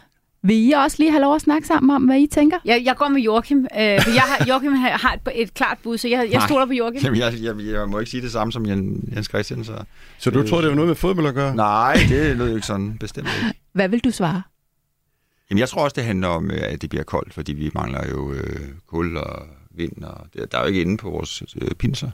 Vil 0.45 0.69
I 0.69 0.71
også 0.71 0.97
lige 0.99 1.11
have 1.11 1.21
lov 1.21 1.35
at 1.35 1.41
snakke 1.41 1.67
sammen 1.67 1.95
om, 1.95 2.03
hvad 2.03 2.19
I 2.19 2.27
tænker? 2.27 2.57
Jeg, 2.65 2.81
jeg 2.85 2.95
går 2.95 3.07
med 3.07 3.21
Joachim. 3.21 3.57
Øh, 3.57 3.79
jeg 3.79 4.23
har, 4.27 4.45
Joachim 4.49 4.73
har 4.73 5.13
et, 5.13 5.41
et 5.41 5.53
klart 5.53 5.77
bud, 5.83 5.97
så 5.97 6.07
jeg, 6.07 6.29
jeg 6.31 6.41
stoler 6.41 6.65
på 6.65 6.73
Joachim. 6.73 7.03
Jamen, 7.03 7.19
jeg, 7.19 7.33
jeg, 7.41 7.73
jeg, 7.73 7.89
må 7.89 7.99
ikke 7.99 8.11
sige 8.11 8.21
det 8.21 8.31
samme 8.31 8.51
som 8.51 8.65
Jens 8.65 9.27
Christian. 9.27 9.63
Så, 9.63 9.83
så 10.17 10.29
du 10.29 10.47
tror, 10.47 10.61
det 10.61 10.69
var 10.69 10.75
noget 10.75 10.87
med 10.87 10.95
fodbold 10.95 11.27
at 11.27 11.33
gøre? 11.33 11.55
Nej, 11.55 11.97
det 12.09 12.37
lød 12.37 12.49
jo 12.49 12.55
ikke 12.55 12.67
sådan, 12.67 12.97
bestemt 12.99 13.27
ikke. 13.27 13.59
Hvad 13.73 13.89
vil 13.89 13.99
du 13.99 14.11
svare? 14.11 14.41
Jamen, 15.49 15.59
jeg 15.59 15.69
tror 15.69 15.83
også, 15.83 15.93
det 15.93 16.03
handler 16.03 16.27
om, 16.27 16.51
at 16.51 16.81
det 16.81 16.89
bliver 16.89 17.03
koldt, 17.03 17.33
fordi 17.33 17.53
vi 17.53 17.71
mangler 17.75 18.09
jo 18.09 18.33
øh, 18.33 18.69
kul 18.87 19.17
og 19.17 19.45
vind, 19.71 20.03
og 20.03 20.27
det, 20.33 20.51
der 20.51 20.57
er 20.57 20.61
jo 20.61 20.67
ikke 20.67 20.81
inde 20.81 20.97
på 20.97 21.09
vores 21.09 21.43
øh, 21.61 21.71
pinser. 21.71 22.09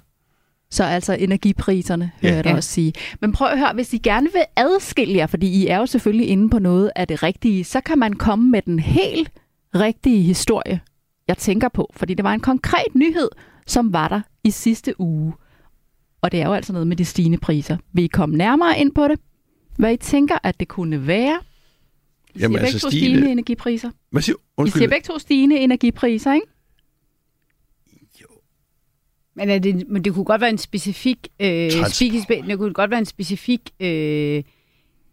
Så 0.71 0.83
altså 0.83 1.13
energipriserne, 1.13 2.11
hører 2.21 2.35
jeg 2.35 2.45
ja. 2.45 2.55
også 2.55 2.69
sige. 2.69 2.93
Men 3.21 3.31
prøv 3.31 3.47
at 3.47 3.59
høre, 3.59 3.73
hvis 3.73 3.93
I 3.93 3.97
gerne 3.97 4.27
vil 4.33 4.43
adskille 4.55 5.17
jer, 5.17 5.27
fordi 5.27 5.47
I 5.47 5.67
er 5.67 5.77
jo 5.77 5.85
selvfølgelig 5.85 6.27
inde 6.27 6.49
på 6.49 6.59
noget 6.59 6.91
af 6.95 7.07
det 7.07 7.23
rigtige, 7.23 7.63
så 7.63 7.81
kan 7.81 7.99
man 7.99 8.13
komme 8.13 8.49
med 8.51 8.61
den 8.61 8.79
helt 8.79 9.31
rigtige 9.75 10.21
historie, 10.21 10.79
jeg 11.27 11.37
tænker 11.37 11.69
på. 11.69 11.91
Fordi 11.95 12.13
det 12.13 12.23
var 12.23 12.33
en 12.33 12.39
konkret 12.39 12.95
nyhed, 12.95 13.29
som 13.67 13.93
var 13.93 14.07
der 14.07 14.21
i 14.43 14.51
sidste 14.51 15.01
uge. 15.01 15.33
Og 16.21 16.31
det 16.31 16.41
er 16.41 16.45
jo 16.45 16.53
altså 16.53 16.73
noget 16.73 16.87
med 16.87 16.95
de 16.97 17.05
stigende 17.05 17.37
priser. 17.37 17.77
Vil 17.93 18.03
I 18.03 18.07
komme 18.07 18.37
nærmere 18.37 18.79
ind 18.79 18.91
på 18.95 19.07
det? 19.07 19.19
Hvad 19.77 19.93
I 19.93 19.97
tænker, 19.97 20.37
at 20.43 20.59
det 20.59 20.67
kunne 20.67 21.07
være? 21.07 21.39
I 22.35 22.39
Jamen, 22.39 22.57
siger 22.57 22.65
altså 22.65 22.73
begge 22.73 22.79
to 22.79 22.89
stigende... 22.89 23.17
stigende 23.17 23.31
energipriser. 23.31 23.89
Hvad 24.11 24.21
siger, 24.21 24.35
I 24.65 24.69
siger 24.69 24.87
begge 24.87 25.05
to 25.05 25.19
stigende 25.19 25.57
energipriser, 25.57 26.33
ikke? 26.33 26.47
Men, 29.39 29.49
er 29.49 29.59
det, 29.59 29.83
men 29.89 30.03
det 30.03 30.13
kunne 30.13 30.25
godt 30.25 30.41
være 30.41 30.49
en 30.49 30.57
specifik... 30.57 31.27
Øh, 31.39 31.71
spik, 31.87 32.13
det 32.47 32.57
kunne 32.57 32.73
godt 32.73 32.91
være 32.91 32.99
en 32.99 33.05
specifik... 33.05 33.61
Øh, 33.79 34.43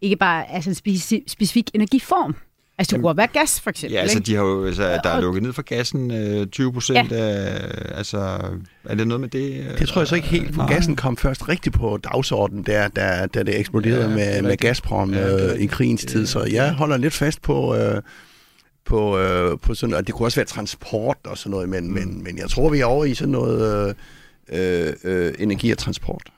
ikke 0.01 0.15
bare 0.15 0.51
altså 0.51 0.69
en 0.69 0.75
specifik, 0.75 1.23
specifik 1.27 1.71
energiform. 1.73 2.35
Altså, 2.79 2.91
det 2.91 3.01
kunne 3.01 3.07
godt 3.07 3.17
være 3.17 3.27
gas, 3.27 3.61
for 3.61 3.69
eksempel. 3.69 3.93
Ja, 3.93 4.01
altså, 4.01 4.19
de 4.19 4.35
har 4.35 4.43
jo, 4.43 4.65
altså, 4.65 4.99
der 5.03 5.09
er 5.09 5.21
lukket 5.21 5.43
ned 5.43 5.53
for 5.53 5.61
gassen 5.61 6.11
øh, 6.11 6.47
20 6.47 6.73
procent. 6.73 7.11
Ja. 7.11 7.17
Af, 7.17 7.97
altså, 7.97 8.39
er 8.85 8.95
det 8.95 9.07
noget 9.07 9.21
med 9.21 9.29
det? 9.29 9.75
Det 9.79 9.87
tror 9.87 10.01
jeg 10.01 10.07
så 10.07 10.15
ikke 10.15 10.27
helt, 10.27 10.55
for 10.55 10.67
gassen 10.67 10.95
kom 10.95 11.17
først 11.17 11.49
rigtig 11.49 11.71
på 11.71 11.99
dagsordenen, 12.03 12.63
der, 12.63 12.87
da, 12.87 13.27
da 13.33 13.43
det 13.43 13.59
eksploderede 13.59 14.09
ja, 14.09 14.15
med, 14.15 14.41
med 14.41 14.57
Gazprom 14.57 15.13
ja, 15.13 15.53
øh, 15.53 15.59
i 15.59 15.65
krigens 15.65 16.05
tid. 16.05 16.25
Så 16.25 16.43
jeg 16.43 16.73
holder 16.73 16.97
lidt 16.97 17.13
fast 17.13 17.41
på... 17.41 17.75
Øh, 17.75 18.01
på, 18.87 19.17
øh, 19.17 19.59
på 19.59 19.75
sådan, 19.75 19.95
og 19.95 20.07
det 20.07 20.15
kunne 20.15 20.27
også 20.27 20.35
være 20.37 20.45
transport 20.45 21.17
og 21.23 21.37
sådan 21.37 21.51
noget, 21.51 21.69
men, 21.69 21.87
mm. 21.87 21.93
men, 21.93 22.23
men 22.23 22.37
jeg 22.37 22.49
tror, 22.49 22.69
vi 22.69 22.79
er 22.79 22.85
over 22.85 23.05
i 23.05 23.13
sådan 23.13 23.31
noget 23.31 23.95
øh, 24.49 24.93
øh, 25.03 25.33
energi 25.39 25.71
og 25.71 25.77
transport. 25.77 26.31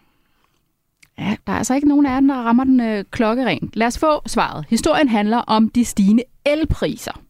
Ja, 1.19 1.35
der 1.47 1.53
er 1.53 1.57
altså 1.57 1.73
ikke 1.75 1.87
nogen 1.87 2.05
af 2.05 2.21
dem, 2.21 2.27
der 2.27 2.35
rammer 2.35 2.63
den 2.63 2.79
øh, 2.79 3.03
klokkeren. 3.11 3.69
Lad 3.73 3.87
os 3.87 3.97
få 3.97 4.27
svaret. 4.27 4.65
Historien 4.69 5.09
handler 5.09 5.37
om 5.37 5.69
de 5.69 5.85
stigende 5.85 6.23
elpriser. 6.45 7.21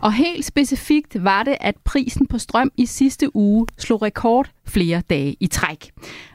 Og 0.00 0.12
helt 0.12 0.44
specifikt 0.44 1.24
var 1.24 1.42
det, 1.42 1.56
at 1.60 1.74
prisen 1.84 2.26
på 2.26 2.38
strøm 2.38 2.70
i 2.76 2.86
sidste 2.86 3.36
uge 3.36 3.66
slog 3.78 4.02
rekord 4.02 4.50
flere 4.66 5.02
dage 5.10 5.36
i 5.40 5.46
træk. 5.46 5.90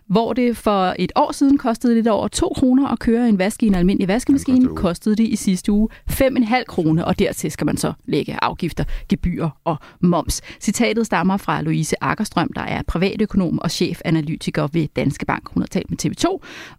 Hvor 0.07 0.33
det 0.33 0.57
for 0.57 0.95
et 0.99 1.11
år 1.15 1.31
siden 1.31 1.57
kostede 1.57 1.95
lidt 1.95 2.07
over 2.07 2.27
2 2.27 2.53
kroner 2.55 2.87
at 2.87 2.99
køre 2.99 3.29
en 3.29 3.39
vask 3.39 3.63
i 3.63 3.67
en 3.67 3.75
almindelig 3.75 4.07
vaskemaskine, 4.07 4.75
kostede 4.75 5.15
det 5.15 5.27
i 5.27 5.35
sidste 5.35 5.71
uge 5.71 5.89
5,5 6.09 6.63
kroner, 6.67 7.03
og 7.03 7.19
dertil 7.19 7.51
skal 7.51 7.65
man 7.65 7.77
så 7.77 7.93
lægge 8.05 8.43
afgifter, 8.43 8.83
gebyrer 9.09 9.49
og 9.63 9.77
moms. 10.01 10.41
Citatet 10.61 11.05
stammer 11.05 11.37
fra 11.37 11.61
Louise 11.61 11.95
Akkerstrøm, 12.01 12.53
der 12.55 12.61
er 12.61 12.81
privatøkonom 12.87 13.59
og 13.59 13.71
chefanalytiker 13.71 14.67
ved 14.73 14.87
Danske 14.95 15.25
Bank. 15.25 15.49
Hun 15.53 15.61
har 15.61 15.67
talt 15.67 15.89
med 15.89 15.97
TV2 16.05 16.25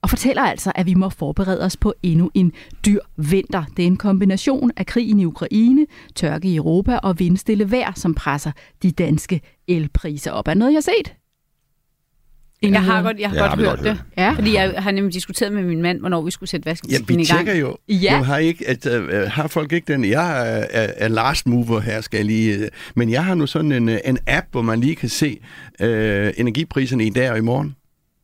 og 0.02 0.10
fortæller 0.10 0.42
altså, 0.42 0.72
at 0.74 0.86
vi 0.86 0.94
må 0.94 1.08
forberede 1.08 1.64
os 1.64 1.76
på 1.76 1.94
endnu 2.02 2.30
en 2.34 2.52
dyr 2.86 3.00
vinter. 3.16 3.64
Det 3.76 3.82
er 3.82 3.86
en 3.86 3.96
kombination 3.96 4.70
af 4.76 4.86
krigen 5.10 5.20
i 5.20 5.24
Ukraine, 5.24 5.86
tørke 6.14 6.48
i 6.48 6.56
Europa 6.56 6.96
og 6.96 7.18
vindstille 7.18 7.70
vejr, 7.70 7.92
som 7.96 8.14
presser 8.14 8.52
de 8.82 8.90
danske 8.92 9.40
elpriser 9.68 10.30
op. 10.30 10.48
Er 10.48 10.54
noget, 10.54 10.72
jeg 10.72 10.76
har 10.76 10.80
set? 11.04 11.14
Jeg 12.62 12.82
har 12.82 13.02
godt, 13.02 13.20
jeg 13.20 13.28
har 13.30 13.36
Ja, 13.36 13.40
godt 13.42 13.50
har 13.50 13.56
vi 13.56 13.62
hørt 13.62 13.70
godt 13.70 13.80
det. 13.84 13.96
hørt. 13.96 14.04
Ja. 14.16 14.30
Fordi 14.32 14.54
jeg 14.54 14.74
har 14.82 14.90
nemlig 14.90 15.14
diskuteret 15.14 15.52
med 15.52 15.62
min 15.62 15.82
mand, 15.82 16.00
hvornår 16.00 16.22
vi 16.22 16.30
skulle 16.30 16.50
sætte 16.50 16.66
Ja, 16.66 16.70
vaskemaskinen 16.70 17.08
vi 17.08 17.22
i 17.22 17.26
gang. 17.26 17.26
tjekker 17.46 17.54
jo. 17.60 17.76
Ja. 17.88 18.16
Jo, 18.18 18.22
har, 18.22 18.38
ikke, 18.38 18.68
at, 18.68 18.86
uh, 18.86 19.08
har 19.32 19.46
folk 19.48 19.72
ikke 19.72 19.92
den? 19.92 20.04
Jeg 20.04 20.30
er, 20.60 20.66
er, 20.70 20.92
er 20.96 21.08
last 21.08 21.46
mover 21.46 21.80
her, 21.80 22.00
skal 22.00 22.16
jeg 22.18 22.26
lige... 22.26 22.58
Uh, 22.58 22.64
men 22.96 23.10
jeg 23.10 23.24
har 23.24 23.34
nu 23.34 23.46
sådan 23.46 23.72
en, 23.72 23.88
uh, 23.88 23.94
en 24.04 24.18
app, 24.26 24.46
hvor 24.50 24.62
man 24.62 24.80
lige 24.80 24.96
kan 24.96 25.08
se 25.08 25.38
uh, 25.82 25.86
energipriserne 26.36 27.04
i 27.06 27.10
dag 27.10 27.30
og 27.30 27.38
i 27.38 27.40
morgen. 27.40 27.76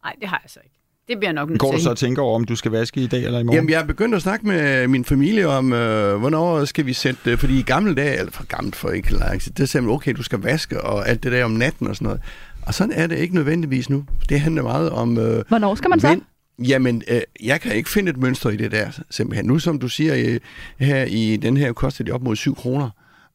Nej, 0.05 0.13
det 0.21 0.29
har 0.29 0.41
jeg 0.45 0.51
så 0.51 0.61
ikke. 0.65 0.76
Det 1.09 1.19
bliver 1.19 1.33
nok 1.33 1.49
nødt 1.49 1.61
Går 1.61 1.73
du 1.73 1.81
så 1.81 1.91
og 1.91 1.97
tænker 1.97 2.23
over, 2.23 2.35
om 2.35 2.45
du 2.45 2.57
skal 2.57 2.71
vaske 2.71 3.01
i 3.01 3.07
dag 3.07 3.25
eller 3.25 3.39
i 3.39 3.43
morgen? 3.43 3.57
Jamen, 3.57 3.71
jeg 3.71 3.81
er 3.81 3.87
begyndt 3.87 4.15
at 4.15 4.23
snakke 4.23 4.47
med 4.47 4.89
min 4.89 5.05
familie 5.05 5.49
om, 5.49 5.73
øh, 5.73 6.19
hvornår 6.19 6.65
skal 6.65 6.87
vi 6.87 6.93
sætte... 6.93 7.31
Øh, 7.31 7.39
fordi 7.39 7.59
i 7.59 7.63
gamle 7.63 7.95
dage, 7.95 8.19
eller 8.19 8.33
for 8.33 8.47
gammelt 8.47 8.77
for 8.77 8.91
ikke 8.91 9.13
lang 9.13 9.41
tid, 9.41 9.53
der 9.53 9.65
sagde 9.65 9.87
man, 9.87 9.95
okay, 9.95 10.13
du 10.13 10.23
skal 10.23 10.39
vaske 10.39 10.83
og 10.83 11.09
alt 11.09 11.23
det 11.23 11.33
der 11.33 11.45
om 11.45 11.51
natten 11.51 11.87
og 11.87 11.97
sådan 11.97 12.07
noget. 12.07 12.21
Og 12.63 12.75
sådan 12.75 12.93
er 12.93 13.07
det 13.07 13.19
ikke 13.19 13.35
nødvendigvis 13.35 13.91
nu. 13.91 14.05
Det 14.29 14.41
handler 14.41 14.63
meget 14.63 14.91
om... 14.91 15.19
Øh, 15.19 15.45
Hvornår 15.49 15.75
skal 15.75 15.91
man 15.91 16.01
så? 16.01 16.09
vind. 16.09 16.23
Jamen, 16.59 17.03
øh, 17.09 17.21
jeg 17.43 17.61
kan 17.61 17.73
ikke 17.73 17.91
finde 17.91 18.11
et 18.11 18.17
mønster 18.17 18.51
i 18.51 18.57
det 18.57 18.73
der, 18.73 18.91
simpelthen. 19.11 19.47
Nu, 19.47 19.59
som 19.59 19.79
du 19.79 19.89
siger, 19.89 20.15
øh, 20.17 20.41
her 20.79 21.05
i 21.05 21.37
den 21.37 21.57
her 21.57 21.73
koster 21.73 22.05
det 22.05 22.15
op 22.15 22.23
mod 22.23 22.37
7 22.37 22.55
kroner. 22.55 22.91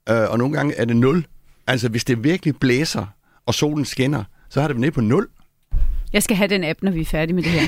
Øh, 0.09 0.29
og 0.29 0.37
nogle 0.37 0.53
gange 0.53 0.75
er 0.75 0.85
det 0.85 0.95
0. 0.95 1.25
Altså, 1.67 1.89
hvis 1.89 2.03
det 2.03 2.23
virkelig 2.23 2.55
blæser, 2.59 3.05
og 3.45 3.53
solen 3.53 3.85
skinner, 3.85 4.23
så 4.49 4.61
har 4.61 4.67
det 4.67 4.79
ned 4.79 4.91
på 4.91 5.01
0. 5.01 5.27
Jeg 6.13 6.23
skal 6.23 6.37
have 6.37 6.47
den 6.47 6.63
app, 6.63 6.81
når 6.81 6.91
vi 6.91 7.01
er 7.01 7.05
færdige 7.05 7.35
med 7.35 7.43
det 7.43 7.51
her. 7.51 7.67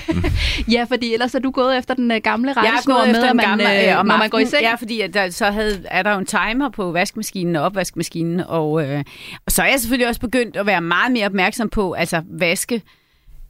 Ja, 0.71 0.83
fordi 0.83 1.13
ellers 1.13 1.35
er 1.35 1.39
du 1.39 1.51
gået 1.51 1.77
efter 1.77 1.93
den 1.93 2.11
øh, 2.11 2.21
gamle 2.23 2.49
Jeg 2.49 2.57
rettesnor 2.57 2.95
gået 2.95 3.07
med, 3.07 3.15
efter 3.15 3.27
den 3.27 3.37
man, 3.37 3.45
gamle, 3.45 3.83
øh, 3.83 3.91
øh, 3.91 3.99
om 3.99 4.05
når 4.05 4.17
man 4.17 4.29
går 4.29 4.39
i 4.39 4.45
seng. 4.45 4.61
Ja, 4.61 4.75
fordi 4.75 5.01
at 5.01 5.13
der, 5.13 5.29
så 5.29 5.45
havde, 5.45 5.83
er 5.85 6.03
der 6.03 6.11
jo 6.11 6.19
en 6.19 6.25
timer 6.25 6.69
på 6.69 6.91
vaskemaskinen 6.91 7.55
og 7.55 7.63
opvaskemaskinen, 7.63 8.39
og, 8.39 8.83
øh, 8.85 9.03
og 9.45 9.51
så 9.51 9.61
er 9.61 9.67
jeg 9.67 9.79
selvfølgelig 9.79 10.07
også 10.07 10.21
begyndt 10.21 10.57
at 10.57 10.65
være 10.65 10.81
meget 10.81 11.11
mere 11.11 11.25
opmærksom 11.25 11.69
på, 11.69 11.93
altså 11.93 12.21
vaske 12.29 12.81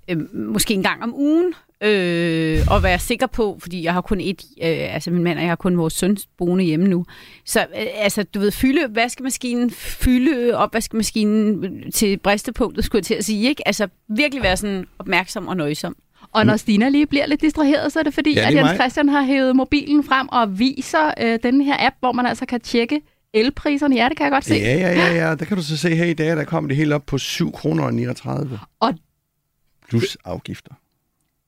øh, 0.07 0.17
måske 0.33 0.73
en 0.73 0.83
gang 0.83 1.03
om 1.03 1.13
ugen, 1.15 1.53
øh, 1.83 2.59
og 2.71 2.83
være 2.83 2.99
sikker 2.99 3.27
på, 3.27 3.57
fordi 3.61 3.83
jeg 3.83 3.93
har 3.93 4.01
kun 4.01 4.21
et, 4.21 4.41
øh, 4.63 4.93
altså 4.95 5.11
min 5.11 5.23
mand 5.23 5.37
og 5.37 5.41
jeg 5.43 5.51
har 5.51 5.55
kun 5.55 5.77
vores 5.77 5.93
søn 5.93 6.17
boende 6.37 6.63
hjemme 6.63 6.87
nu. 6.87 7.05
Så 7.45 7.59
øh, 7.59 7.85
altså, 7.95 8.23
du 8.23 8.39
ved, 8.39 8.51
fylde 8.51 8.95
vaskemaskinen, 8.95 9.69
fylde 9.71 10.57
opvaskemaskinen 10.57 11.91
til 11.91 12.17
bristepunktet, 12.17 12.85
skulle 12.85 12.99
jeg 12.99 13.05
til 13.05 13.13
at 13.13 13.25
sige, 13.25 13.49
ikke? 13.49 13.67
Altså 13.67 13.87
virkelig 14.09 14.43
være 14.43 14.57
sådan 14.57 14.85
opmærksom 14.99 15.47
og 15.47 15.57
nøjsom. 15.57 15.95
Og 16.31 16.45
når 16.45 16.57
Stina 16.57 16.89
lige 16.89 17.05
bliver 17.07 17.25
lidt 17.25 17.41
distraheret, 17.41 17.93
så 17.93 17.99
er 17.99 18.03
det 18.03 18.13
fordi, 18.13 18.33
Ja, 18.33 18.39
det 18.39 18.43
er 18.43 18.47
at 18.47 18.55
Jens 18.55 18.63
mig. 18.65 18.75
Christian 18.75 19.09
har 19.09 19.23
hævet 19.23 19.55
mobilen 19.55 20.03
frem 20.03 20.27
og 20.27 20.59
viser 20.59 21.13
øh, 21.21 21.39
den 21.43 21.61
her 21.61 21.75
app, 21.79 21.95
hvor 21.99 22.11
man 22.11 22.25
altså 22.25 22.45
kan 22.45 22.61
tjekke 22.61 23.01
elpriserne. 23.33 23.95
Ja, 23.95 24.09
det 24.09 24.17
kan 24.17 24.23
jeg 24.23 24.31
godt 24.31 24.45
se. 24.45 24.55
Ja, 24.55 24.75
ja, 24.77 24.91
ja, 24.93 25.13
ja. 25.29 25.35
Der 25.35 25.45
kan 25.45 25.57
du 25.57 25.63
så 25.63 25.77
se 25.77 25.95
her 25.95 26.05
i 26.05 26.13
dag, 26.13 26.27
der 26.37 26.43
kommer 26.43 26.67
det 26.67 26.77
helt 26.77 26.93
op 26.93 27.05
på 27.05 27.17
7 27.17 27.51
kroner 27.51 27.83
og 27.83 27.93
39. 27.93 28.59
Og- 28.79 28.93
Plus 29.89 30.17
afgifter. 30.25 30.71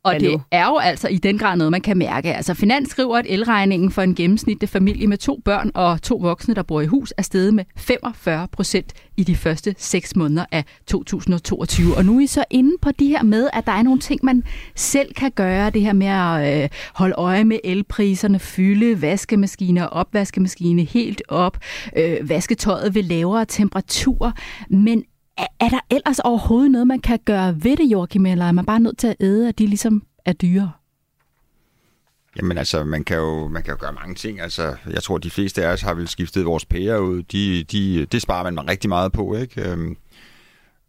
Og 0.05 0.11
Hallo. 0.11 0.31
det 0.31 0.41
er 0.51 0.65
jo 0.65 0.77
altså 0.77 1.07
i 1.07 1.17
den 1.17 1.37
grad 1.37 1.57
noget, 1.57 1.71
man 1.71 1.81
kan 1.81 1.97
mærke. 1.97 2.33
Altså 2.33 2.53
Finans 2.53 2.89
skriver, 2.89 3.17
at 3.17 3.25
elregningen 3.29 3.91
for 3.91 4.01
en 4.01 4.15
gennemsnitlig 4.15 4.69
familie 4.69 5.07
med 5.07 5.17
to 5.17 5.41
børn 5.45 5.71
og 5.73 6.01
to 6.01 6.15
voksne, 6.15 6.55
der 6.55 6.63
bor 6.63 6.81
i 6.81 6.85
hus, 6.85 7.13
er 7.17 7.21
steget 7.21 7.53
med 7.53 7.63
45 7.77 8.47
procent 8.47 8.93
i 9.17 9.23
de 9.23 9.35
første 9.35 9.75
seks 9.77 10.15
måneder 10.15 10.45
af 10.51 10.63
2022. 10.87 11.97
Og 11.97 12.05
nu 12.05 12.17
er 12.17 12.21
I 12.21 12.27
så 12.27 12.43
inde 12.49 12.77
på 12.81 12.91
de 12.91 13.07
her 13.07 13.23
med, 13.23 13.49
at 13.53 13.65
der 13.65 13.71
er 13.71 13.81
nogle 13.83 13.99
ting, 13.99 14.19
man 14.23 14.43
selv 14.75 15.13
kan 15.13 15.31
gøre. 15.31 15.69
Det 15.69 15.81
her 15.81 15.93
med 15.93 16.07
at 16.07 16.63
øh, 16.63 16.69
holde 16.93 17.15
øje 17.17 17.43
med 17.43 17.59
elpriserne, 17.63 18.39
fylde 18.39 19.01
vaskemaskiner 19.01 19.83
og 19.83 19.99
opvaskemaskine 19.99 20.83
helt 20.83 21.21
op, 21.27 21.57
øh, 21.97 22.29
vasketøjet 22.29 22.95
ved 22.95 23.03
lavere 23.03 23.45
temperaturer. 23.45 24.31
Men 24.69 25.03
er, 25.37 25.47
er 25.59 25.69
der 25.69 25.79
ellers 25.89 26.19
overhovedet 26.19 26.71
noget, 26.71 26.87
man 26.87 26.99
kan 26.99 27.19
gøre 27.25 27.55
ved 27.63 27.77
det, 27.77 27.91
Joachim, 27.91 28.25
eller 28.25 28.45
er 28.45 28.51
man 28.51 28.65
bare 28.65 28.79
nødt 28.79 28.97
til 28.97 29.07
at 29.07 29.15
æde, 29.19 29.49
at 29.49 29.59
de 29.59 29.67
ligesom 29.67 30.03
er 30.25 30.33
dyre? 30.33 30.71
Jamen 32.37 32.57
altså, 32.57 32.83
man 32.83 33.03
kan, 33.03 33.17
jo, 33.17 33.47
man 33.47 33.63
kan 33.63 33.71
jo 33.71 33.77
gøre 33.79 33.93
mange 33.93 34.15
ting. 34.15 34.41
Altså, 34.41 34.75
jeg 34.89 35.03
tror, 35.03 35.17
de 35.17 35.29
fleste 35.29 35.65
af 35.65 35.73
os 35.73 35.81
har 35.81 35.93
vel 35.93 36.07
skiftet 36.07 36.45
vores 36.45 36.65
pærer 36.65 36.97
ud. 36.97 37.23
De, 37.23 37.63
de, 37.63 38.05
det 38.05 38.21
sparer 38.21 38.51
man 38.51 38.69
rigtig 38.69 38.89
meget 38.89 39.11
på, 39.11 39.35
ikke? 39.35 39.69
Øhm, 39.69 39.97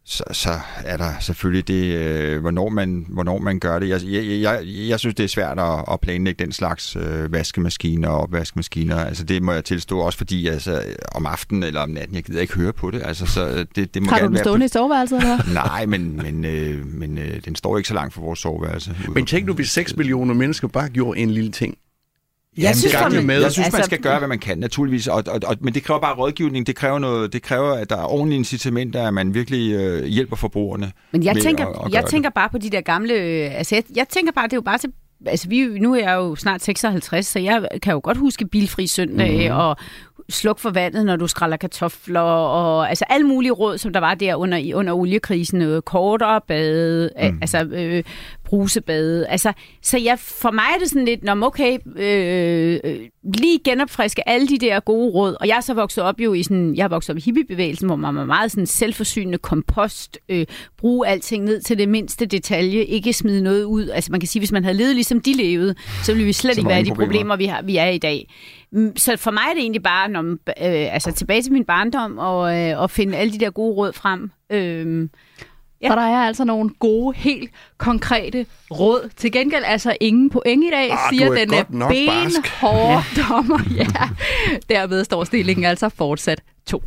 så, 0.09 0.23
så 0.31 0.59
er 0.85 0.97
der 0.97 1.13
selvfølgelig 1.19 1.67
det, 1.67 1.83
øh, 1.95 2.41
hvornår, 2.41 2.69
man, 2.69 3.05
hvornår 3.09 3.39
man 3.39 3.59
gør 3.59 3.79
det. 3.79 3.89
Jeg, 3.89 4.01
jeg, 4.03 4.41
jeg, 4.41 4.59
jeg 4.65 4.99
synes, 4.99 5.15
det 5.15 5.23
er 5.23 5.27
svært 5.27 5.59
at, 5.59 5.83
at 5.91 5.99
planlægge 5.99 6.43
den 6.45 6.51
slags 6.51 6.95
øh, 6.95 7.31
vaskemaskiner 7.31 8.09
og 8.09 8.21
opvaskemaskiner. 8.21 9.05
Altså, 9.05 9.23
det 9.23 9.43
må 9.43 9.51
jeg 9.51 9.65
tilstå, 9.65 9.99
også 9.99 10.17
fordi 10.17 10.47
altså, 10.47 10.83
om 11.15 11.25
aftenen 11.25 11.63
eller 11.63 11.81
om 11.81 11.89
natten, 11.89 12.15
jeg 12.15 12.23
gider 12.23 12.41
ikke 12.41 12.55
høre 12.55 12.73
på 12.73 12.91
det. 12.91 13.01
Altså, 13.05 13.25
så 13.25 13.47
øh, 13.47 13.65
det, 13.75 13.93
det 13.93 14.01
må 14.01 14.09
Har 14.09 14.17
du 14.17 14.21
gerne 14.21 14.27
den 14.27 14.33
være 14.33 14.43
stående 14.43 14.65
i 14.65 14.69
soveværelset? 14.69 15.17
Eller? 15.17 15.53
Nej, 15.67 15.85
men, 15.85 16.17
men, 16.17 16.45
øh, 16.45 16.85
men 16.85 17.17
øh, 17.17 17.45
den 17.45 17.55
står 17.55 17.77
ikke 17.77 17.87
så 17.87 17.93
langt 17.93 18.13
fra 18.13 18.21
vores 18.21 18.39
soveværelse. 18.39 18.95
Men 19.09 19.25
tænk 19.25 19.45
nu, 19.45 19.53
hvis 19.53 19.69
6 19.69 19.95
millioner 19.95 20.33
mennesker 20.33 20.67
bare 20.67 20.89
gjorde 20.89 21.19
en 21.19 21.29
lille 21.29 21.51
ting. 21.51 21.77
Jeg 22.57 22.75
synes, 22.75 22.93
synes, 22.93 23.13
man- 23.15 23.25
med. 23.25 23.41
jeg 23.41 23.51
synes 23.51 23.65
man 23.71 23.75
altså- 23.79 23.83
skal 23.89 23.99
gøre, 24.01 24.17
hvad 24.19 24.27
man 24.27 24.39
kan, 24.39 24.57
naturligvis. 24.57 25.07
Og, 25.07 25.23
og, 25.27 25.39
og, 25.45 25.55
men 25.61 25.73
det 25.73 25.83
kræver 25.83 25.99
bare 26.01 26.15
rådgivning. 26.15 26.67
Det 26.67 26.75
kræver, 26.75 26.99
noget, 26.99 27.33
det 27.33 27.41
kræver 27.41 27.71
at 27.73 27.89
der 27.89 27.97
er 27.97 28.03
ordentlige 28.05 28.37
incitamenter, 28.37 29.07
at 29.07 29.13
man 29.13 29.33
virkelig 29.33 29.71
øh, 29.73 30.05
hjælper 30.05 30.35
forbrugerne. 30.35 30.91
Men 31.11 31.23
jeg 31.23 31.33
med 31.33 31.41
tænker, 31.41 31.65
at- 31.65 31.85
at 31.85 31.93
jeg 31.93 32.05
tænker 32.05 32.29
bare 32.29 32.49
på 32.49 32.57
de 32.57 32.69
der 32.69 32.81
gamle... 32.81 33.13
øh, 33.13 33.57
Altså, 33.57 33.75
jeg, 33.75 33.83
jeg 33.95 34.05
tænker 34.09 34.31
bare, 34.31 34.45
det 34.45 34.53
er 34.53 34.57
jo 34.57 34.61
bare 34.61 34.77
til... 34.77 34.89
Altså, 35.25 35.49
vi, 35.49 35.65
nu 35.79 35.93
er 35.95 35.99
jeg 35.99 36.15
jo 36.15 36.35
snart 36.35 36.63
56, 36.63 37.25
så 37.25 37.39
jeg 37.39 37.67
kan 37.83 37.93
jo 37.93 37.99
godt 38.03 38.17
huske 38.17 38.47
bilfri 38.47 38.87
søndag 38.87 39.27
Mhm. 39.31 39.37
mm-hmm. 39.43 39.57
og 39.59 39.77
sluk 40.29 40.59
for 40.59 40.69
vandet, 40.69 41.05
når 41.05 41.15
du 41.15 41.27
skræller 41.27 41.57
kartofler, 41.57 42.19
og 42.21 42.89
altså 42.89 43.05
alle 43.09 43.27
mulige 43.27 43.51
råd, 43.51 43.77
som 43.77 43.93
der 43.93 43.99
var 43.99 44.13
der 44.13 44.35
under, 44.35 44.75
under 44.75 44.93
oliekrisen. 44.93 45.61
Øh, 45.61 45.81
kortere 45.81 46.41
bade, 46.47 47.09
mm. 47.21 47.37
altså 47.41 47.63
øh, 47.63 48.03
brusebade. 48.43 49.27
Altså, 49.27 49.53
så 49.81 49.97
jeg, 49.97 50.19
for 50.19 50.51
mig 50.51 50.63
er 50.75 50.79
det 50.79 50.89
sådan 50.89 51.05
lidt, 51.05 51.23
når 51.23 51.35
okay, 51.43 51.77
øh, 51.95 52.79
øh, 52.83 52.99
lige 53.23 53.59
genopfriske 53.65 54.29
alle 54.29 54.47
de 54.47 54.57
der 54.57 54.79
gode 54.79 55.11
råd. 55.11 55.35
Og 55.39 55.47
jeg 55.47 55.57
er 55.57 55.61
så 55.61 55.73
vokset 55.73 56.03
op 56.03 56.19
jo 56.19 56.33
i 56.33 56.43
sådan, 56.43 56.75
jeg 56.75 56.83
er 56.83 56.87
vokset 56.87 57.09
op 57.09 57.17
i 57.17 57.21
hippiebevægelsen, 57.21 57.87
hvor 57.87 57.95
man 57.95 58.15
var 58.15 58.25
meget 58.25 58.51
sådan 58.51 58.65
selvforsynende 58.65 59.37
kompost, 59.37 60.17
øh, 60.29 60.45
bruge 60.77 61.07
alting 61.07 61.43
ned 61.43 61.61
til 61.61 61.77
det 61.77 61.89
mindste 61.89 62.25
detalje, 62.25 62.83
ikke 62.83 63.13
smide 63.13 63.43
noget 63.43 63.63
ud. 63.63 63.89
Altså 63.89 64.11
man 64.11 64.19
kan 64.19 64.27
sige, 64.27 64.39
hvis 64.39 64.51
man 64.51 64.63
havde 64.63 64.77
levet 64.77 64.95
ligesom 64.95 65.21
de 65.21 65.33
levede, 65.33 65.75
så 66.03 66.13
ville 66.13 66.25
vi 66.25 66.33
slet 66.33 66.55
Så 66.55 66.59
ikke 66.59 66.69
være 66.69 66.81
i 66.81 66.83
de 66.83 66.95
problemer, 66.95 67.35
vi, 67.35 67.45
har, 67.45 67.61
vi 67.61 67.77
er 67.77 67.87
i 67.89 67.97
dag. 67.97 68.29
Mm, 68.71 68.97
Så 68.97 69.17
for 69.17 69.31
mig 69.31 69.41
er 69.49 69.53
det 69.53 69.61
egentlig 69.61 69.83
bare, 69.83 70.09
når, 70.09 70.21
man, 70.21 70.39
øh, 70.47 70.93
altså 70.93 71.11
tilbage 71.11 71.41
til 71.41 71.51
min 71.53 71.65
barndom 71.65 72.17
og, 72.17 72.57
øh, 72.57 72.79
og 72.81 72.91
finde 72.91 73.17
alle 73.17 73.33
de 73.33 73.39
der 73.39 73.49
gode 73.49 73.75
råd 73.75 73.93
frem. 73.93 74.31
Øh, 74.49 75.09
Ja. 75.81 75.91
Og 75.91 75.97
der 75.97 76.03
er 76.03 76.27
altså 76.27 76.43
nogle 76.45 76.69
gode, 76.79 77.17
helt 77.17 77.51
konkrete 77.77 78.45
råd. 78.71 79.09
Til 79.17 79.31
gengæld 79.31 79.63
altså 79.65 79.97
ingen 80.01 80.29
point 80.29 80.63
i 80.63 80.69
dag, 80.69 80.91
Ah, 80.91 80.97
siger 81.09 81.25
er 81.31 81.35
den 81.35 81.49
barsk. 81.79 81.81
benhårde 81.81 83.03
dommer. 83.29 83.59
Ja. 83.77 83.85
Derved 84.75 85.03
står 85.03 85.23
stillingen 85.23 85.65
altså 85.65 85.89
fortsat 85.89 86.41
2-2. 86.73 86.77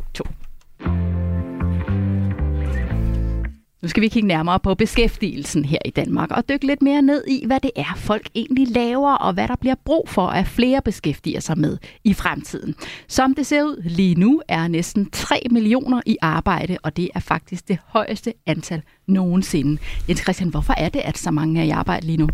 Nu 3.81 3.87
skal 3.87 4.01
vi 4.01 4.07
kigge 4.07 4.27
nærmere 4.27 4.59
på 4.59 4.75
beskæftigelsen 4.75 5.65
her 5.65 5.77
i 5.85 5.89
Danmark 5.89 6.31
og 6.31 6.49
dykke 6.49 6.67
lidt 6.67 6.81
mere 6.81 7.01
ned 7.01 7.23
i, 7.27 7.45
hvad 7.45 7.59
det 7.59 7.71
er, 7.75 7.93
folk 7.95 8.29
egentlig 8.35 8.67
laver, 8.67 9.13
og 9.13 9.33
hvad 9.33 9.47
der 9.47 9.55
bliver 9.55 9.75
brug 9.85 10.09
for, 10.09 10.27
at 10.27 10.47
flere 10.47 10.81
beskæftiger 10.81 11.39
sig 11.39 11.57
med 11.57 11.77
i 12.03 12.13
fremtiden. 12.13 12.75
Som 13.07 13.35
det 13.35 13.45
ser 13.45 13.63
ud 13.63 13.81
lige 13.83 14.15
nu, 14.15 14.41
er 14.47 14.67
næsten 14.67 15.09
3 15.09 15.41
millioner 15.51 16.01
i 16.05 16.17
arbejde, 16.21 16.77
og 16.83 16.97
det 16.97 17.09
er 17.15 17.19
faktisk 17.19 17.67
det 17.67 17.77
højeste 17.85 18.33
antal 18.45 18.81
nogensinde. 19.07 19.81
Jens 20.09 20.21
Christian, 20.21 20.49
hvorfor 20.49 20.73
er 20.77 20.89
det, 20.89 20.99
at 20.99 21.17
så 21.17 21.31
mange 21.31 21.59
er 21.59 21.63
i 21.65 21.69
arbejde 21.69 22.05
lige 22.05 22.17
nu? 22.17 22.29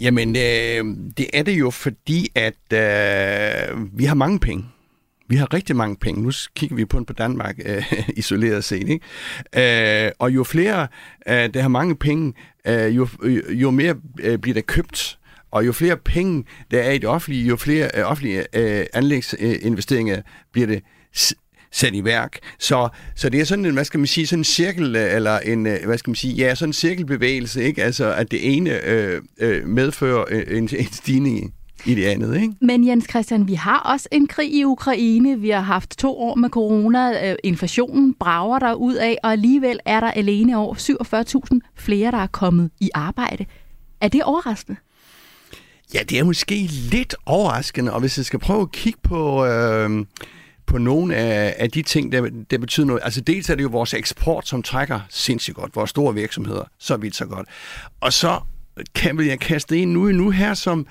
Jamen, 0.00 0.36
øh, 0.36 0.84
det 1.16 1.26
er 1.32 1.42
det 1.42 1.58
jo 1.58 1.70
fordi, 1.70 2.28
at 2.34 2.72
øh, 2.72 3.98
vi 3.98 4.04
har 4.04 4.14
mange 4.14 4.38
penge. 4.38 4.64
Vi 5.32 5.36
har 5.36 5.54
rigtig 5.54 5.76
mange 5.76 5.96
penge. 5.96 6.22
Nu 6.22 6.32
kigger 6.56 6.76
vi 6.76 6.84
på 6.84 7.04
på 7.04 7.12
Danmark 7.12 7.58
øh, 7.64 7.92
isoleret 8.16 8.64
set. 8.64 8.88
Ikke? 8.88 10.06
Øh, 10.06 10.12
og 10.18 10.34
jo 10.34 10.44
flere, 10.44 10.88
øh, 11.28 11.54
der 11.54 11.60
har 11.60 11.68
mange 11.68 11.96
penge, 11.96 12.32
øh, 12.66 12.96
jo, 12.96 13.08
jo 13.48 13.70
mere 13.70 13.94
øh, 14.20 14.38
bliver 14.38 14.54
der 14.54 14.60
købt. 14.60 15.18
Og 15.50 15.66
jo 15.66 15.72
flere 15.72 15.96
penge, 15.96 16.44
der 16.70 16.80
er 16.80 16.90
i 16.90 16.98
det 16.98 17.08
offentlige, 17.08 17.46
jo 17.46 17.56
flere 17.56 17.90
øh, 17.94 18.04
offentlige 18.04 18.44
øh, 18.56 18.86
anlægsinvesteringer 18.94 20.22
bliver 20.52 20.66
det 20.66 20.82
sat 21.72 21.94
i 21.94 22.04
værk. 22.04 22.38
Så, 22.58 22.88
så 23.16 23.28
det 23.28 23.40
er 23.40 23.44
sådan 23.44 23.64
en, 23.64 23.74
hvad 23.74 23.84
skal 23.84 24.00
man 24.00 24.06
sige, 24.06 24.26
sådan 24.26 24.40
en 24.40 24.44
cirkel, 24.44 24.96
øh, 24.96 25.14
eller 25.14 25.38
en, 25.38 25.66
øh, 25.66 25.78
hvad 25.84 25.98
skal 25.98 26.10
man 26.10 26.16
sige, 26.16 26.34
ja, 26.34 26.54
sådan 26.54 26.68
en 26.68 26.72
cirkelbevægelse, 26.72 27.64
ikke? 27.64 27.84
Altså, 27.84 28.14
at 28.14 28.30
det 28.30 28.56
ene 28.56 28.84
øh, 28.84 29.22
øh, 29.38 29.68
medfører 29.68 30.24
øh, 30.28 30.58
en, 30.58 30.68
en 30.78 30.92
stigning 30.92 31.54
i 31.86 31.94
det 31.94 32.04
andet, 32.04 32.40
ikke? 32.42 32.54
Men 32.60 32.86
Jens 32.86 33.06
Christian, 33.10 33.48
vi 33.48 33.54
har 33.54 33.78
også 33.78 34.08
en 34.12 34.26
krig 34.26 34.54
i 34.54 34.64
Ukraine. 34.64 35.40
Vi 35.40 35.50
har 35.50 35.60
haft 35.60 35.98
to 35.98 36.18
år 36.18 36.34
med 36.34 36.50
corona. 36.50 37.30
Øh, 37.30 37.36
inflationen 37.44 38.14
brager 38.14 38.58
der 38.58 38.74
ud 38.74 38.94
af, 38.94 39.18
og 39.22 39.32
alligevel 39.32 39.80
er 39.84 40.00
der 40.00 40.10
alene 40.10 40.56
over 40.56 40.74
47.000 41.54 41.58
flere, 41.76 42.10
der 42.10 42.18
er 42.18 42.26
kommet 42.26 42.70
i 42.80 42.90
arbejde. 42.94 43.46
Er 44.00 44.08
det 44.08 44.22
overraskende? 44.22 44.78
Ja, 45.94 46.02
det 46.02 46.18
er 46.18 46.24
måske 46.24 46.54
lidt 46.90 47.14
overraskende, 47.26 47.92
og 47.92 48.00
hvis 48.00 48.16
jeg 48.18 48.26
skal 48.26 48.38
prøve 48.38 48.62
at 48.62 48.72
kigge 48.72 48.98
på... 49.02 49.46
Øh, 49.46 50.04
på 50.66 50.78
nogle 50.78 51.16
af, 51.16 51.54
af 51.58 51.70
de 51.70 51.82
ting, 51.82 52.12
der, 52.12 52.28
der 52.50 52.58
betyder 52.58 52.86
noget. 52.86 53.00
Altså 53.04 53.20
dels 53.20 53.50
er 53.50 53.54
det 53.54 53.62
jo 53.62 53.68
vores 53.68 53.94
eksport, 53.94 54.48
som 54.48 54.62
trækker 54.62 55.00
sindssygt 55.10 55.56
godt. 55.56 55.76
Vores 55.76 55.90
store 55.90 56.14
virksomheder, 56.14 56.64
så 56.78 56.96
vidt 56.96 57.16
så 57.16 57.26
godt. 57.26 57.48
Og 58.00 58.12
så 58.12 58.40
kan 58.94 59.26
jeg 59.26 59.40
kaste 59.40 59.78
ind 59.78 59.92
nu 59.92 60.12
nu 60.12 60.30
her, 60.30 60.54
som, 60.54 60.86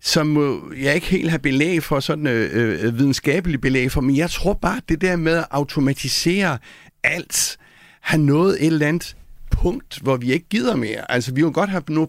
som 0.00 0.36
øh, 0.36 0.84
jeg 0.84 0.94
ikke 0.94 1.06
helt 1.06 1.30
har 1.30 1.38
belæg 1.38 1.82
for, 1.82 2.00
sådan 2.00 2.26
øh, 2.26 2.84
øh, 2.84 2.98
videnskabeligt 2.98 3.62
belæg 3.62 3.92
for, 3.92 4.00
men 4.00 4.16
jeg 4.16 4.30
tror 4.30 4.52
bare, 4.52 4.80
det 4.88 5.00
der 5.00 5.16
med 5.16 5.36
at 5.36 5.46
automatisere 5.50 6.58
alt, 7.04 7.58
har 8.00 8.18
nået 8.18 8.56
et 8.60 8.66
eller 8.66 8.88
andet 8.88 9.16
punkt, 9.50 9.98
hvor 10.02 10.16
vi 10.16 10.32
ikke 10.32 10.48
gider 10.48 10.76
mere. 10.76 11.10
Altså, 11.12 11.34
vi 11.34 11.42
vil 11.42 11.52
godt 11.52 11.70
have 11.70 11.82
nogle 11.88 12.08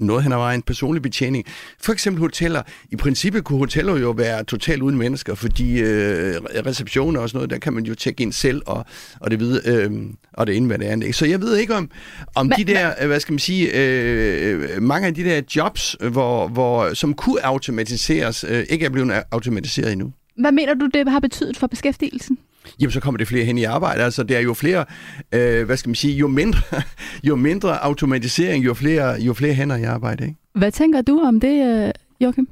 noget 0.00 0.22
hen 0.22 0.32
ad 0.32 0.36
vejen, 0.36 0.62
personlig 0.62 1.02
betjening. 1.02 1.44
For 1.80 1.92
eksempel 1.92 2.20
hoteller. 2.20 2.62
I 2.90 2.96
princippet 2.96 3.44
kunne 3.44 3.58
hoteller 3.58 3.96
jo 3.96 4.10
være 4.10 4.44
totalt 4.44 4.82
uden 4.82 4.98
mennesker, 4.98 5.34
fordi 5.34 5.80
øh, 5.80 6.34
receptioner 6.66 7.20
og 7.20 7.28
sådan 7.28 7.36
noget, 7.36 7.50
der 7.50 7.58
kan 7.58 7.72
man 7.72 7.84
jo 7.84 7.94
tjekke 7.94 8.22
ind 8.22 8.32
selv, 8.32 8.62
og, 8.66 8.84
og 9.20 9.30
det 9.30 9.40
ved, 9.40 9.66
øh, 9.66 9.90
og 10.32 10.46
det 10.46 10.56
ene 10.56 10.66
hvad 10.66 10.78
det 10.78 10.84
andet. 10.84 11.14
Så 11.14 11.26
jeg 11.26 11.40
ved 11.40 11.56
ikke 11.56 11.74
om, 11.74 11.90
om 12.34 12.46
men, 12.46 12.58
de 12.58 12.64
der, 12.64 12.94
men... 12.98 13.08
hvad 13.08 13.20
skal 13.20 13.32
man 13.32 13.38
sige, 13.38 13.70
øh, 13.74 14.82
mange 14.82 15.06
af 15.06 15.14
de 15.14 15.24
der 15.24 15.42
jobs, 15.56 15.96
hvor, 16.10 16.48
hvor, 16.48 16.94
som 16.94 17.14
kunne 17.14 17.46
automatiseres, 17.46 18.44
øh, 18.48 18.64
ikke 18.68 18.84
er 18.84 18.90
blevet 18.90 19.22
automatiseret 19.30 19.92
endnu. 19.92 20.12
Hvad 20.40 20.52
mener 20.52 20.74
du, 20.74 20.86
det 20.94 21.08
har 21.08 21.20
betydet 21.20 21.56
for 21.56 21.66
beskæftigelsen? 21.66 22.38
Jamen 22.80 22.92
så 22.92 23.00
kommer 23.00 23.18
det 23.18 23.28
flere 23.28 23.44
hen 23.44 23.58
i 23.58 23.64
arbejde. 23.64 24.02
Altså 24.04 24.22
det 24.22 24.36
er 24.36 24.40
jo 24.40 24.54
flere, 24.54 24.84
øh, 25.32 25.66
hvad 25.66 25.76
skal 25.76 25.88
man 25.88 25.94
sige, 25.94 26.14
jo 26.14 26.28
mindre, 26.28 26.60
jo 27.28 27.36
mindre 27.36 27.84
automatisering, 27.84 28.64
jo 28.64 28.74
flere, 28.74 29.20
jo 29.20 29.34
flere 29.34 29.54
hænder 29.54 29.76
i 29.76 29.82
arbejde. 29.82 30.24
Ikke? 30.24 30.36
Hvad 30.54 30.72
tænker 30.72 31.02
du 31.02 31.20
om 31.20 31.40
det, 31.40 31.84
øh, 31.86 31.90
Joachim? 32.20 32.48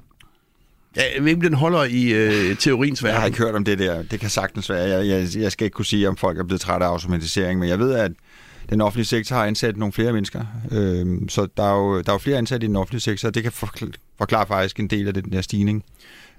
Jeg 0.96 1.04
ved 1.20 1.30
ikke, 1.30 1.46
den 1.46 1.54
holder 1.54 1.84
i 1.84 2.12
øh, 2.12 2.56
teoriens 2.56 3.04
verden. 3.04 3.14
Jeg 3.14 3.20
har 3.20 3.26
ikke 3.26 3.38
hørt 3.38 3.54
om 3.54 3.64
det 3.64 3.78
der. 3.78 4.02
Det 4.02 4.20
kan 4.20 4.30
sagtens 4.30 4.70
være. 4.70 4.88
Jeg, 4.88 5.06
jeg, 5.08 5.42
jeg 5.42 5.52
skal 5.52 5.64
ikke 5.64 5.74
kunne 5.74 5.86
sige, 5.86 6.08
om 6.08 6.16
folk 6.16 6.38
er 6.38 6.44
blevet 6.44 6.60
trætte 6.60 6.86
af 6.86 6.90
automatisering, 6.90 7.60
men 7.60 7.68
jeg 7.68 7.78
ved, 7.78 7.94
at 7.94 8.12
den 8.70 8.80
offentlige 8.80 9.06
sektor 9.06 9.36
har 9.36 9.44
ansat 9.44 9.76
nogle 9.76 9.92
flere 9.92 10.12
mennesker. 10.12 10.40
Øh, 10.70 11.06
så 11.28 11.48
der 11.56 11.62
er, 11.62 11.76
jo, 11.76 12.00
der 12.00 12.08
er 12.08 12.14
jo 12.14 12.18
flere 12.18 12.38
ansat 12.38 12.62
i 12.62 12.66
den 12.66 12.76
offentlige 12.76 13.00
sektor, 13.00 13.28
og 13.28 13.34
det 13.34 13.42
kan 13.42 13.52
forklare 13.52 14.46
faktisk 14.46 14.80
en 14.80 14.88
del 14.88 15.08
af 15.08 15.14
den 15.14 15.32
der 15.32 15.40
stigning. 15.40 15.84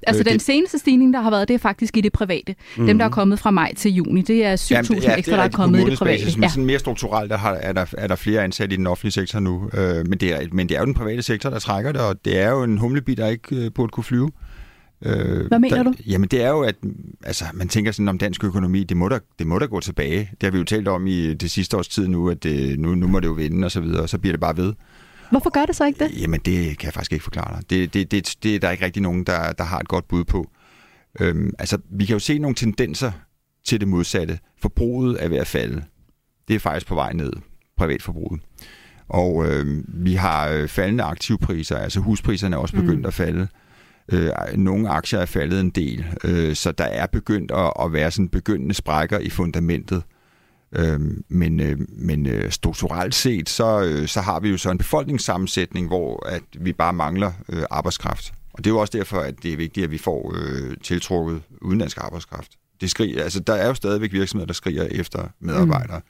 Altså 0.08 0.20
øh, 0.20 0.26
den 0.26 0.34
det... 0.34 0.42
seneste 0.42 0.80
stigning, 0.80 1.14
der 1.14 1.22
har 1.22 1.30
været, 1.30 1.48
det 1.48 1.54
er 1.54 1.58
faktisk 1.58 1.98
i 1.98 2.02
det 2.02 2.14
private. 2.14 2.56
Mm-hmm. 2.58 2.88
Dem, 2.88 2.98
der 2.98 3.06
er 3.06 3.10
kommet 3.10 3.40
fra 3.40 3.52
maj 3.52 3.74
til 3.76 3.92
juni, 3.92 4.22
det 4.22 4.46
er 4.46 4.56
7.000 4.56 5.02
ja, 5.02 5.16
ekstra, 5.16 5.36
der 5.36 5.44
er 5.44 5.50
kommet 5.50 5.80
i 5.80 5.90
det 5.90 5.98
private. 6.00 6.26
Men 6.36 6.44
ja. 6.44 6.50
sådan 6.50 6.66
mere 6.66 6.80
strukturelt 6.80 7.32
der 7.32 7.38
har, 7.38 7.54
er, 7.54 7.74
der, 7.74 7.86
er 7.98 8.08
der 8.08 8.16
flere 8.16 8.44
ansat 8.44 8.74
i 8.74 8.76
den 8.76 8.88
offentlige 8.88 9.12
sektor 9.12 9.40
nu. 9.40 9.70
Øh, 9.74 10.08
men, 10.08 10.20
det 10.20 10.34
er, 10.34 10.42
men 10.52 10.70
det 10.70 10.76
er 10.76 10.80
jo 10.80 10.86
den 10.86 10.94
private 10.94 11.22
sektor, 11.22 11.50
der 11.50 11.60
trækker 11.60 11.92
det, 11.92 12.02
og 12.02 12.26
det 12.26 12.40
er 12.40 12.50
jo 12.50 12.64
en 12.64 12.78
humlebi, 12.78 13.16
der 13.16 13.28
ikke 13.28 13.56
øh, 13.56 13.72
burde 13.72 13.92
kunne 13.92 14.04
flyve. 14.04 14.32
Øh, 15.06 15.48
Hvad 15.48 15.60
mener 15.60 15.76
der, 15.76 15.84
du? 15.84 15.94
Jamen 16.08 16.30
det 16.30 16.44
er 16.44 16.50
jo, 16.50 16.62
at 16.62 16.76
altså, 17.24 17.46
man 17.54 17.68
tænker 17.68 17.92
sådan 17.92 18.08
om 18.08 18.18
dansk 18.18 18.44
økonomi, 18.44 18.84
det 18.84 18.98
må, 18.98 19.10
der, 19.10 19.20
det 19.40 19.48
må 19.48 19.60
der 19.60 19.68
gå 19.68 19.80
tilbage. 19.80 20.32
Det 20.32 20.44
har 20.44 20.52
vi 20.52 20.58
jo 20.58 20.64
talt 20.64 20.88
om 20.88 21.08
i 21.08 21.34
det 21.34 21.52
sidste 21.52 21.78
års 21.78 21.88
tid 21.88 22.08
nu, 22.08 22.30
at 22.30 22.44
det, 22.44 22.80
nu, 22.80 22.96
nu 22.96 23.08
må 23.08 23.20
det 23.20 23.28
jo 23.28 23.32
vinde 23.32 23.66
og 23.66 23.72
så 23.72 23.82
videre, 23.82 24.02
og 24.02 24.10
så 24.10 24.18
bliver 24.18 24.34
det 24.34 24.40
bare 24.40 24.58
ved. 24.58 24.74
Hvorfor 25.32 25.50
gør 25.50 25.66
det 25.66 25.76
så 25.76 25.86
ikke 25.86 26.06
det? 26.06 26.22
Jamen 26.22 26.40
det 26.40 26.78
kan 26.78 26.86
jeg 26.86 26.94
faktisk 26.94 27.14
ikke 27.14 27.24
forklare 27.24 27.56
dig. 27.56 27.70
Det, 27.70 27.94
det, 27.94 28.12
det, 28.12 28.36
det 28.44 28.56
er 28.56 28.60
der 28.60 28.72
ikke 28.72 28.86
rigtig 28.86 29.02
nogen, 29.02 29.24
der, 29.24 29.52
der 29.52 29.64
har 29.64 29.80
et 29.80 29.88
godt 29.88 30.08
bud 30.08 30.24
på. 30.24 30.50
Øhm, 31.20 31.54
altså, 31.60 31.78
vi 31.92 32.06
kan 32.06 32.14
jo 32.14 32.20
se 32.20 32.40
nogle 32.40 32.56
tendenser 32.56 33.12
til 33.66 33.80
det 33.80 33.88
modsatte. 33.88 34.40
Forbruget 34.62 35.24
er 35.24 35.28
ved 35.28 35.38
at 35.38 35.48
falde. 35.48 35.84
Det 36.48 36.56
er 36.56 36.60
faktisk 36.60 36.88
på 36.88 36.96
vej 36.96 37.14
ned, 37.14 37.34
privatforbruget. 37.78 38.42
Og 39.08 39.48
øh, 39.48 39.84
vi 39.88 40.14
har 40.14 40.50
øh, 40.50 40.68
faldende 40.68 41.04
aktivpriser, 41.04 41.78
altså 41.78 42.00
huspriserne 42.00 42.56
er 42.56 42.60
også 42.60 42.76
begyndt 42.76 43.00
mm. 43.00 43.06
at 43.06 43.14
falde. 43.14 43.48
Øh, 44.12 44.30
nogle 44.56 44.90
aktier 44.90 45.20
er 45.20 45.26
faldet 45.26 45.60
en 45.60 45.70
del, 45.70 46.06
øh, 46.24 46.56
så 46.56 46.72
der 46.72 46.84
er 46.84 47.06
begyndt 47.06 47.52
at, 47.52 47.74
at 47.82 47.94
være 47.94 48.12
sådan 48.12 48.30
begyndende 48.30 48.74
sprækker 48.74 49.20
i 49.20 49.30
fundamentet. 49.30 49.98
Øh, 49.98 50.19
men 51.28 51.60
øh, 51.60 51.78
men 51.90 52.26
øh, 52.26 52.52
strukturelt 52.52 53.16
set, 53.16 53.50
så, 53.50 53.82
øh, 53.82 54.08
så 54.08 54.22
har 54.22 54.40
vi 54.40 54.50
jo 54.50 54.58
så 54.58 54.72
en 54.72 54.78
befolkningssammensætning, 54.78 55.88
hvor 55.88 56.28
at 56.30 56.44
vi 56.60 56.74
bare 56.74 56.94
mangler 56.94 57.32
øh, 57.50 57.64
arbejdskraft. 57.70 58.34
Og 58.54 58.64
det 58.64 58.70
er 58.70 58.74
jo 58.74 58.80
også 58.80 58.98
derfor, 58.98 59.20
at 59.20 59.36
det 59.44 59.54
er 59.54 59.58
vigtigt, 59.58 59.84
at 59.84 59.92
vi 59.92 59.98
får 59.98 60.34
øh, 60.36 60.78
tiltrukket 60.84 61.42
udenlandsk 61.62 61.98
arbejdskraft. 61.98 62.52
Det 62.82 62.90
skriger, 62.90 63.24
altså, 63.24 63.40
der 63.40 63.54
er 63.54 63.68
jo 63.68 63.74
stadigvæk 63.74 64.12
virksomheder, 64.12 64.46
der 64.46 64.54
skriger 64.54 64.84
efter 64.84 65.28
medarbejdere. 65.40 65.98
Mm. 65.98 66.04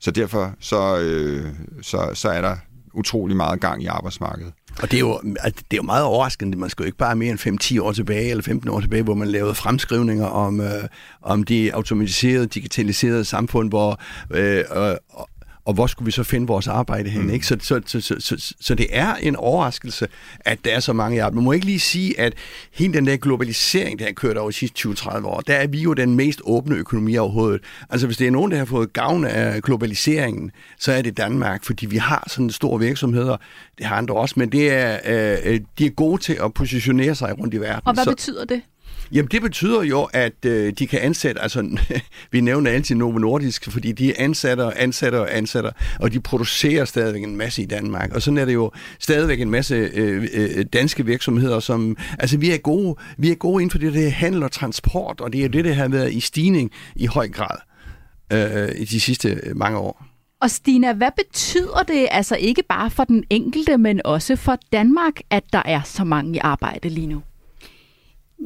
Så 0.00 0.10
derfor 0.10 0.54
så, 0.60 1.00
øh, 1.00 1.52
så, 1.82 2.10
så 2.14 2.28
er 2.28 2.40
der 2.40 2.56
utrolig 2.94 3.36
meget 3.36 3.60
gang 3.60 3.82
i 3.82 3.86
arbejdsmarkedet. 3.86 4.52
Og 4.82 4.90
det 4.90 4.96
er, 4.96 5.00
jo, 5.00 5.20
altså, 5.40 5.64
det 5.70 5.76
er 5.76 5.76
jo 5.76 5.82
meget 5.82 6.04
overraskende. 6.04 6.58
Man 6.58 6.70
skal 6.70 6.82
jo 6.82 6.86
ikke 6.86 6.98
bare 6.98 7.16
mere 7.16 7.30
end 7.30 7.60
5-10 7.78 7.82
år 7.82 7.92
tilbage, 7.92 8.30
eller 8.30 8.42
15 8.42 8.70
år 8.70 8.80
tilbage, 8.80 9.02
hvor 9.02 9.14
man 9.14 9.28
lavede 9.28 9.54
fremskrivninger 9.54 10.26
om, 10.26 10.60
øh, 10.60 10.84
om 11.22 11.42
de 11.42 11.74
automatiserede, 11.74 12.46
digitaliserede 12.46 13.24
samfund, 13.24 13.68
hvor 13.68 14.00
øh, 14.30 14.64
øh, 14.76 14.96
og 15.64 15.74
hvor 15.74 15.86
skulle 15.86 16.06
vi 16.06 16.12
så 16.12 16.22
finde 16.22 16.46
vores 16.46 16.68
arbejde 16.68 17.10
hen? 17.10 17.22
Mm. 17.22 17.30
Ikke? 17.30 17.46
Så, 17.46 17.56
så, 17.60 17.80
så, 17.86 18.00
så, 18.00 18.16
så, 18.18 18.54
så 18.60 18.74
det 18.74 18.86
er 18.90 19.14
en 19.14 19.36
overraskelse, 19.36 20.08
at 20.40 20.64
der 20.64 20.70
er 20.70 20.80
så 20.80 20.92
mange 20.92 21.16
i 21.16 21.18
arbejde. 21.18 21.36
Man 21.36 21.44
må 21.44 21.52
ikke 21.52 21.66
lige 21.66 21.80
sige, 21.80 22.20
at 22.20 22.34
hele 22.72 22.92
den 22.92 23.06
der 23.06 23.16
globalisering, 23.16 23.98
der 23.98 24.04
har 24.04 24.12
kørt 24.12 24.36
over 24.36 24.50
de 24.50 24.56
sidste 24.56 24.88
20-30 24.88 25.26
år, 25.26 25.40
der 25.40 25.54
er 25.54 25.66
vi 25.66 25.80
jo 25.82 25.94
den 25.94 26.14
mest 26.16 26.40
åbne 26.44 26.76
økonomi 26.76 27.16
overhovedet. 27.16 27.60
Altså 27.90 28.06
hvis 28.06 28.16
det 28.16 28.26
er 28.26 28.30
nogen, 28.30 28.50
der 28.50 28.58
har 28.58 28.64
fået 28.64 28.92
gavn 28.92 29.24
af 29.24 29.62
globaliseringen, 29.62 30.50
så 30.78 30.92
er 30.92 31.02
det 31.02 31.16
Danmark, 31.16 31.64
fordi 31.64 31.86
vi 31.86 31.96
har 31.96 32.24
sådan 32.28 32.50
store 32.50 32.80
virksomheder, 32.80 33.36
det 33.78 33.86
har 33.86 33.96
andre 33.96 34.14
også, 34.14 34.34
men 34.36 34.52
det 34.52 34.70
er, 34.72 34.98
øh, 35.44 35.60
de 35.78 35.86
er 35.86 35.90
gode 35.90 36.22
til 36.22 36.38
at 36.44 36.54
positionere 36.54 37.14
sig 37.14 37.38
rundt 37.38 37.54
i 37.54 37.60
verden. 37.60 37.82
Og 37.84 37.94
hvad 37.94 38.04
så, 38.04 38.10
betyder 38.10 38.44
det? 38.44 38.62
Jamen 39.12 39.28
det 39.30 39.42
betyder 39.42 39.82
jo, 39.82 40.02
at 40.12 40.44
øh, 40.46 40.72
de 40.78 40.86
kan 40.86 41.00
ansætte, 41.00 41.40
altså 41.40 41.78
vi 42.32 42.40
nævner 42.40 42.70
altid 42.70 42.94
Novo 42.94 43.18
Nordisk, 43.18 43.70
fordi 43.70 43.92
de 43.92 44.20
ansætter, 44.20 44.72
ansætter 44.76 45.18
og 45.18 45.36
ansætter, 45.36 45.70
og 46.00 46.12
de 46.12 46.20
producerer 46.20 46.84
stadigvæk 46.84 47.22
en 47.22 47.36
masse 47.36 47.62
i 47.62 47.66
Danmark. 47.66 48.12
Og 48.14 48.22
sådan 48.22 48.38
er 48.38 48.44
det 48.44 48.54
jo 48.54 48.70
stadigvæk 48.98 49.40
en 49.40 49.50
masse 49.50 49.74
øh, 49.74 50.28
øh, 50.32 50.64
danske 50.72 51.06
virksomheder, 51.06 51.60
som, 51.60 51.96
altså 52.18 52.38
vi 52.38 52.50
er 52.50 52.58
gode, 52.58 52.96
vi 53.18 53.30
er 53.30 53.34
gode 53.34 53.62
inden 53.62 53.70
for 53.70 53.78
det 53.78 53.94
der 53.94 54.10
handel 54.10 54.42
og 54.42 54.52
transport, 54.52 55.20
og 55.20 55.32
det 55.32 55.44
er 55.44 55.48
det, 55.48 55.64
der 55.64 55.72
har 55.72 55.88
været 55.88 56.12
i 56.12 56.20
stigning 56.20 56.70
i 56.96 57.06
høj 57.06 57.28
grad 57.28 57.56
øh, 58.32 58.68
i 58.80 58.84
de 58.84 59.00
sidste 59.00 59.40
øh, 59.42 59.56
mange 59.56 59.78
år. 59.78 60.06
Og 60.40 60.50
Stina, 60.50 60.92
hvad 60.92 61.10
betyder 61.16 61.82
det 61.88 62.08
altså 62.10 62.36
ikke 62.36 62.62
bare 62.68 62.90
for 62.90 63.04
den 63.04 63.24
enkelte, 63.30 63.78
men 63.78 64.00
også 64.04 64.36
for 64.36 64.58
Danmark, 64.72 65.20
at 65.30 65.44
der 65.52 65.62
er 65.64 65.80
så 65.84 66.04
mange 66.04 66.34
i 66.36 66.38
arbejde 66.38 66.88
lige 66.88 67.06
nu? 67.06 67.22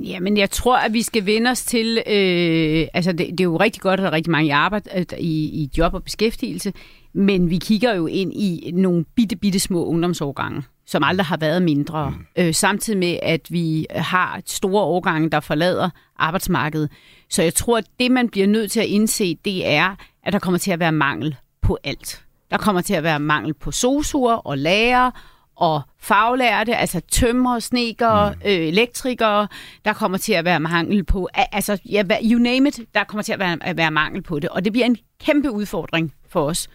Jamen, 0.03 0.37
jeg 0.37 0.51
tror, 0.51 0.77
at 0.77 0.93
vi 0.93 1.03
skal 1.03 1.27
vende 1.27 1.51
os 1.51 1.65
til... 1.65 2.03
Øh, 2.07 2.89
altså, 2.95 3.13
det, 3.13 3.31
det 3.31 3.41
er 3.41 3.45
jo 3.45 3.57
rigtig 3.57 3.83
godt, 3.83 4.01
at 4.01 4.05
der 4.05 4.11
er 4.11 4.13
rigtig 4.13 4.31
mange 4.31 4.47
i 4.47 4.51
arbejde, 4.51 5.07
i, 5.19 5.45
i 5.45 5.71
job 5.79 5.95
og 5.95 6.05
beskæftigelse, 6.05 6.73
men 7.13 7.51
vi 7.51 7.59
kigger 7.59 7.95
jo 7.95 8.07
ind 8.07 8.33
i 8.33 8.71
nogle 8.75 9.05
bitte, 9.15 9.37
bitte 9.37 9.61
små 9.61 9.85
ungdomsårgange, 9.85 10.63
som 10.87 11.03
aldrig 11.03 11.27
har 11.27 11.37
været 11.37 11.63
mindre, 11.63 12.11
mm. 12.11 12.17
øh, 12.39 12.55
samtidig 12.55 12.99
med, 12.99 13.19
at 13.23 13.41
vi 13.51 13.87
har 13.91 14.41
store 14.47 14.83
årgange, 14.83 15.31
der 15.31 15.41
forlader 15.41 15.91
arbejdsmarkedet. 16.19 16.91
Så 17.31 17.43
jeg 17.43 17.55
tror, 17.55 17.79
at 17.79 17.87
det, 18.01 18.11
man 18.11 18.29
bliver 18.29 18.47
nødt 18.47 18.71
til 18.71 18.81
at 18.81 18.87
indse, 18.87 19.39
det 19.45 19.67
er, 19.67 19.97
at 20.23 20.33
der 20.33 20.39
kommer 20.39 20.59
til 20.59 20.71
at 20.71 20.81
være 20.81 20.93
mangel 20.93 21.37
på 21.63 21.79
alt. 21.85 22.25
Der 22.51 22.57
kommer 22.57 22.81
til 22.81 22.95
at 22.95 23.03
være 23.03 23.21
mangel 23.21 23.55
på 23.55 23.71
sosuer 23.71 24.35
og 24.35 24.59
lærer 24.59 25.11
og 25.57 25.83
faglærte, 25.99 26.77
altså 26.77 27.01
tømmer, 27.11 27.59
sneker, 27.59 28.31
mm. 28.31 28.41
øh, 28.45 28.53
elektrikere. 28.53 29.49
Der 29.85 29.93
kommer 29.93 30.19
til 30.19 30.33
at 30.33 30.45
være 30.45 30.61
mangel 30.61 31.05
på, 31.05 31.29
altså 31.35 31.79
ja, 31.91 32.03
you 32.23 32.39
name 32.39 32.69
it, 32.69 32.81
der 32.95 33.05
kommer 33.05 33.23
til 33.23 33.33
at 33.33 33.39
være, 33.39 33.59
at 33.61 33.77
være 33.77 33.91
mangel 33.91 34.23
på 34.23 34.39
det. 34.39 34.51
Og 34.51 34.65
det 34.65 34.73
bliver 34.73 34.87
en 34.87 34.97
kæmpe 35.21 35.51
udfordring 35.51 36.13
for 36.29 36.45
os. 36.45 36.69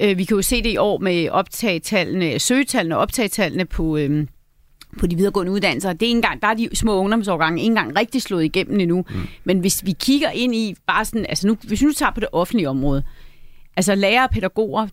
Øh, 0.00 0.18
vi 0.18 0.24
kan 0.24 0.34
jo 0.34 0.42
se 0.42 0.62
det 0.62 0.70
i 0.70 0.76
år 0.76 0.98
med 0.98 1.28
optagetallene, 1.28 2.38
søgetallene 2.38 2.96
og 2.96 3.02
optagetallene 3.02 3.64
på, 3.64 3.96
øh, 3.96 4.26
på 4.98 5.06
de 5.06 5.16
videregående 5.16 5.52
uddannelser. 5.52 5.92
Det 5.92 6.06
er 6.06 6.10
engang, 6.10 6.42
der 6.42 6.48
er 6.48 6.54
de 6.54 6.68
små 6.74 6.96
ungdomsårgange 6.98 7.60
ikke 7.60 7.70
engang 7.70 7.98
rigtig 7.98 8.22
slået 8.22 8.44
igennem 8.44 8.80
endnu. 8.80 9.04
Mm. 9.10 9.28
Men 9.44 9.58
hvis 9.58 9.86
vi 9.86 9.92
kigger 9.92 10.30
ind 10.30 10.54
i 10.54 10.74
bare 10.86 11.04
sådan, 11.04 11.26
altså 11.28 11.46
nu, 11.46 11.56
hvis 11.62 11.80
vi 11.80 11.86
nu 11.86 11.92
tager 11.92 12.12
på 12.12 12.20
det 12.20 12.28
offentlige 12.32 12.68
område, 12.68 13.02
altså 13.76 13.94
lærere 13.94 14.24
og 14.24 14.30
pædagoger, 14.30 14.88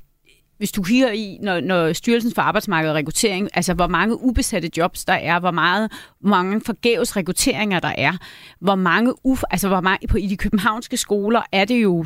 hvis 0.58 0.72
du 0.72 0.84
kigger 0.84 1.12
i, 1.12 1.38
når, 1.42 1.60
når 1.60 1.94
Styrelsen 1.94 2.34
for 2.36 2.42
Arbejdsmarked 2.42 2.90
og 2.90 2.96
Rekruttering, 2.96 3.50
altså 3.54 3.74
hvor 3.74 3.88
mange 3.88 4.22
ubesatte 4.22 4.70
jobs 4.78 5.06
der 5.06 5.14
er, 5.14 5.40
hvor 5.40 5.52
meget, 5.52 5.92
hvor 6.20 6.30
mange 6.30 6.62
forgæves 6.66 7.18
rekrutteringer 7.18 7.80
der 7.80 7.94
er, 7.98 8.14
hvor 8.60 8.76
mange, 8.76 9.14
uf, 9.26 9.44
altså 9.52 9.68
hvor 9.68 9.82
mange 9.82 10.08
på 10.08 10.18
i 10.18 10.28
de 10.28 10.38
københavnske 10.38 10.98
skoler 10.98 11.42
er 11.52 11.66
det 11.66 11.84
jo 11.84 12.06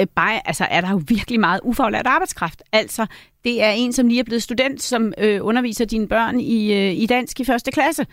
øh, 0.00 0.06
bare, 0.06 0.48
altså 0.48 0.66
er 0.70 0.80
der 0.80 0.90
jo 0.90 1.02
virkelig 1.08 1.40
meget 1.40 1.60
ufaglært 1.62 2.06
arbejdskraft. 2.06 2.62
Altså, 2.72 3.06
det 3.44 3.62
er 3.62 3.70
en, 3.70 3.92
som 3.92 4.08
lige 4.08 4.20
er 4.20 4.24
blevet 4.24 4.42
student, 4.42 4.82
som 4.82 5.12
øh, 5.18 5.38
underviser 5.42 5.84
dine 5.84 6.08
børn 6.08 6.40
i, 6.40 6.72
øh, 6.72 6.92
i 6.92 7.06
dansk 7.06 7.40
i 7.40 7.44
første 7.44 7.70
klasse. 7.70 8.06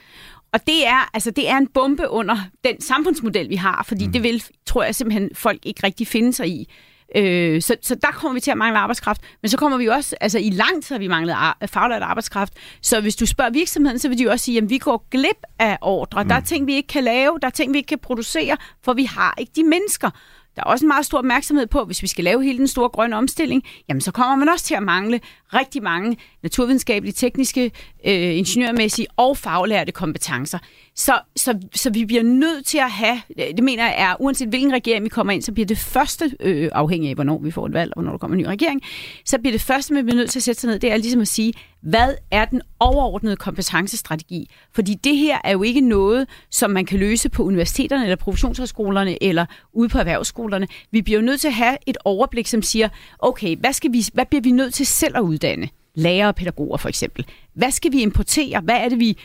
Og 0.54 0.60
det 0.68 0.88
er, 0.88 1.10
altså, 1.14 1.32
det 1.32 1.50
er 1.50 1.58
en 1.58 1.68
bombe 1.68 2.10
under 2.10 2.38
den 2.64 2.82
samfundsmodel, 2.82 3.50
vi 3.50 3.56
har, 3.56 3.84
fordi 3.88 4.06
mm. 4.06 4.12
det 4.12 4.24
vil, 4.24 4.44
tror 4.66 4.84
jeg 4.84 4.96
simpelthen, 4.96 5.30
folk 5.34 5.66
ikke 5.66 5.84
rigtig 5.84 6.08
finde 6.08 6.34
sig 6.34 6.48
i. 6.48 6.70
Øh, 7.16 7.62
så, 7.62 7.76
så 7.82 7.96
der 7.96 8.08
kommer 8.08 8.34
vi 8.34 8.40
til 8.40 8.52
at 8.52 8.58
mangle 8.58 8.80
arbejdskraft. 8.80 9.22
Men 9.42 9.50
så 9.50 9.58
kommer 9.58 9.78
vi 9.78 9.88
også, 9.88 10.16
altså 10.22 10.40
i 10.40 10.50
lang 10.50 10.84
tid 10.84 10.94
har 10.94 11.00
vi 11.00 11.08
manglet 11.08 11.34
ar- 11.34 11.58
faglært 11.66 12.02
arbejdskraft. 12.02 12.54
Så 12.82 13.02
hvis 13.02 13.16
du 13.16 13.26
spørger 13.26 13.52
virksomheden, 13.52 14.00
så 14.00 14.10
vil 14.10 14.18
de 14.18 14.24
jo 14.24 14.32
også 14.32 14.46
sige, 14.46 14.58
at 14.58 14.70
vi 14.70 14.78
går 14.78 15.08
glip 15.12 15.44
af 15.60 15.78
ordre. 15.82 16.24
Mm. 16.24 16.30
Der 16.30 16.36
er 16.36 16.40
ting, 16.40 16.68
vi 16.68 16.74
ikke 16.74 16.88
kan 16.88 17.04
lave, 17.04 17.38
der 17.42 17.48
er 17.48 17.52
ting, 17.52 17.74
vi 17.74 17.78
ikke 17.78 17.88
kan 17.88 18.00
producere, 18.00 18.58
for 18.84 18.94
vi 18.94 19.04
har 19.04 19.36
ikke 19.38 19.52
de 19.56 19.64
mennesker. 19.64 20.10
Der 20.56 20.64
er 20.64 20.68
også 20.68 20.86
en 20.86 20.88
meget 20.88 21.06
stor 21.06 21.18
opmærksomhed 21.18 21.68
på, 21.68 21.84
hvis 21.84 22.02
vi 22.02 22.08
skal 22.08 22.24
lave 22.24 22.44
hele 22.44 22.58
den 22.58 22.68
store 22.68 22.90
grønne 22.90 23.16
omstilling, 23.16 23.64
jamen 23.90 24.02
så 24.02 24.12
kommer 24.12 24.36
man 24.36 24.50
også 24.50 24.66
til 24.66 24.76
at 24.76 24.84
mangle 24.84 25.20
rigtig 25.54 25.84
mange 25.84 26.18
naturvidenskabelige, 26.44 27.14
tekniske, 27.14 27.72
øh, 28.06 28.38
ingeniørmæssige 28.38 29.08
og 29.18 29.38
faglærte 29.38 29.92
kompetencer. 29.92 30.60
Så, 30.96 31.20
så, 31.36 31.60
så 31.76 31.90
vi 31.90 32.06
bliver 32.06 32.24
nødt 32.24 32.66
til 32.66 32.78
at 32.78 32.92
have, 32.92 33.22
det 33.38 33.64
mener 33.64 33.84
jeg 33.84 33.96
er, 33.98 34.16
uanset 34.22 34.48
hvilken 34.48 34.74
regering 34.74 35.04
vi 35.04 35.10
kommer 35.10 35.34
ind, 35.34 35.42
så 35.42 35.52
bliver 35.52 35.68
det 35.68 35.78
første, 35.78 36.32
øh, 36.40 36.70
afhængig 36.74 37.10
af 37.10 37.16
hvornår 37.16 37.40
vi 37.40 37.52
får 37.52 37.66
et 37.66 37.74
valg, 37.74 37.92
og 37.96 38.02
hvornår 38.02 38.12
der 38.12 38.18
kommer 38.18 38.38
en 38.38 38.44
ny 38.44 38.46
regering, 38.46 38.82
så 39.26 39.40
bliver 39.40 39.52
det 39.52 39.62
første, 39.62 39.96
vi 39.96 40.02
bliver 40.02 40.16
nødt 40.16 40.30
til 40.30 40.40
at 40.40 40.44
sætte 40.44 40.62
sig 40.62 40.70
ned, 40.70 40.80
det 40.80 40.92
er 40.92 40.98
ligesom 40.98 41.22
at 41.22 41.28
sige, 41.28 41.54
hvad 41.82 42.16
er 42.32 42.46
den 42.46 42.62
overordnede 42.80 43.36
kompetencestrategi? 43.36 44.50
Fordi 44.72 44.94
det 44.94 45.18
her 45.18 45.38
er 45.44 45.52
jo 45.52 45.64
ikke 45.64 45.82
noget, 45.82 46.28
som 46.52 46.72
man 46.72 46.86
kan 46.86 47.00
løse 47.00 47.30
på 47.30 47.44
universiteterne 47.44 48.04
eller 48.04 48.16
professionshøjskolerne 48.16 49.24
eller 49.24 49.46
ude 49.74 49.90
på 49.90 49.98
erhvervsskolerne. 49.98 50.68
Vi 50.92 51.02
bliver 51.02 51.20
jo 51.20 51.26
nødt 51.26 51.42
til 51.42 51.48
at 51.48 51.54
have 51.54 51.78
et 51.86 51.98
overblik, 52.06 52.48
som 52.48 52.62
siger, 52.62 52.90
okay, 53.20 53.56
hvad, 53.56 53.74
skal 53.74 53.94
vi, 53.94 54.04
hvad 54.14 54.26
bliver 54.26 54.42
vi 54.42 54.52
nødt 54.52 54.74
til 54.74 54.86
selv 54.86 55.18
at 55.18 55.22
uddanne? 55.38 55.70
Lærere 55.96 56.28
og 56.28 56.36
pædagoger 56.36 56.78
for 56.78 56.90
eksempel. 56.90 57.26
Hvad 57.54 57.72
skal 57.72 57.92
vi 57.92 58.02
importere? 58.02 58.62
Hvad 58.62 58.76
er 58.76 58.90
det, 58.90 59.00
vi 59.00 59.18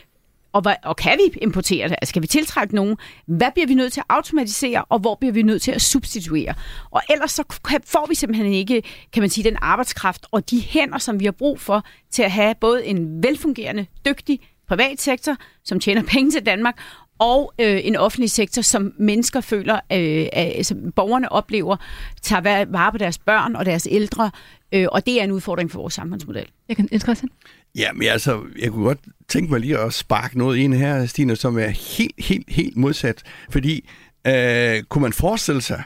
og, 0.53 0.63
hvad, 0.63 0.75
og 0.85 0.97
kan 0.97 1.19
vi 1.19 1.39
importere 1.43 1.89
det? 1.89 1.97
Altså, 2.01 2.11
skal 2.11 2.23
vi 2.23 2.27
tiltrække 2.27 2.75
nogen? 2.75 2.97
Hvad 3.27 3.49
bliver 3.55 3.67
vi 3.67 3.75
nødt 3.75 3.93
til 3.93 4.01
at 4.01 4.07
automatisere, 4.09 4.85
og 4.89 4.99
hvor 4.99 5.15
bliver 5.15 5.33
vi 5.33 5.43
nødt 5.43 5.63
til 5.63 5.73
at 5.73 5.83
substituere? 5.83 6.55
Og 6.91 7.03
ellers 7.11 7.31
så 7.31 7.45
får 7.87 8.07
vi 8.09 8.15
simpelthen 8.15 8.53
ikke, 8.53 8.83
kan 9.13 9.21
man 9.21 9.31
sige, 9.31 9.45
den 9.45 9.57
arbejdskraft 9.61 10.27
og 10.31 10.51
de 10.51 10.61
hænder, 10.61 10.99
som 10.99 11.21
vi 11.21 11.25
har 11.25 11.33
brug 11.33 11.61
for 11.61 11.85
til 12.11 12.23
at 12.23 12.31
have 12.31 12.55
både 12.61 12.87
en 12.87 13.23
velfungerende, 13.23 13.87
dygtig 14.07 14.41
privat 14.69 15.01
sektor, 15.01 15.37
som 15.65 15.81
tjener 15.81 16.03
penge 16.03 16.31
til 16.31 16.47
Danmark, 16.47 16.81
og 17.19 17.53
øh, 17.59 17.81
en 17.85 17.97
offentlig 17.97 18.31
sektor, 18.31 18.63
som 18.63 18.95
mennesker 18.99 19.41
føler, 19.41 19.81
øh, 19.93 20.27
øh, 20.59 20.65
som 20.65 20.93
borgerne 20.93 21.33
oplever, 21.33 21.77
tager 22.23 22.65
vare 22.65 22.93
på 22.93 22.99
deres 22.99 23.19
børn 23.19 23.57
og 23.57 23.67
deres 23.67 23.89
ældre, 23.91 24.31
øh, 24.73 24.87
og 24.93 25.07
det 25.07 25.21
er 25.21 25.25
en 25.25 25.33
udfordring 25.33 25.71
for 25.71 25.81
vores 25.81 25.95
samfundsmodel. 25.95 26.47
Jeg 26.69 26.77
kan 26.77 26.89
Christian? 27.01 27.31
Ja, 27.75 27.93
men 27.93 28.09
altså, 28.09 28.43
jeg 28.59 28.71
kunne 28.71 28.85
godt 28.85 29.01
tænke 29.29 29.51
mig 29.51 29.61
lige 29.61 29.79
at 29.79 29.95
sparke 29.95 30.39
noget 30.39 30.59
ind 30.59 30.75
her, 30.75 31.07
Stine, 31.07 31.37
som 31.37 31.59
er 31.59 31.97
helt, 31.99 32.15
helt, 32.19 32.51
helt 32.51 32.77
modsat. 32.77 33.23
Fordi 33.51 33.89
øh, 34.27 34.83
kunne 34.83 35.03
man 35.03 35.13
forestille 35.13 35.63
sig, 35.63 35.83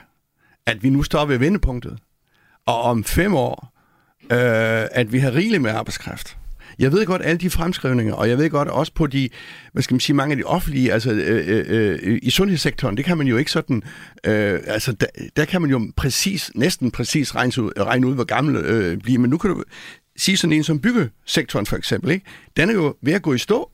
at 0.67 0.83
vi 0.83 0.91
nu 0.91 1.03
står 1.03 1.25
ved 1.25 1.39
vendepunktet, 1.39 1.99
og 2.67 2.83
om 2.83 3.05
fem 3.05 3.35
år, 3.35 3.73
øh, 4.23 4.89
at 4.91 5.13
vi 5.13 5.19
har 5.19 5.35
rigeligt 5.35 5.63
med 5.63 5.71
arbejdskraft? 5.71 6.37
Jeg 6.79 6.93
ved 6.93 7.07
godt 7.07 7.23
alle 7.25 7.39
de 7.39 7.51
fremskrivninger, 7.51 8.15
og 8.15 8.29
jeg 8.29 8.39
ved 8.39 8.51
godt 8.51 8.69
også 8.69 8.93
på 8.95 9.07
de, 9.07 9.29
hvad 9.73 9.83
skal 9.83 9.95
man 9.95 10.01
sige, 10.01 10.17
mange 10.17 10.33
af 10.33 10.37
de 10.37 10.45
offentlige, 10.45 10.93
altså 10.93 11.13
øh, 11.13 11.67
øh, 11.69 11.99
øh, 12.03 12.19
i 12.23 12.31
sundhedssektoren, 12.31 12.97
det 12.97 13.05
kan 13.05 13.19
man 13.19 13.27
jo 13.27 13.37
ikke 13.37 13.51
sådan, 13.51 13.83
øh, 14.27 14.61
altså 14.67 14.93
der, 14.93 15.07
der 15.37 15.45
kan 15.45 15.61
man 15.61 15.71
jo 15.71 15.93
præcis, 15.97 16.51
næsten 16.55 16.91
præcis 16.91 17.35
regne 17.35 17.63
ud, 17.63 17.73
regne 17.81 18.07
ud 18.07 18.15
hvor 18.15 18.25
gammel 18.25 18.57
øh, 18.57 18.99
bliver, 18.99 19.19
men 19.19 19.31
nu 19.31 19.39
kan 19.39 19.51
du 19.51 19.65
sige 20.17 20.37
sådan 20.37 20.53
en 20.53 20.65
som 20.65 20.81
byggesektoren 20.81 21.67
for 21.67 21.77
eksempel, 21.77 22.11
ikke? 22.11 22.27
den 22.57 22.71
er 22.71 22.75
jo 22.75 22.95
ved 23.03 23.13
at 23.13 23.23
gå 23.23 23.35
i 23.35 23.39
stå. 23.39 23.71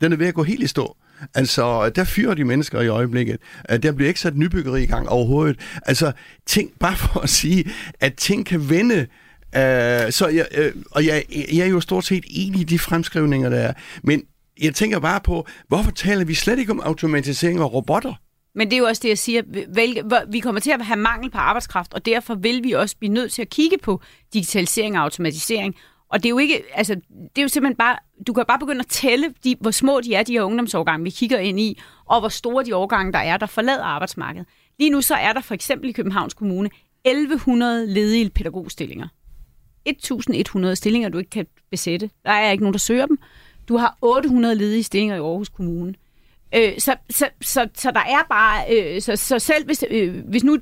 Den 0.00 0.12
er 0.12 0.16
ved 0.16 0.26
at 0.26 0.34
gå 0.34 0.42
helt 0.42 0.62
i 0.62 0.66
stå. 0.66 0.96
Altså, 1.34 1.88
der 1.88 2.04
fyrer 2.04 2.34
de 2.34 2.44
mennesker 2.44 2.80
i 2.80 2.88
øjeblikket. 2.88 3.38
Øh, 3.70 3.82
der 3.82 3.92
bliver 3.92 4.08
ikke 4.08 4.20
sat 4.20 4.36
nybyggeri 4.36 4.82
i 4.82 4.86
gang 4.86 5.08
overhovedet. 5.08 5.60
Altså, 5.86 6.12
ting, 6.46 6.70
bare 6.80 6.96
for 6.96 7.20
at 7.20 7.28
sige, 7.28 7.70
at 8.00 8.14
ting 8.14 8.46
kan 8.46 8.70
vende 8.70 9.06
Uh, 9.56 10.12
så 10.12 10.28
jeg, 10.28 10.46
uh, 10.58 10.82
og 10.90 11.06
jeg, 11.06 11.24
jeg 11.52 11.66
er 11.66 11.70
jo 11.70 11.80
stort 11.80 12.04
set 12.04 12.24
enig 12.30 12.60
i 12.60 12.64
de 12.64 12.78
fremskrivninger, 12.78 13.48
der 13.48 13.56
er. 13.56 13.72
Men 14.02 14.22
jeg 14.62 14.74
tænker 14.74 14.98
bare 14.98 15.20
på, 15.20 15.46
hvorfor 15.68 15.90
taler 15.90 16.24
vi 16.24 16.34
slet 16.34 16.58
ikke 16.58 16.72
om 16.72 16.80
automatisering 16.80 17.62
og 17.62 17.74
robotter? 17.74 18.14
Men 18.54 18.70
det 18.70 18.76
er 18.76 18.78
jo 18.78 18.84
også 18.84 19.00
det, 19.02 19.08
jeg 19.08 19.18
siger. 19.18 19.42
Vi 20.30 20.40
kommer 20.40 20.60
til 20.60 20.70
at 20.70 20.86
have 20.86 20.96
mangel 20.96 21.30
på 21.30 21.38
arbejdskraft, 21.38 21.94
og 21.94 22.06
derfor 22.06 22.34
vil 22.34 22.64
vi 22.64 22.72
også 22.72 22.96
blive 22.96 23.12
nødt 23.12 23.32
til 23.32 23.42
at 23.42 23.50
kigge 23.50 23.78
på 23.78 24.00
digitalisering 24.32 24.98
og 24.98 25.02
automatisering. 25.02 25.74
Og 26.08 26.22
det 26.22 26.28
er 26.28 26.30
jo 26.30 26.38
ikke, 26.38 26.62
altså, 26.74 26.94
det 26.94 27.38
er 27.38 27.42
jo 27.42 27.48
simpelthen 27.48 27.76
bare, 27.76 27.96
du 28.26 28.32
kan 28.32 28.44
bare 28.48 28.58
begynde 28.58 28.80
at 28.80 28.86
tælle, 28.86 29.34
de, 29.44 29.56
hvor 29.60 29.70
små 29.70 30.00
de 30.00 30.14
er, 30.14 30.22
de 30.22 30.32
her 30.32 30.42
ungdomsårgange, 30.42 31.04
vi 31.04 31.10
kigger 31.10 31.38
ind 31.38 31.60
i, 31.60 31.80
og 32.04 32.20
hvor 32.20 32.28
store 32.28 32.64
de 32.64 32.76
årgange, 32.76 33.12
der 33.12 33.18
er, 33.18 33.36
der 33.36 33.46
forlader 33.46 33.84
arbejdsmarkedet. 33.84 34.46
Lige 34.78 34.90
nu 34.90 35.00
så 35.00 35.14
er 35.14 35.32
der 35.32 35.40
for 35.40 35.54
eksempel 35.54 35.88
i 35.88 35.92
Københavns 35.92 36.34
Kommune 36.34 36.70
1100 37.04 37.86
ledige 37.86 38.30
pædagogstillinger. 38.30 39.08
1100 39.86 40.76
stillinger, 40.76 41.08
du 41.08 41.18
ikke 41.18 41.30
kan 41.30 41.46
besætte. 41.70 42.10
Der 42.24 42.30
er 42.30 42.50
ikke 42.50 42.64
nogen, 42.64 42.74
der 42.74 42.78
søger 42.78 43.06
dem. 43.06 43.18
Du 43.68 43.76
har 43.76 43.98
800 44.02 44.54
ledige 44.54 44.82
stillinger 44.82 45.16
i 45.16 45.18
Aarhus 45.18 45.48
Kommune. 45.48 45.94
Øh, 46.56 46.72
så, 46.78 46.96
så, 47.10 47.28
så, 47.40 47.68
så 47.74 47.90
der 47.90 48.00
er 48.00 48.26
bare... 48.28 48.64
Øh, 48.72 49.02
så, 49.02 49.16
så 49.16 49.38
selv 49.38 49.64
hvis, 49.66 49.84
øh, 49.90 50.24
hvis 50.28 50.44
nu 50.44 50.58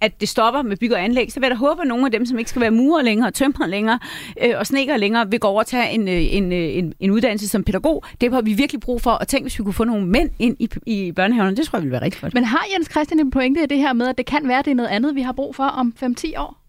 at 0.00 0.20
det 0.20 0.28
stopper 0.28 0.62
med 0.62 0.76
bygge 0.76 0.94
og 0.94 1.04
anlæg, 1.04 1.32
så 1.32 1.40
vil 1.40 1.46
jeg 1.46 1.50
da 1.50 1.56
håbe, 1.56 1.82
at 1.82 1.88
nogle 1.88 2.04
af 2.06 2.12
dem, 2.12 2.26
som 2.26 2.38
ikke 2.38 2.50
skal 2.50 2.62
være 2.62 2.70
murer 2.70 3.02
længere, 3.02 3.30
tømrer 3.30 3.66
længere 3.66 3.98
øh, 4.42 4.54
og 4.58 4.66
sneker 4.66 4.96
længere, 4.96 5.30
vil 5.30 5.40
gå 5.40 5.48
over 5.48 5.60
og 5.60 5.66
tage 5.66 5.90
en, 5.90 6.08
øh, 6.08 6.34
en, 6.34 6.52
øh, 6.52 6.76
en, 6.76 6.94
en 7.00 7.10
uddannelse 7.10 7.48
som 7.48 7.64
pædagog. 7.64 8.04
Det 8.20 8.32
har 8.32 8.42
vi 8.42 8.52
virkelig 8.52 8.80
brug 8.80 9.02
for. 9.02 9.10
Og 9.10 9.28
tænk, 9.28 9.44
hvis 9.44 9.58
vi 9.58 9.64
kunne 9.64 9.74
få 9.74 9.84
nogle 9.84 10.06
mænd 10.06 10.30
ind 10.38 10.56
i, 10.60 10.68
i 10.86 11.12
børnehaverne, 11.12 11.56
det 11.56 11.66
tror 11.66 11.78
jeg 11.78 11.82
ville 11.82 11.92
være 11.92 12.02
rigtig 12.02 12.20
godt. 12.20 12.34
Men 12.34 12.44
har 12.44 12.64
Jens 12.74 12.90
Christian 12.90 13.20
en 13.20 13.30
pointe 13.30 13.62
i 13.62 13.66
det 13.66 13.78
her 13.78 13.92
med, 13.92 14.08
at 14.08 14.18
det 14.18 14.26
kan 14.26 14.48
være, 14.48 14.58
at 14.58 14.64
det 14.64 14.70
er 14.70 14.74
noget 14.74 14.90
andet, 14.90 15.14
vi 15.14 15.20
har 15.20 15.32
brug 15.32 15.54
for 15.54 15.64
om 15.64 15.94
5-10 16.02 16.40
år? 16.40 16.62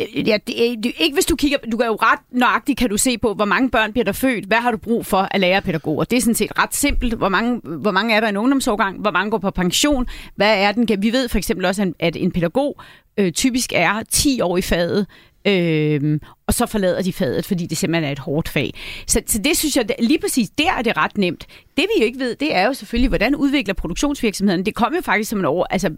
Øh, 0.00 0.28
ja, 0.28 0.38
det 0.46 0.72
er, 0.72 0.76
det, 0.76 0.92
ikke 0.98 1.14
hvis 1.14 1.26
du 1.26 1.36
kigger, 1.36 1.58
du 1.72 1.76
kan 1.76 1.86
jo 1.86 1.94
ret 1.94 2.18
nøjagtigt 2.30 2.78
kan 2.78 2.90
du 2.90 2.96
se 2.96 3.18
på, 3.18 3.34
hvor 3.34 3.44
mange 3.44 3.70
børn 3.70 3.92
bliver 3.92 4.04
der 4.04 4.12
født, 4.12 4.44
hvad 4.44 4.58
har 4.58 4.70
du 4.70 4.76
brug 4.76 5.06
for 5.06 5.28
at 5.30 5.40
lære 5.40 5.62
pædagoger. 5.62 6.04
Det 6.04 6.16
er 6.16 6.20
sådan 6.20 6.34
set 6.34 6.58
ret 6.58 6.74
simpelt. 6.74 7.14
Hvor 7.14 7.28
mange, 7.28 7.60
hvor 7.64 7.90
mange 7.90 8.14
er 8.14 8.20
der 8.20 8.26
i 8.26 8.30
en 8.30 8.36
ungdomsårgang? 8.36 9.00
Hvor 9.00 9.10
mange 9.10 9.30
går 9.30 9.38
på 9.38 9.50
pension? 9.50 10.06
Hvad 10.36 10.58
er 10.58 10.72
den? 10.72 11.02
Vi 11.02 11.12
ved 11.12 11.28
for 11.28 11.38
eksempel 11.38 11.66
også, 11.66 11.92
at 11.98 12.16
en 12.16 12.32
pædagog 12.32 12.80
øh, 13.18 13.32
typisk 13.32 13.72
er 13.74 14.02
10 14.10 14.40
år 14.40 14.56
i 14.56 14.62
faget, 14.62 15.06
Øhm, 15.46 16.20
og 16.46 16.54
så 16.54 16.66
forlader 16.66 17.02
de 17.02 17.12
fadet, 17.12 17.46
fordi 17.46 17.66
det 17.66 17.78
simpelthen 17.78 18.04
er 18.04 18.12
et 18.12 18.18
hårdt 18.18 18.48
fag. 18.48 18.74
Så, 19.06 19.22
så 19.26 19.38
det 19.38 19.56
synes 19.56 19.76
jeg, 19.76 19.86
lige 19.98 20.18
præcis 20.18 20.50
der 20.50 20.72
er 20.78 20.82
det 20.82 20.96
ret 20.96 21.18
nemt. 21.18 21.46
Det 21.76 21.84
vi 21.96 22.00
jo 22.00 22.04
ikke 22.04 22.18
ved, 22.18 22.36
det 22.36 22.54
er 22.54 22.66
jo 22.66 22.72
selvfølgelig, 22.72 23.08
hvordan 23.08 23.36
udvikler 23.36 23.74
produktionsvirksomheden. 23.74 24.66
Det 24.66 24.74
kom 24.74 24.94
jo 24.94 25.00
faktisk 25.00 25.30
som 25.30 25.38
en 25.38 25.44
over, 25.44 25.66
altså 25.70 25.90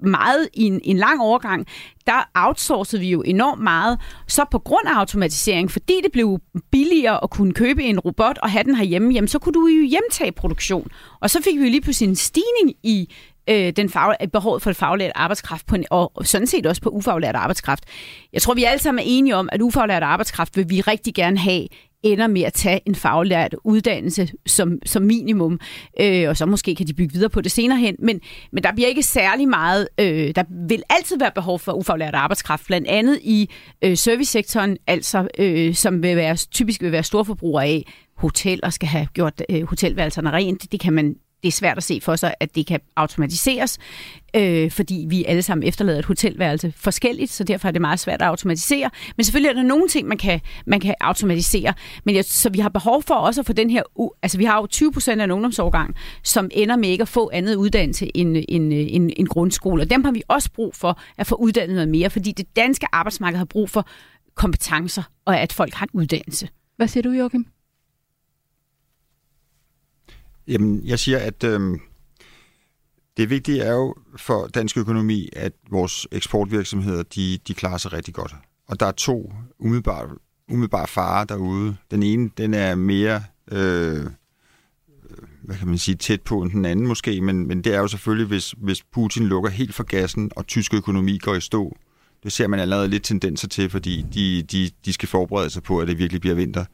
meget 0.00 0.48
i 0.54 0.62
en, 0.62 0.80
en 0.84 0.96
lang 0.96 1.20
overgang, 1.20 1.66
der 2.06 2.30
outsourcede 2.34 3.00
vi 3.00 3.10
jo 3.10 3.22
enormt 3.22 3.62
meget. 3.62 3.98
Så 4.28 4.44
på 4.50 4.58
grund 4.58 4.86
af 4.86 4.98
automatisering, 4.98 5.70
fordi 5.70 6.00
det 6.02 6.12
blev 6.12 6.40
billigere 6.70 7.22
at 7.22 7.30
kunne 7.30 7.52
købe 7.52 7.82
en 7.82 8.00
robot 8.00 8.38
og 8.42 8.50
have 8.50 8.64
den 8.64 8.74
herhjemme, 8.74 9.12
jamen, 9.12 9.28
så 9.28 9.38
kunne 9.38 9.52
du 9.52 9.66
jo 9.66 9.86
hjemtage 9.86 10.32
produktion. 10.32 10.88
Og 11.20 11.30
så 11.30 11.42
fik 11.42 11.58
vi 11.58 11.64
jo 11.64 11.70
lige 11.70 11.80
pludselig 11.80 12.08
en 12.08 12.16
stigning 12.16 12.76
i 12.82 13.08
øh, 13.50 13.72
den 13.76 13.88
fag, 13.88 14.16
behovet 14.32 14.62
for 14.62 14.72
faglært 14.72 15.12
arbejdskraft, 15.14 15.66
på 15.66 15.74
en, 15.74 15.84
og 15.90 16.12
sådan 16.22 16.46
set 16.46 16.66
også 16.66 16.82
på 16.82 16.90
ufaglært 16.90 17.34
arbejdskraft. 17.34 17.84
Jeg 18.32 18.42
tror, 18.42 18.54
vi 18.54 18.64
alle 18.64 18.82
sammen 18.82 18.98
er 18.98 19.08
enige 19.08 19.36
om, 19.36 19.48
at 19.52 19.60
ufaglært 19.60 20.02
arbejdskraft 20.02 20.56
vil 20.56 20.70
vi 20.70 20.80
rigtig 20.80 21.14
gerne 21.14 21.38
have 21.38 21.66
ender 22.04 22.26
med 22.26 22.42
at 22.42 22.52
tage 22.52 22.80
en 22.86 22.94
faglært 22.94 23.54
uddannelse 23.64 24.28
som, 24.46 24.78
som 24.86 25.02
minimum, 25.02 25.60
øh, 26.00 26.28
og 26.28 26.36
så 26.36 26.46
måske 26.46 26.74
kan 26.74 26.86
de 26.86 26.94
bygge 26.94 27.12
videre 27.12 27.30
på 27.30 27.40
det 27.40 27.52
senere 27.52 27.78
hen, 27.78 27.96
men, 27.98 28.20
men 28.52 28.62
der 28.62 28.72
bliver 28.72 28.88
ikke 28.88 29.02
særlig 29.02 29.48
meget, 29.48 29.88
øh, 30.00 30.34
der 30.36 30.44
vil 30.68 30.82
altid 30.90 31.18
være 31.18 31.30
behov 31.34 31.58
for 31.58 31.72
ufaglært 31.72 32.14
arbejdskraft, 32.14 32.66
blandt 32.66 32.88
andet 32.88 33.18
i 33.22 33.50
øh, 33.82 33.96
servicesektoren, 33.96 34.76
altså 34.86 35.28
øh, 35.38 35.74
som 35.74 36.02
vil 36.02 36.16
være, 36.16 36.36
typisk 36.36 36.82
vil 36.82 36.92
være 36.92 37.02
storforbrugere 37.02 37.64
af 37.64 37.84
hoteller 38.16 38.70
skal 38.70 38.88
have 38.88 39.06
gjort 39.14 39.42
øh, 39.48 39.62
hotelværelserne 39.62 40.30
rent, 40.30 40.62
det, 40.62 40.72
det 40.72 40.80
kan 40.80 40.92
man 40.92 41.16
det 41.44 41.48
er 41.48 41.52
svært 41.52 41.76
at 41.76 41.82
se 41.82 42.00
for 42.02 42.16
sig, 42.16 42.34
at 42.40 42.54
det 42.54 42.66
kan 42.66 42.80
automatiseres, 42.96 43.78
øh, 44.36 44.70
fordi 44.70 45.06
vi 45.08 45.24
alle 45.24 45.42
sammen 45.42 45.68
efterlader 45.68 45.98
et 45.98 46.04
hotelværelse 46.04 46.72
forskelligt, 46.76 47.30
så 47.30 47.44
derfor 47.44 47.68
er 47.68 47.72
det 47.72 47.80
meget 47.80 48.00
svært 48.00 48.22
at 48.22 48.28
automatisere. 48.28 48.90
Men 49.16 49.24
selvfølgelig 49.24 49.48
er 49.48 49.52
der 49.54 49.62
nogle 49.62 49.88
ting, 49.88 50.08
man 50.08 50.18
kan, 50.18 50.40
man 50.66 50.80
kan 50.80 50.94
automatisere. 51.00 51.74
Men 52.04 52.14
jeg, 52.14 52.24
så 52.24 52.50
vi 52.50 52.58
har 52.58 52.68
behov 52.68 53.02
for 53.02 53.14
også 53.14 53.40
at 53.40 53.46
få 53.46 53.52
den 53.52 53.70
her... 53.70 53.82
Altså 54.22 54.38
vi 54.38 54.44
har 54.44 54.60
jo 54.60 54.66
20 54.66 54.92
procent 54.92 55.20
af 55.20 55.24
en 55.24 55.30
ungdomsårgang, 55.30 55.94
som 56.22 56.50
ender 56.52 56.76
med 56.76 56.88
ikke 56.88 57.02
at 57.02 57.08
få 57.08 57.30
andet 57.32 57.54
uddannelse 57.54 58.16
end, 58.16 58.36
end, 58.48 58.72
end, 58.72 59.10
end 59.16 59.28
grundskole. 59.28 59.82
Og 59.82 59.90
dem 59.90 60.04
har 60.04 60.12
vi 60.12 60.22
også 60.28 60.50
brug 60.52 60.74
for 60.74 61.00
at 61.18 61.26
få 61.26 61.34
uddannet 61.34 61.74
noget 61.74 61.88
mere, 61.88 62.10
fordi 62.10 62.32
det 62.32 62.56
danske 62.56 62.86
arbejdsmarked 62.92 63.38
har 63.38 63.44
brug 63.44 63.70
for 63.70 63.88
kompetencer, 64.34 65.02
og 65.24 65.40
at 65.40 65.52
folk 65.52 65.74
har 65.74 65.86
en 65.86 66.00
uddannelse. 66.00 66.48
Hvad 66.76 66.88
siger 66.88 67.02
du, 67.02 67.10
Joachim? 67.10 67.46
Jamen, 70.48 70.86
jeg 70.86 70.98
siger, 70.98 71.18
at 71.18 71.44
øh, 71.44 71.78
det 73.16 73.30
vigtige 73.30 73.62
er 73.62 73.72
jo 73.72 73.94
for 74.16 74.46
dansk 74.46 74.76
økonomi, 74.78 75.28
at 75.32 75.52
vores 75.70 76.06
eksportvirksomheder, 76.12 77.02
de, 77.02 77.38
de 77.48 77.54
klarer 77.54 77.78
sig 77.78 77.92
rigtig 77.92 78.14
godt. 78.14 78.34
Og 78.66 78.80
der 78.80 78.86
er 78.86 78.92
to 78.92 79.32
umiddelbare, 79.58 80.08
umiddelbare 80.50 80.86
farer 80.86 81.24
derude. 81.24 81.76
Den 81.90 82.02
ene, 82.02 82.30
den 82.36 82.54
er 82.54 82.74
mere, 82.74 83.24
øh, 83.52 83.96
øh, 83.96 84.08
hvad 85.42 85.56
kan 85.56 85.68
man 85.68 85.78
sige, 85.78 85.94
tæt 85.94 86.22
på 86.22 86.42
end 86.42 86.50
den 86.50 86.64
anden 86.64 86.86
måske, 86.86 87.20
men, 87.20 87.48
men 87.48 87.64
det 87.64 87.74
er 87.74 87.78
jo 87.78 87.88
selvfølgelig, 87.88 88.26
hvis, 88.26 88.54
hvis 88.58 88.82
Putin 88.82 89.26
lukker 89.26 89.50
helt 89.50 89.74
for 89.74 89.84
gassen, 89.84 90.30
og 90.36 90.46
tysk 90.46 90.74
økonomi 90.74 91.18
går 91.18 91.34
i 91.34 91.40
stå. 91.40 91.76
Det 92.22 92.32
ser 92.32 92.46
man 92.46 92.60
allerede 92.60 92.88
lidt 92.88 93.02
tendenser 93.02 93.48
til, 93.48 93.70
fordi 93.70 94.06
de, 94.14 94.42
de, 94.42 94.70
de 94.84 94.92
skal 94.92 95.08
forberede 95.08 95.50
sig 95.50 95.62
på, 95.62 95.78
at 95.78 95.88
det 95.88 95.98
virkelig 95.98 96.20
bliver 96.20 96.36
vinter. 96.36 96.64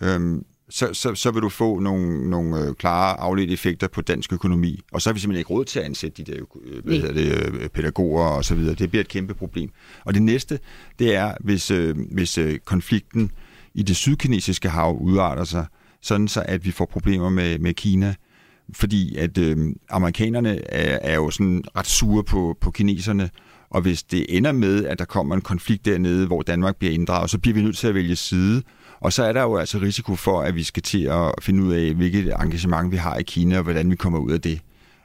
Øhm, 0.00 0.44
så, 0.74 0.90
så, 0.92 1.14
så 1.14 1.30
vil 1.30 1.42
du 1.42 1.48
få 1.48 1.78
nogle, 1.78 2.30
nogle 2.30 2.60
øh, 2.60 2.74
klare 2.74 3.20
afledte 3.20 3.52
effekter 3.52 3.88
på 3.88 4.00
dansk 4.00 4.32
økonomi. 4.32 4.80
Og 4.92 5.02
så 5.02 5.10
har 5.10 5.14
vi 5.14 5.20
simpelthen 5.20 5.40
ikke 5.40 5.50
råd 5.50 5.64
til 5.64 5.78
at 5.78 5.84
ansætte 5.84 6.24
de 6.24 6.32
der 6.32 6.40
øh, 6.64 6.84
hvad 6.84 6.94
hedder 6.94 7.12
det, 7.12 7.54
øh, 7.54 7.68
pædagoger 7.68 8.24
og 8.24 8.44
så 8.44 8.54
videre. 8.54 8.74
Det 8.74 8.90
bliver 8.90 9.00
et 9.00 9.08
kæmpe 9.08 9.34
problem. 9.34 9.70
Og 10.04 10.14
det 10.14 10.22
næste, 10.22 10.58
det 10.98 11.14
er, 11.14 11.34
hvis, 11.40 11.70
øh, 11.70 11.96
hvis 12.12 12.38
øh, 12.38 12.58
konflikten 12.58 13.30
i 13.74 13.82
det 13.82 13.96
sydkinesiske 13.96 14.68
hav 14.68 14.98
udarter 15.00 15.44
sig, 15.44 15.66
sådan 16.02 16.28
så 16.28 16.42
at 16.48 16.64
vi 16.64 16.70
får 16.70 16.86
problemer 16.86 17.30
med, 17.30 17.58
med 17.58 17.74
Kina, 17.74 18.14
fordi 18.72 19.16
at 19.16 19.38
øh, 19.38 19.56
amerikanerne 19.90 20.72
er, 20.72 20.98
er 21.02 21.14
jo 21.14 21.30
sådan 21.30 21.64
ret 21.76 21.86
sure 21.86 22.24
på, 22.24 22.56
på 22.60 22.70
kineserne, 22.70 23.30
og 23.70 23.82
hvis 23.82 24.02
det 24.02 24.26
ender 24.28 24.52
med, 24.52 24.84
at 24.84 24.98
der 24.98 25.04
kommer 25.04 25.34
en 25.34 25.40
konflikt 25.40 25.84
dernede, 25.84 26.26
hvor 26.26 26.42
Danmark 26.42 26.76
bliver 26.76 26.94
inddraget, 26.94 27.30
så 27.30 27.38
bliver 27.38 27.54
vi 27.54 27.62
nødt 27.62 27.76
til 27.76 27.86
at 27.86 27.94
vælge 27.94 28.16
side, 28.16 28.62
og 29.04 29.12
så 29.12 29.22
er 29.22 29.32
der 29.32 29.42
jo 29.42 29.56
altså 29.56 29.78
risiko 29.78 30.16
for, 30.16 30.40
at 30.40 30.54
vi 30.54 30.62
skal 30.62 30.82
til 30.82 31.02
at 31.02 31.34
finde 31.42 31.62
ud 31.62 31.72
af, 31.72 31.94
hvilket 31.94 32.34
engagement 32.40 32.92
vi 32.92 32.96
har 32.96 33.16
i 33.16 33.22
Kina, 33.22 33.56
og 33.56 33.62
hvordan 33.62 33.90
vi 33.90 33.96
kommer 33.96 34.18
ud 34.18 34.32
af 34.32 34.40
det. 34.40 34.60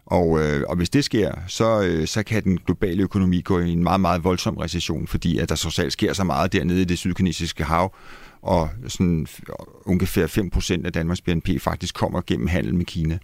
Og, 0.05 0.39
øh, 0.39 0.63
og 0.67 0.75
hvis 0.75 0.89
det 0.89 1.03
sker, 1.03 1.31
så, 1.47 1.81
øh, 1.81 2.07
så 2.07 2.23
kan 2.23 2.43
den 2.43 2.59
globale 2.65 3.03
økonomi 3.03 3.41
gå 3.41 3.59
i 3.59 3.71
en 3.71 3.83
meget, 3.83 4.01
meget 4.01 4.23
voldsom 4.23 4.57
recession, 4.57 5.07
fordi 5.07 5.37
at 5.37 5.49
der 5.49 5.55
så 5.55 5.85
sker 5.89 6.13
så 6.13 6.23
meget 6.23 6.53
dernede 6.53 6.81
i 6.81 6.85
det 6.85 6.97
sydkinesiske 6.97 7.63
hav, 7.63 7.95
og 8.41 8.69
sådan 8.87 9.27
ungefær 9.85 10.27
5% 10.27 10.85
af 10.85 10.93
Danmarks 10.93 11.21
BNP 11.21 11.49
faktisk 11.61 11.95
kommer 11.95 12.21
gennem 12.27 12.47
handel 12.47 12.75
med 12.75 12.85
Kina. 12.85 13.17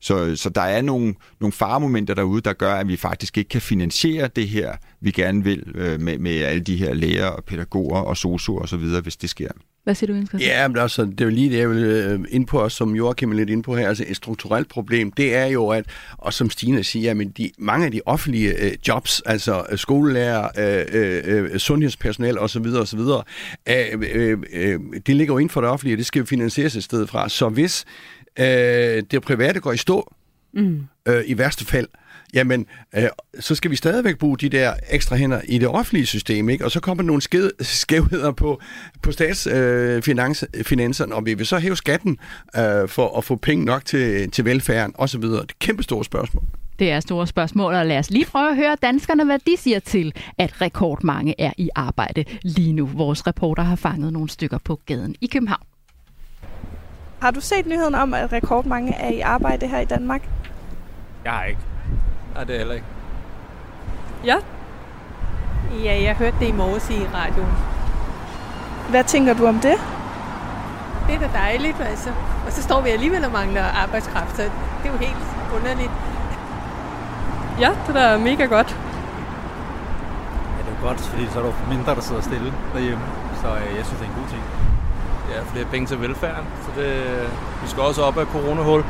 Så, 0.00 0.36
så 0.36 0.48
der 0.48 0.60
er 0.60 0.82
nogle, 0.82 1.14
nogle 1.40 1.52
faremomenter 1.52 2.14
derude, 2.14 2.40
der 2.40 2.52
gør, 2.52 2.74
at 2.74 2.88
vi 2.88 2.96
faktisk 2.96 3.38
ikke 3.38 3.48
kan 3.48 3.60
finansiere 3.60 4.28
det 4.36 4.48
her, 4.48 4.72
vi 5.00 5.10
gerne 5.10 5.44
vil 5.44 5.72
øh, 5.74 6.00
med, 6.00 6.18
med 6.18 6.36
alle 6.36 6.60
de 6.60 6.76
her 6.76 6.94
læger 6.94 7.26
og 7.26 7.44
pædagoger 7.44 8.00
og 8.00 8.16
sosuer 8.16 8.62
osv., 8.62 9.00
hvis 9.02 9.16
det 9.16 9.30
sker. 9.30 9.48
Hvad 9.88 9.94
siger 9.94 10.12
du, 10.12 10.14
Jens 10.14 10.30
Ja, 10.40 10.68
men 10.68 10.76
altså, 10.76 11.04
det 11.04 11.20
er 11.20 11.24
jo 11.24 11.30
lige 11.30 11.50
det, 11.50 11.58
jeg 11.58 11.70
vil 11.70 11.84
øh, 11.84 12.20
ind 12.28 12.46
på, 12.46 12.60
os, 12.60 12.72
som 12.72 12.94
Joachim 12.94 13.32
er 13.32 13.36
lidt 13.36 13.50
ind 13.50 13.62
på 13.62 13.76
her. 13.76 13.88
Altså, 13.88 14.04
et 14.08 14.16
strukturelt 14.16 14.68
problem, 14.68 15.12
det 15.12 15.34
er 15.34 15.46
jo, 15.46 15.68
at, 15.68 15.84
og 16.18 16.34
som 16.34 16.50
Stine 16.50 16.84
siger, 16.84 17.14
men 17.14 17.28
de, 17.28 17.50
mange 17.58 17.86
af 17.86 17.92
de 17.92 18.00
offentlige 18.06 18.64
øh, 18.64 18.72
jobs, 18.88 19.22
altså 19.26 19.64
øh, 19.70 19.78
skolelærer, 19.78 20.48
øh, 20.58 20.86
øh, 20.92 21.52
øh 21.52 21.58
sundhedspersonel 21.58 22.38
osv., 22.38 22.66
osv., 22.66 22.98
øh, 22.98 23.76
øh, 24.14 24.38
øh, 24.52 24.80
det 25.06 25.16
ligger 25.16 25.34
jo 25.34 25.38
inden 25.38 25.50
for 25.50 25.60
det 25.60 25.70
offentlige, 25.70 25.94
og 25.94 25.98
det 25.98 26.06
skal 26.06 26.20
jo 26.20 26.26
finansieres 26.26 26.76
et 26.76 26.84
sted 26.84 27.06
fra. 27.06 27.28
Så 27.28 27.48
hvis 27.48 27.84
øh, 28.38 28.46
det 29.10 29.22
private 29.22 29.60
går 29.60 29.72
i 29.72 29.76
stå, 29.76 30.14
mm. 30.54 30.80
øh, 31.08 31.22
i 31.26 31.38
værste 31.38 31.64
fald, 31.64 31.88
jamen, 32.34 32.66
øh, 32.96 33.02
så 33.40 33.54
skal 33.54 33.70
vi 33.70 33.76
stadigvæk 33.76 34.18
bruge 34.18 34.38
de 34.38 34.48
der 34.48 34.72
ekstra 34.90 35.16
hænder 35.16 35.40
i 35.44 35.58
det 35.58 35.68
offentlige 35.68 36.06
system, 36.06 36.48
ikke? 36.48 36.64
Og 36.64 36.70
så 36.70 36.80
kommer 36.80 37.02
der 37.02 37.06
nogle 37.06 37.22
skæv, 37.22 37.50
skævheder 37.60 38.32
på, 38.32 38.60
på 39.02 39.12
statsfinanserne, 39.12 41.12
øh, 41.12 41.16
og 41.16 41.26
vi 41.26 41.34
vil 41.34 41.46
så 41.46 41.58
hæve 41.58 41.76
skatten 41.76 42.18
øh, 42.56 42.88
for 42.88 43.18
at 43.18 43.24
få 43.24 43.36
penge 43.36 43.64
nok 43.64 43.84
til, 43.84 44.30
til 44.30 44.44
velfærden 44.44 44.94
osv. 44.98 45.22
Det 45.22 45.38
er 45.38 45.42
et 45.42 45.58
kæmpe 45.58 45.82
stort 45.82 46.06
spørgsmål. 46.06 46.44
Det 46.78 46.90
er 46.90 47.00
store 47.00 47.26
spørgsmål, 47.26 47.74
og 47.74 47.86
lad 47.86 47.98
os 47.98 48.10
lige 48.10 48.24
prøve 48.24 48.50
at 48.50 48.56
høre 48.56 48.76
danskerne, 48.82 49.24
hvad 49.24 49.38
de 49.38 49.56
siger 49.56 49.78
til, 49.78 50.12
at 50.38 50.60
rekordmange 50.60 51.34
er 51.38 51.52
i 51.58 51.68
arbejde 51.74 52.24
lige 52.42 52.72
nu. 52.72 52.86
Vores 52.86 53.26
reporter 53.26 53.62
har 53.62 53.76
fanget 53.76 54.12
nogle 54.12 54.28
stykker 54.28 54.58
på 54.58 54.80
gaden 54.86 55.14
i 55.20 55.26
København. 55.26 55.62
Har 57.20 57.30
du 57.30 57.40
set 57.40 57.66
nyheden 57.66 57.94
om, 57.94 58.14
at 58.14 58.32
rekordmange 58.32 58.94
er 58.94 59.10
i 59.10 59.20
arbejde 59.20 59.68
her 59.68 59.80
i 59.80 59.84
Danmark? 59.84 60.28
Jeg 61.24 61.32
har 61.32 61.44
ikke. 61.44 61.60
Nej, 62.38 62.44
det 62.44 62.54
er 62.54 62.58
heller 62.58 62.74
ikke. 62.74 62.86
Ja. 64.24 64.36
Ja, 65.84 66.02
jeg 66.02 66.14
hørte 66.16 66.36
det 66.40 66.48
i 66.48 66.52
morges 66.52 66.90
i 66.90 67.06
radioen. 67.14 67.52
Hvad 68.90 69.04
tænker 69.04 69.34
du 69.34 69.46
om 69.46 69.54
det? 69.54 69.74
Det 71.06 71.14
er 71.14 71.18
da 71.18 71.28
dejligt, 71.32 71.80
altså. 71.80 72.10
Og 72.46 72.52
så 72.52 72.62
står 72.62 72.80
vi 72.80 72.90
alligevel 72.90 73.24
og 73.24 73.32
mangler 73.32 73.64
arbejdskraft, 73.64 74.36
så 74.36 74.42
det 74.42 74.88
er 74.88 74.92
jo 74.92 74.98
helt 74.98 75.24
underligt. 75.56 75.90
Ja, 77.60 77.70
det 77.86 77.96
er 77.96 78.10
da 78.10 78.18
mega 78.18 78.44
godt. 78.44 78.76
Ja, 80.56 80.62
det 80.66 80.78
er 80.78 80.82
godt, 80.82 81.00
fordi 81.00 81.26
så 81.26 81.38
er 81.38 81.42
der 81.42 81.52
mindre, 81.68 81.94
der 81.94 82.00
sidder 82.00 82.22
stille 82.22 82.52
derhjemme. 82.74 83.04
Så 83.42 83.48
øh, 83.48 83.76
jeg 83.76 83.84
synes, 83.86 84.00
det 84.00 84.06
er 84.06 84.10
en 84.14 84.20
god 84.20 84.28
ting. 84.28 84.42
Ja, 85.30 85.40
flere 85.52 85.64
penge 85.64 85.86
til 85.86 86.00
velfærden, 86.00 86.46
så 86.62 86.80
det, 86.80 86.92
vi 87.62 87.68
skal 87.68 87.82
også 87.82 88.02
op 88.02 88.18
af 88.18 88.26
coronahul. 88.26 88.84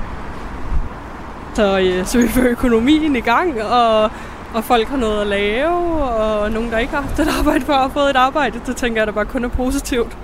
Så, 1.58 1.78
øh, 1.78 2.06
så 2.06 2.18
vi 2.18 2.28
får 2.28 2.42
økonomien 2.42 3.16
i 3.16 3.20
gang, 3.20 3.62
og, 3.62 4.10
og 4.54 4.64
folk 4.64 4.88
har 4.88 4.96
noget 4.96 5.20
at 5.20 5.26
lave, 5.26 6.02
og 6.02 6.50
nogen, 6.50 6.70
der 6.70 6.78
ikke 6.78 6.94
har 6.94 7.00
haft 7.02 7.18
et 7.18 7.28
arbejde 7.38 7.64
før, 7.64 7.74
har 7.74 7.88
fået 7.88 8.10
et 8.10 8.16
arbejde. 8.16 8.60
Det 8.66 8.76
tænker 8.76 9.00
jeg 9.00 9.06
da 9.06 9.12
bare 9.12 9.24
kun 9.24 9.44
er 9.44 9.48
positivt. 9.48 10.18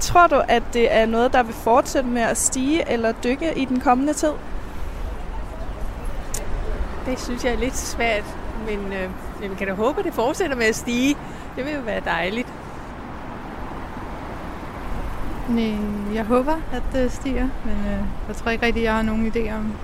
Tror 0.00 0.26
du, 0.26 0.42
at 0.48 0.62
det 0.72 0.94
er 0.94 1.06
noget, 1.06 1.32
der 1.32 1.42
vil 1.42 1.54
fortsætte 1.54 2.08
med 2.08 2.22
at 2.22 2.38
stige 2.38 2.90
eller 2.90 3.12
dykke 3.12 3.58
i 3.58 3.64
den 3.64 3.80
kommende 3.80 4.12
tid? 4.12 4.32
Det 7.06 7.20
synes 7.20 7.44
jeg 7.44 7.52
er 7.52 7.58
lidt 7.58 7.76
svært, 7.76 8.24
men 8.66 8.92
øh, 8.92 9.50
vi 9.50 9.56
kan 9.58 9.66
da 9.66 9.74
håbe, 9.74 9.98
at 9.98 10.04
det 10.04 10.14
fortsætter 10.14 10.56
med 10.56 10.66
at 10.66 10.76
stige. 10.76 11.16
Det 11.56 11.64
vil 11.64 11.74
jo 11.74 11.80
være 11.80 12.00
dejligt. 12.04 12.48
Nej, 15.48 15.74
jeg 16.14 16.24
håber, 16.24 16.54
at 16.72 16.82
det 16.92 17.12
stiger, 17.12 17.48
men 17.64 17.74
øh, 17.86 18.00
jeg 18.28 18.36
tror 18.36 18.50
ikke 18.50 18.66
rigtig, 18.66 18.82
jeg 18.82 18.94
har 18.94 19.02
nogen 19.02 19.32
idé 19.34 19.52
om, 19.54 19.74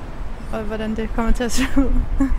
hvordan 0.66 0.96
det 0.96 1.08
kommer 1.14 1.32
til 1.32 1.44
at 1.44 1.52
se 1.52 1.62
ud. 1.76 1.92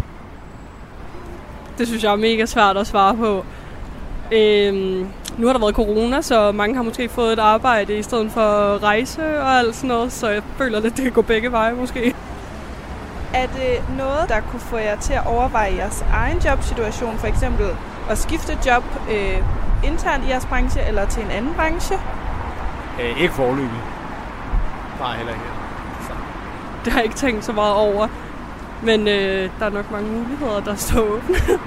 det 1.77 1.87
synes 1.87 2.03
jeg 2.03 2.11
er 2.11 2.15
mega 2.15 2.45
svært 2.45 2.77
at 2.77 2.87
svare 2.87 3.15
på. 3.15 3.45
Øhm, 4.31 5.07
nu 5.37 5.45
har 5.47 5.53
der 5.53 5.59
været 5.59 5.75
corona, 5.75 6.21
så 6.21 6.51
mange 6.51 6.75
har 6.75 6.83
måske 6.83 7.09
fået 7.09 7.33
et 7.33 7.39
arbejde 7.39 7.97
i 7.97 8.03
stedet 8.03 8.31
for 8.31 8.41
at 8.41 8.83
rejse 8.83 9.39
og 9.39 9.51
alt 9.51 9.75
sådan 9.75 9.87
noget, 9.87 10.11
så 10.11 10.29
jeg 10.29 10.43
føler 10.57 10.79
lidt, 10.79 10.95
det 10.95 11.03
kan 11.03 11.11
gå 11.11 11.21
begge 11.21 11.51
veje 11.51 11.73
måske. 11.73 12.15
Er 13.33 13.47
det 13.47 13.97
noget, 13.97 14.29
der 14.29 14.39
kunne 14.51 14.59
få 14.59 14.77
jer 14.77 14.99
til 14.99 15.13
at 15.13 15.25
overveje 15.25 15.75
jeres 15.75 16.05
egen 16.11 16.37
jobsituation, 16.45 17.17
for 17.17 17.27
eksempel 17.27 17.65
at 18.09 18.17
skifte 18.17 18.57
job 18.65 18.83
øh, 19.11 19.37
internt 19.83 20.25
i 20.25 20.29
jeres 20.29 20.45
branche 20.45 20.81
eller 20.87 21.05
til 21.05 21.23
en 21.23 21.31
anden 21.31 21.53
branche? 21.53 21.99
Øh, 23.01 23.21
ikke 23.21 23.33
forløbig. 23.33 23.81
Nej, 24.99 25.15
heller 25.17 25.33
ikke. 25.33 25.45
Så. 26.01 26.13
Det 26.85 26.93
har 26.93 26.99
jeg 26.99 27.05
ikke 27.05 27.15
tænkt 27.15 27.45
så 27.45 27.53
meget 27.53 27.75
over. 27.75 28.07
Men 28.83 29.07
øh, 29.07 29.49
der 29.59 29.65
er 29.65 29.69
nok 29.69 29.91
mange 29.91 30.11
muligheder, 30.11 30.59
der 30.59 30.75
står 30.75 31.01
åbne. 31.01 31.35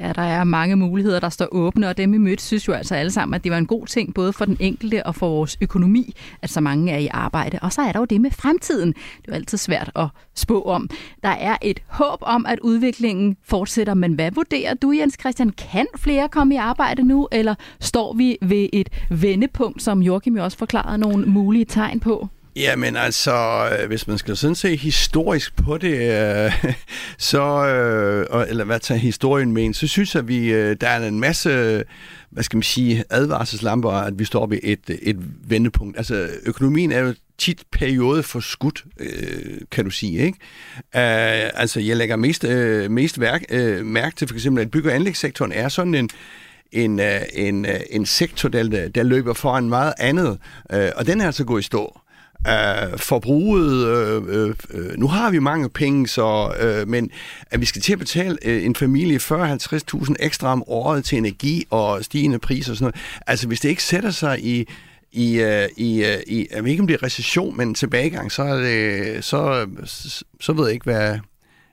Ja, 0.00 0.12
der 0.12 0.22
er 0.22 0.44
mange 0.44 0.76
muligheder, 0.76 1.20
der 1.20 1.28
står 1.28 1.48
åbne, 1.52 1.88
og 1.88 1.96
dem 1.96 2.12
vi 2.12 2.18
mødte 2.18 2.42
synes 2.42 2.68
jo 2.68 2.72
altså 2.72 2.94
alle 2.94 3.10
sammen, 3.10 3.34
at 3.34 3.44
det 3.44 3.52
var 3.52 3.58
en 3.58 3.66
god 3.66 3.86
ting, 3.86 4.14
både 4.14 4.32
for 4.32 4.44
den 4.44 4.56
enkelte 4.60 5.06
og 5.06 5.14
for 5.14 5.28
vores 5.28 5.58
økonomi, 5.60 6.14
at 6.42 6.50
så 6.50 6.60
mange 6.60 6.92
er 6.92 6.98
i 6.98 7.08
arbejde. 7.10 7.58
Og 7.62 7.72
så 7.72 7.82
er 7.82 7.92
der 7.92 7.98
jo 7.98 8.04
det 8.04 8.20
med 8.20 8.30
fremtiden. 8.30 8.88
Det 8.88 9.28
er 9.28 9.32
jo 9.32 9.34
altid 9.34 9.58
svært 9.58 9.90
at 9.96 10.06
spå 10.34 10.62
om. 10.62 10.90
Der 11.22 11.28
er 11.28 11.56
et 11.62 11.80
håb 11.86 12.18
om, 12.22 12.46
at 12.46 12.60
udviklingen 12.60 13.36
fortsætter, 13.44 13.94
men 13.94 14.12
hvad 14.12 14.30
vurderer 14.30 14.74
du, 14.74 14.92
Jens 14.92 15.16
Christian? 15.20 15.50
Kan 15.50 15.86
flere 15.96 16.28
komme 16.28 16.54
i 16.54 16.56
arbejde 16.56 17.02
nu, 17.02 17.28
eller 17.32 17.54
står 17.80 18.14
vi 18.14 18.36
ved 18.42 18.68
et 18.72 18.88
vendepunkt, 19.10 19.82
som 19.82 20.02
Joachim 20.02 20.36
jo 20.36 20.44
også 20.44 20.58
forklarede 20.58 20.98
nogle 20.98 21.26
mulige 21.26 21.64
tegn 21.64 22.00
på? 22.00 22.28
Jamen 22.56 22.96
altså, 22.96 23.68
øh, 23.80 23.86
hvis 23.86 24.08
man 24.08 24.18
skal 24.18 24.36
sådan 24.36 24.54
se 24.54 24.76
historisk 24.76 25.56
på 25.56 25.78
det, 25.78 25.94
øh, 25.94 26.64
så, 27.18 27.66
øh, 27.66 28.48
eller 28.48 28.64
hvad 28.64 28.80
tager 28.80 28.98
historien 28.98 29.52
med, 29.52 29.74
så 29.74 29.86
synes 29.86 30.14
jeg, 30.14 30.22
at 30.22 30.28
vi, 30.28 30.52
øh, 30.52 30.76
der 30.80 30.88
er 30.88 31.08
en 31.08 31.20
masse, 31.20 31.82
hvad 32.30 32.42
skal 32.42 32.56
man 32.56 32.62
sige, 32.62 33.04
advarselslamper, 33.10 33.90
at 33.90 34.18
vi 34.18 34.24
står 34.24 34.46
ved 34.46 34.58
et, 34.62 34.98
et 35.02 35.16
vendepunkt. 35.48 35.96
Altså, 35.96 36.28
økonomien 36.46 36.92
er 36.92 37.00
jo 37.00 37.14
tit 37.38 37.62
periode 37.72 38.22
for 38.22 38.40
skudt, 38.40 38.84
øh, 39.00 39.60
kan 39.70 39.84
du 39.84 39.90
sige, 39.90 40.18
ikke? 40.18 40.38
Uh, 40.94 41.60
altså, 41.60 41.80
jeg 41.80 41.96
lægger 41.96 42.16
mest, 42.16 42.44
øh, 42.44 42.90
mest 42.90 43.20
værk, 43.20 43.42
øh, 43.50 43.86
mærke 43.86 44.16
til 44.16 44.28
for 44.28 44.34
eksempel, 44.34 44.62
at 44.62 44.70
bygge- 44.70 44.90
og 44.90 44.94
anlægssektoren 44.94 45.52
er 45.52 45.68
sådan 45.68 45.94
en, 45.94 46.10
en, 46.72 47.00
øh, 47.00 47.20
en, 47.32 47.66
en 47.90 48.06
sektor, 48.06 48.48
der, 48.48 48.88
der 48.88 49.02
løber 49.02 49.34
foran 49.34 49.68
meget 49.68 49.94
andet, 49.98 50.38
og 50.96 51.06
den 51.06 51.20
er 51.20 51.26
altså 51.26 51.44
gået 51.44 51.60
i 51.60 51.64
stå 51.64 52.00
øh, 52.48 52.98
forbruget, 52.98 53.86
øh, 54.28 54.54
øh, 54.70 54.98
nu 54.98 55.08
har 55.08 55.30
vi 55.30 55.38
mange 55.38 55.68
penge, 55.68 56.08
så, 56.08 56.54
øh, 56.60 56.88
men 56.88 57.10
at 57.50 57.60
vi 57.60 57.66
skal 57.66 57.82
til 57.82 57.92
at 57.92 57.98
betale 57.98 58.38
øh, 58.44 58.64
en 58.64 58.74
familie 58.74 59.18
40-50.000 59.18 60.14
ekstra 60.20 60.52
om 60.52 60.64
året 60.66 61.04
til 61.04 61.18
energi 61.18 61.64
og 61.70 62.04
stigende 62.04 62.38
priser 62.38 62.72
og 62.72 62.76
sådan 62.76 62.84
noget. 62.84 63.20
Altså 63.26 63.46
hvis 63.46 63.60
det 63.60 63.68
ikke 63.68 63.82
sætter 63.82 64.10
sig 64.10 64.44
i 64.44 64.68
i, 65.12 65.40
øh, 65.40 65.68
i, 65.76 66.04
øh, 66.04 66.20
i 66.26 66.46
jeg 66.54 66.64
ved 66.64 66.70
ikke 66.70 66.80
om 66.80 66.86
det 66.86 66.94
er 66.94 67.02
recession, 67.02 67.56
men 67.56 67.74
tilbagegang, 67.74 68.32
så, 68.32 68.42
er 68.42 68.56
det, 68.56 69.24
så, 69.24 69.66
så, 69.84 70.24
så 70.40 70.52
ved 70.52 70.64
jeg 70.64 70.74
ikke, 70.74 70.84
hvad 70.84 71.18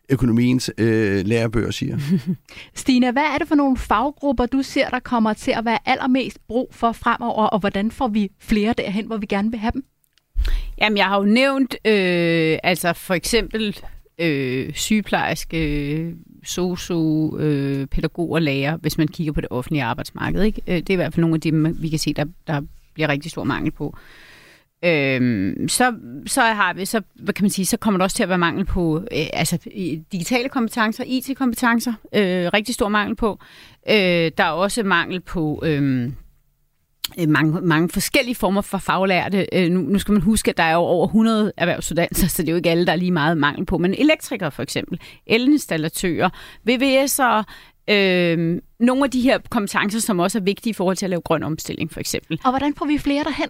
økonomiens 0.09 0.71
øh, 0.77 1.25
lærebøger 1.25 1.71
siger. 1.71 1.97
Stina, 2.75 3.11
hvad 3.11 3.23
er 3.23 3.37
det 3.37 3.47
for 3.47 3.55
nogle 3.55 3.77
faggrupper, 3.77 4.45
du 4.45 4.61
ser, 4.61 4.89
der 4.89 4.99
kommer 4.99 5.33
til 5.33 5.51
at 5.51 5.65
være 5.65 5.79
allermest 5.85 6.37
brug 6.47 6.69
for 6.71 6.91
fremover, 6.91 7.45
og 7.45 7.59
hvordan 7.59 7.91
får 7.91 8.07
vi 8.07 8.31
flere 8.39 8.73
derhen, 8.77 9.05
hvor 9.07 9.17
vi 9.17 9.25
gerne 9.25 9.51
vil 9.51 9.59
have 9.59 9.71
dem? 9.73 9.83
Jamen, 10.81 10.97
jeg 10.97 11.05
har 11.05 11.17
jo 11.17 11.25
nævnt, 11.25 11.75
øh, 11.85 12.57
altså 12.63 12.93
for 12.93 13.13
eksempel 13.13 13.79
øh, 14.19 14.73
sygeplejerske, 14.73 16.13
sosu, 16.43 17.37
øh, 17.37 17.87
pædagog 17.87 18.31
og 18.31 18.41
lærer, 18.41 18.77
hvis 18.77 18.97
man 18.97 19.07
kigger 19.07 19.33
på 19.33 19.41
det 19.41 19.49
offentlige 19.51 19.83
arbejdsmarked. 19.83 20.43
Ikke? 20.43 20.61
Øh, 20.67 20.75
det 20.75 20.89
er 20.89 20.93
i 20.93 20.95
hvert 20.95 21.13
fald 21.13 21.21
nogle 21.21 21.35
af 21.35 21.41
dem, 21.41 21.81
vi 21.81 21.89
kan 21.89 21.99
se, 21.99 22.13
der, 22.13 22.25
der 22.47 22.61
bliver 22.93 23.09
rigtig 23.09 23.31
stor 23.31 23.43
mangel 23.43 23.71
på. 23.71 23.97
Øhm, 24.85 25.67
så, 25.67 25.93
så 26.25 26.41
har 26.41 26.73
vi, 26.73 26.85
så, 26.85 27.01
hvad 27.15 27.33
kan 27.33 27.43
man 27.43 27.49
sige, 27.49 27.65
så 27.65 27.77
kommer 27.77 27.97
der 27.97 28.03
også 28.03 28.15
til 28.15 28.23
at 28.23 28.29
være 28.29 28.37
mangel 28.37 28.65
på 28.65 28.97
øh, 28.97 29.25
altså, 29.33 29.57
digitale 30.11 30.49
kompetencer, 30.49 31.03
IT-kompetencer, 31.07 31.93
øh, 32.13 32.49
rigtig 32.53 32.75
stor 32.75 32.89
mangel 32.89 33.15
på. 33.15 33.39
Øh, 33.89 34.31
der 34.37 34.43
er 34.43 34.51
også 34.51 34.83
mangel 34.83 35.19
på 35.19 35.63
Øh, 35.65 36.11
Øh, 37.19 37.29
mange, 37.29 37.61
mange 37.61 37.89
forskellige 37.89 38.35
former 38.35 38.61
for 38.61 38.77
faglærte. 38.77 39.47
Øh, 39.53 39.69
nu, 39.69 39.81
nu 39.81 39.99
skal 39.99 40.11
man 40.11 40.21
huske, 40.21 40.51
at 40.51 40.57
der 40.57 40.63
er 40.63 40.73
jo 40.73 40.79
over 40.79 41.07
100 41.07 41.53
erhvervsuddannelser, 41.57 42.27
så 42.35 42.41
det 42.41 42.49
er 42.49 42.53
jo 42.53 42.57
ikke 42.57 42.69
alle, 42.69 42.85
der 42.85 42.91
er 42.91 42.95
lige 42.95 43.11
meget 43.11 43.37
mangel 43.37 43.65
på. 43.65 43.77
Men 43.77 43.93
elektrikere 43.93 44.51
for 44.51 44.63
eksempel, 44.63 44.99
elinstallatører, 45.25 46.29
VVS'ere, 46.69 47.43
øh, 47.93 48.61
nogle 48.79 49.03
af 49.03 49.11
de 49.11 49.21
her 49.21 49.39
kompetencer, 49.49 49.99
som 49.99 50.19
også 50.19 50.37
er 50.37 50.41
vigtige 50.41 50.71
i 50.71 50.73
forhold 50.73 50.97
til 50.97 51.05
at 51.05 51.09
lave 51.09 51.21
grøn 51.21 51.43
omstilling 51.43 51.91
for 51.91 51.99
eksempel. 51.99 52.39
Og 52.43 52.51
hvordan 52.51 52.73
får 52.77 52.85
vi 52.85 52.97
flere 52.97 53.23
derhen? 53.23 53.49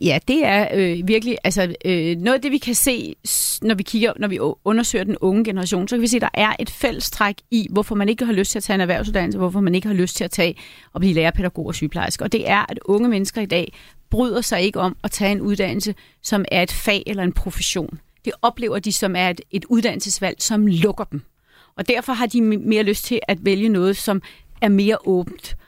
Ja, 0.00 0.18
det 0.28 0.44
er 0.44 0.68
øh, 0.74 1.08
virkelig 1.08 1.38
altså 1.44 1.74
øh, 1.84 2.16
noget 2.16 2.34
af 2.34 2.42
det 2.42 2.52
vi 2.52 2.58
kan 2.58 2.74
se 2.74 3.14
når 3.62 3.74
vi 3.74 3.82
kigger 3.82 4.12
når 4.16 4.28
vi 4.28 4.38
undersøger 4.64 5.04
den 5.04 5.16
unge 5.20 5.44
generation, 5.44 5.88
så 5.88 5.96
kan 5.96 6.02
vi 6.02 6.06
se 6.06 6.16
at 6.16 6.22
der 6.22 6.28
er 6.34 6.52
et 6.58 6.70
fællestræk 6.70 7.34
i 7.50 7.66
hvorfor 7.70 7.94
man 7.94 8.08
ikke 8.08 8.24
har 8.24 8.32
lyst 8.32 8.50
til 8.50 8.58
at 8.58 8.62
tage 8.62 8.74
en 8.74 8.80
erhvervsuddannelse, 8.80 9.38
hvorfor 9.38 9.60
man 9.60 9.74
ikke 9.74 9.88
har 9.88 9.94
lyst 9.94 10.16
til 10.16 10.24
at 10.24 10.30
tage 10.30 10.56
og 10.92 11.00
blive 11.00 11.14
lærerpædagog 11.14 11.66
og 11.66 11.74
sygeplejerske. 11.74 12.24
Og 12.24 12.32
det 12.32 12.50
er 12.50 12.66
at 12.68 12.78
unge 12.84 13.08
mennesker 13.08 13.40
i 13.40 13.46
dag 13.46 13.72
bryder 14.10 14.40
sig 14.40 14.62
ikke 14.62 14.80
om 14.80 14.96
at 15.04 15.10
tage 15.10 15.32
en 15.32 15.40
uddannelse 15.40 15.94
som 16.22 16.44
er 16.52 16.62
et 16.62 16.72
fag 16.72 17.02
eller 17.06 17.22
en 17.22 17.32
profession. 17.32 18.00
Det 18.24 18.32
oplever 18.42 18.78
de 18.78 18.92
som 18.92 19.16
er 19.16 19.30
et, 19.30 19.40
et 19.50 19.64
uddannelsesvalg 19.64 20.42
som 20.42 20.66
lukker 20.66 21.04
dem. 21.04 21.22
Og 21.76 21.88
derfor 21.88 22.12
har 22.12 22.26
de 22.26 22.42
mere 22.42 22.82
lyst 22.82 23.04
til 23.04 23.20
at 23.28 23.38
vælge 23.44 23.68
noget 23.68 23.96
som 23.96 24.22
er 24.60 24.68
mere 24.68 24.98
åbent 25.04 25.56
Øh, 25.56 25.66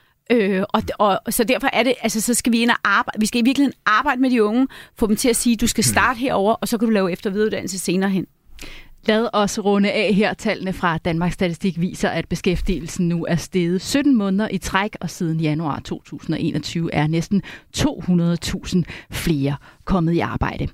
og, 0.69 0.83
og, 0.99 1.33
så 1.33 1.43
derfor 1.43 1.69
er 1.73 1.83
det, 1.83 1.93
altså 2.01 2.21
så 2.21 2.33
skal 2.33 2.53
vi 2.53 2.61
ind 2.61 2.69
og 2.69 2.77
arbejde, 2.83 3.19
vi 3.19 3.25
skal 3.25 3.41
i 3.41 3.43
virkeligheden 3.43 3.77
arbejde 3.85 4.21
med 4.21 4.29
de 4.29 4.43
unge, 4.43 4.67
få 4.95 5.07
dem 5.07 5.15
til 5.15 5.29
at 5.29 5.35
sige, 5.35 5.55
du 5.55 5.67
skal 5.67 5.83
starte 5.83 6.19
herover, 6.19 6.53
og 6.53 6.67
så 6.67 6.77
kan 6.77 6.87
du 6.87 6.91
lave 6.91 7.11
efter 7.11 7.29
videreuddannelse 7.29 7.79
senere 7.79 8.09
hen. 8.09 8.27
Lad 9.05 9.29
os 9.33 9.59
runde 9.59 9.91
af 9.91 10.13
her. 10.13 10.33
Tallene 10.33 10.73
fra 10.73 10.97
Danmarks 10.97 11.33
Statistik 11.33 11.81
viser, 11.81 12.09
at 12.09 12.27
beskæftigelsen 12.29 13.09
nu 13.09 13.25
er 13.25 13.35
steget 13.35 13.81
17 13.81 14.15
måneder 14.15 14.47
i 14.51 14.57
træk, 14.57 14.95
og 15.01 15.09
siden 15.09 15.39
januar 15.39 15.79
2021 15.79 16.93
er 16.93 17.07
næsten 17.07 17.41
200.000 17.77 18.83
flere 19.11 19.55
kommet 19.85 20.13
i 20.13 20.19
arbejde. 20.19 20.67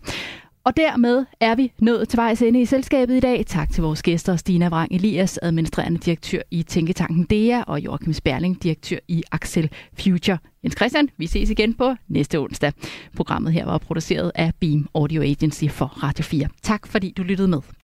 Og 0.63 0.77
dermed 0.77 1.25
er 1.39 1.55
vi 1.55 1.71
nået 1.79 2.09
til 2.09 2.17
vejs 2.17 2.41
ende 2.41 2.61
i 2.61 2.65
selskabet 2.65 3.17
i 3.17 3.19
dag. 3.19 3.45
Tak 3.47 3.69
til 3.69 3.83
vores 3.83 4.03
gæster, 4.03 4.35
Stina 4.35 4.67
Vrang 4.67 4.91
Elias, 4.91 5.39
administrerende 5.41 5.99
direktør 5.99 6.41
i 6.51 6.63
Tænketanken 6.63 7.23
DEA, 7.23 7.63
og 7.63 7.79
Joachim 7.79 8.13
Sperling, 8.13 8.63
direktør 8.63 8.97
i 9.07 9.23
Axel 9.31 9.69
Future. 9.99 10.37
Jens 10.63 10.75
Christian, 10.75 11.09
vi 11.17 11.27
ses 11.27 11.49
igen 11.49 11.73
på 11.73 11.95
næste 12.07 12.39
onsdag. 12.39 12.73
Programmet 13.15 13.53
her 13.53 13.65
var 13.65 13.77
produceret 13.77 14.31
af 14.35 14.51
Beam 14.59 14.87
Audio 14.95 15.21
Agency 15.21 15.65
for 15.69 15.85
Radio 15.85 16.23
4. 16.23 16.47
Tak 16.61 16.87
fordi 16.87 17.13
du 17.17 17.23
lyttede 17.23 17.47
med. 17.47 17.78